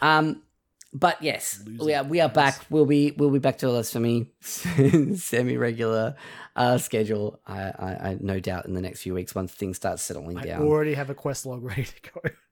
[0.00, 0.42] Um,
[0.94, 2.58] but yes, Loser we are we are back.
[2.70, 6.16] We'll be we'll be back to a semi semi regular
[6.56, 7.38] uh, schedule.
[7.46, 10.44] I, I I no doubt in the next few weeks once things start settling I
[10.46, 10.62] down.
[10.62, 12.20] I already have a quest log ready to go.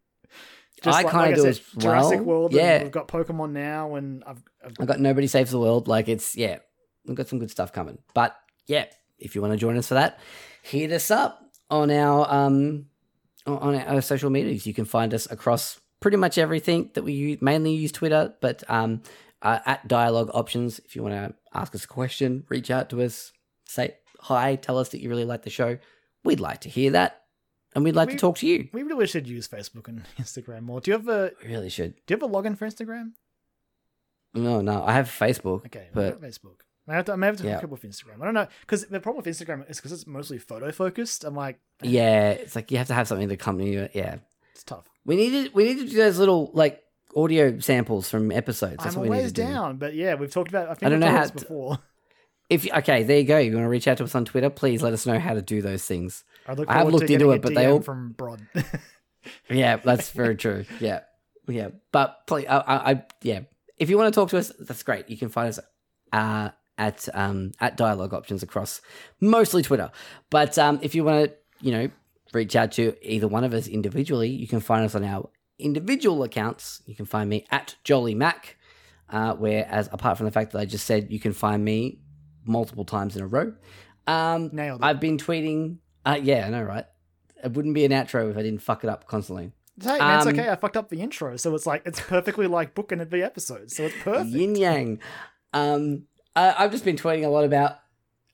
[0.86, 2.24] I kinda do as Jurassic well.
[2.24, 2.52] World.
[2.52, 2.74] Yeah.
[2.76, 5.88] and we've got Pokemon now, and I've, I've I got nobody saves the world.
[5.88, 6.58] Like it's yeah,
[7.06, 7.98] we've got some good stuff coming.
[8.14, 8.36] But
[8.66, 8.86] yeah,
[9.18, 10.18] if you want to join us for that,
[10.62, 12.86] hit us up on our um
[13.46, 14.66] on our social medias.
[14.66, 17.38] You can find us across pretty much everything that we use.
[17.40, 19.02] Mainly use Twitter, but um
[19.42, 20.78] uh, at Dialogue Options.
[20.80, 23.32] If you want to ask us a question, reach out to us.
[23.66, 24.56] Say hi.
[24.56, 25.78] Tell us that you really like the show.
[26.24, 27.17] We'd like to hear that,
[27.74, 28.68] and we'd like We- to talk to you.
[28.72, 30.80] we really should use Facebook and Instagram more.
[30.80, 31.94] Do you have a We really should.
[32.06, 33.12] Do you have a login for Instagram?
[34.34, 34.84] No, no.
[34.84, 36.60] I have Facebook, Okay, but Facebook.
[36.86, 37.54] I have to, I may have to Yeah.
[37.56, 38.20] hook up with Instagram.
[38.22, 41.24] I don't know because the problem with Instagram is because it's mostly photo focused.
[41.24, 43.80] I'm like, yeah, it's like you have to have something to accompany you.
[43.82, 44.16] Uh, yeah.
[44.52, 44.86] it's tough.
[45.04, 46.82] We needed we need to do those little like
[47.16, 48.82] audio samples from episodes.
[48.82, 49.42] That's I'm what we need to do.
[49.42, 50.68] down, but yeah, we've talked about.
[50.68, 51.78] I think I don't know how to- before.
[52.48, 53.36] If okay, there you go.
[53.38, 54.48] You want to reach out to us on Twitter?
[54.48, 56.24] Please let us know how to do those things.
[56.48, 58.40] I, look I have looked to into it, but they all- from Brod.
[59.50, 60.64] Yeah, that's very true.
[60.80, 61.00] Yeah,
[61.46, 61.68] yeah.
[61.92, 63.40] But please, I, I, I yeah.
[63.76, 65.10] If you want to talk to us, that's great.
[65.10, 65.60] You can find us
[66.12, 68.80] uh, at um, at Dialogue Options across
[69.20, 69.90] mostly Twitter.
[70.30, 71.90] But um, if you want to, you know,
[72.32, 76.22] reach out to either one of us individually, you can find us on our individual
[76.22, 76.80] accounts.
[76.86, 78.56] You can find me at Jolly Mac.
[79.10, 82.00] Uh, whereas apart from the fact that I just said you can find me
[82.46, 83.52] multiple times in a row,
[84.06, 84.84] um, Nailed it.
[84.84, 85.78] I've been tweeting.
[86.08, 86.86] Uh, yeah, I know, right?
[87.44, 89.52] It wouldn't be an outro if I didn't fuck it up constantly.
[89.80, 90.48] Hey, man, it's Um, okay.
[90.48, 93.84] I fucked up the intro, so it's like it's perfectly like booking the episode, so
[93.84, 94.30] it's perfect.
[94.30, 95.00] Yin yang.
[95.52, 96.04] Um,
[96.34, 97.76] I, I've just been tweeting a lot about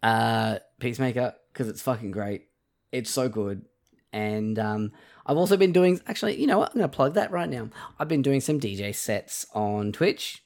[0.03, 2.47] uh, Peacemaker because it's fucking great.
[2.93, 3.67] It's so good,
[4.13, 4.93] and um,
[5.27, 6.01] I've also been doing.
[6.07, 6.71] Actually, you know what?
[6.71, 7.69] I'm going to plug that right now.
[7.99, 10.45] I've been doing some DJ sets on Twitch.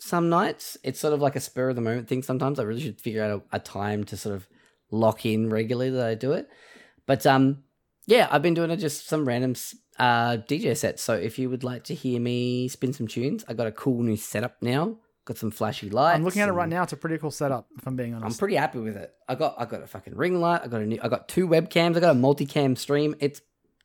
[0.00, 2.22] Some nights it's sort of like a spur of the moment thing.
[2.22, 4.46] Sometimes I really should figure out a, a time to sort of
[4.90, 6.48] lock in regularly that I do it.
[7.06, 7.64] But um,
[8.06, 9.54] yeah, I've been doing just some random
[9.98, 11.02] uh, DJ sets.
[11.02, 14.02] So if you would like to hear me spin some tunes, I got a cool
[14.02, 14.96] new setup now.
[15.24, 16.16] Got some flashy lights.
[16.16, 16.84] I'm looking at it right now.
[16.84, 17.66] It's a pretty cool setup.
[17.76, 19.12] If I'm being honest, I'm pretty happy with it.
[19.28, 20.62] I got I got a fucking ring light.
[20.64, 20.98] I got a new.
[21.02, 21.98] I got two webcams.
[21.98, 23.14] I got a multicam stream.
[23.20, 23.42] It's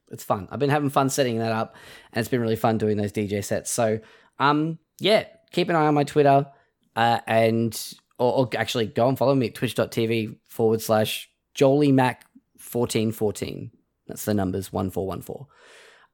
[0.10, 0.48] it's fun.
[0.52, 1.76] I've been having fun setting that up,
[2.14, 3.72] and it's been really fun doing those DJ sets.
[3.72, 4.00] So
[4.40, 6.48] um yeah, keep an eye on my Twitter,
[6.96, 12.18] uh, and or, or actually go and follow me at twitch.tv forward slash jollymac
[12.58, 13.72] fourteen fourteen.
[14.08, 15.48] That's the numbers one four one four.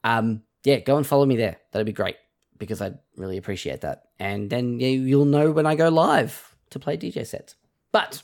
[0.03, 1.57] Um yeah, go and follow me there.
[1.71, 2.17] That'd be great
[2.57, 4.03] because I'd really appreciate that.
[4.19, 7.55] And then yeah, you'll know when I go live to play DJ sets.
[7.91, 8.21] But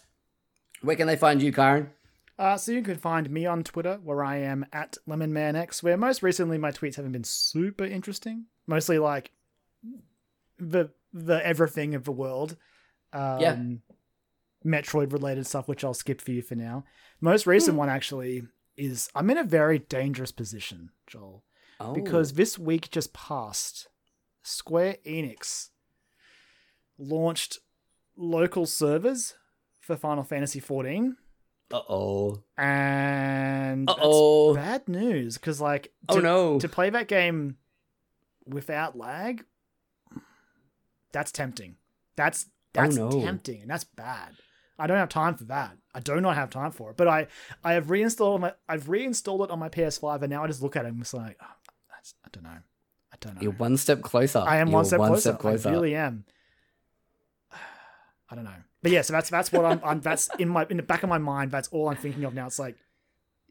[0.82, 1.90] where can they find you, Karen?
[2.38, 6.22] Uh, so you can find me on Twitter, where I am at LemonManX, where most
[6.22, 8.46] recently my tweets haven't been super interesting.
[8.68, 9.32] Mostly like
[10.60, 12.58] the the everything of the world.
[13.14, 13.58] Um, Yeah.
[14.66, 16.86] Metroid related stuff, which I'll skip for you for now.
[17.22, 18.44] Most recent one actually
[18.76, 21.44] is I'm in a very dangerous position, Joel,
[21.80, 23.88] Oh, because this week just passed.
[24.42, 25.70] Square Enix
[26.98, 27.60] launched
[28.16, 29.36] local servers
[29.82, 31.18] for Final Fantasy 14
[31.74, 37.58] uh oh, and uh oh, bad news because like oh no, to play that game
[38.46, 39.44] without lag
[41.12, 41.76] that's tempting
[42.16, 42.46] that's
[42.78, 43.22] Oh, that's Oh, no.
[43.22, 44.36] tempting and that's bad.
[44.78, 45.78] I don't have time for that.
[45.94, 47.28] I do not have time for it but i
[47.64, 50.76] i have reinstalled my i've reinstalled it on my ps5 and now i just look
[50.76, 51.46] at it and it's like oh,
[51.90, 52.50] that's, i don't know.
[53.14, 53.42] I don't know.
[53.42, 54.40] you're one step closer.
[54.40, 55.22] i am You're one step one closer.
[55.30, 55.70] step closer.
[55.70, 56.26] i really am.
[58.30, 58.52] I don't know.
[58.84, 61.10] But yeah so that's that's what i'm, I'm that's in my in the back of
[61.10, 62.46] my mind that's all i'm thinking of now.
[62.48, 62.76] It's like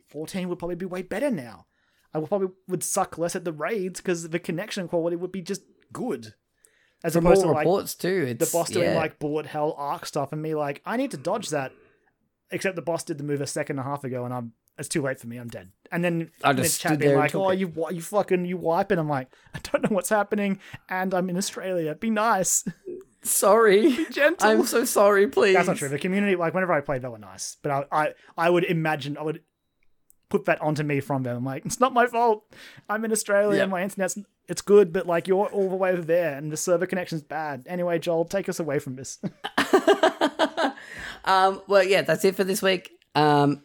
[0.08, 1.66] 14 would probably be way better now.
[2.12, 5.42] I would probably would suck less at the raids because the connection quality would be
[5.42, 6.34] just good
[7.04, 8.96] as From opposed to like reports too, the boss doing yeah.
[8.96, 11.72] like bullet hell arc stuff and me like i need to dodge that
[12.50, 14.88] except the boss did the move a second and a half ago and i'm it's
[14.88, 15.36] too late for me.
[15.36, 15.70] I'm dead.
[15.92, 17.60] And then I just chat being like, oh, it.
[17.60, 20.58] you you fucking you wiping?" I'm like, I don't know what's happening,
[20.88, 21.94] and I'm in Australia.
[21.94, 22.64] Be nice,
[23.24, 23.82] Sorry.
[23.96, 24.48] be gentle.
[24.48, 25.54] I'm so sorry, please.
[25.54, 25.88] That's not true.
[25.88, 29.16] The community, like whenever I played, they were nice, but I I I would imagine
[29.16, 29.42] I would
[30.28, 31.36] put that onto me from them.
[31.36, 32.44] I'm like, it's not my fault.
[32.88, 33.58] I'm in Australia.
[33.58, 33.68] Yep.
[33.68, 34.18] My internet's
[34.48, 37.64] it's good, but like you're all the way over there, and the server connection's bad.
[37.68, 39.18] Anyway, Joel, take us away from this.
[41.24, 42.90] Um, well, yeah, that's it for this week.
[43.14, 43.62] Um,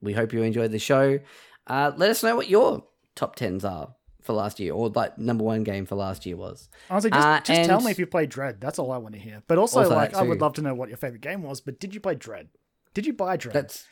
[0.00, 1.18] we hope you enjoyed the show.
[1.66, 2.84] Uh, let us know what your
[3.16, 6.68] top tens are for last year, or like number one game for last year was.
[6.88, 8.60] Honestly, just, Uh, just tell me if you played Dread.
[8.60, 9.42] That's all I want to hear.
[9.48, 11.60] But also, Also like, I would love to know what your favorite game was.
[11.60, 12.48] But did you play Dread?
[12.94, 13.54] Did you buy Dread?
[13.54, 13.86] That's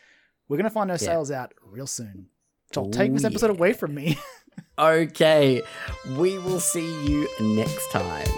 [0.48, 1.08] We're gonna find those Yeah.
[1.10, 2.28] sales out real soon.
[2.72, 3.56] Joel, take this episode yeah.
[3.56, 4.16] away from me.
[4.78, 5.62] okay.
[6.16, 8.28] We will see you next time.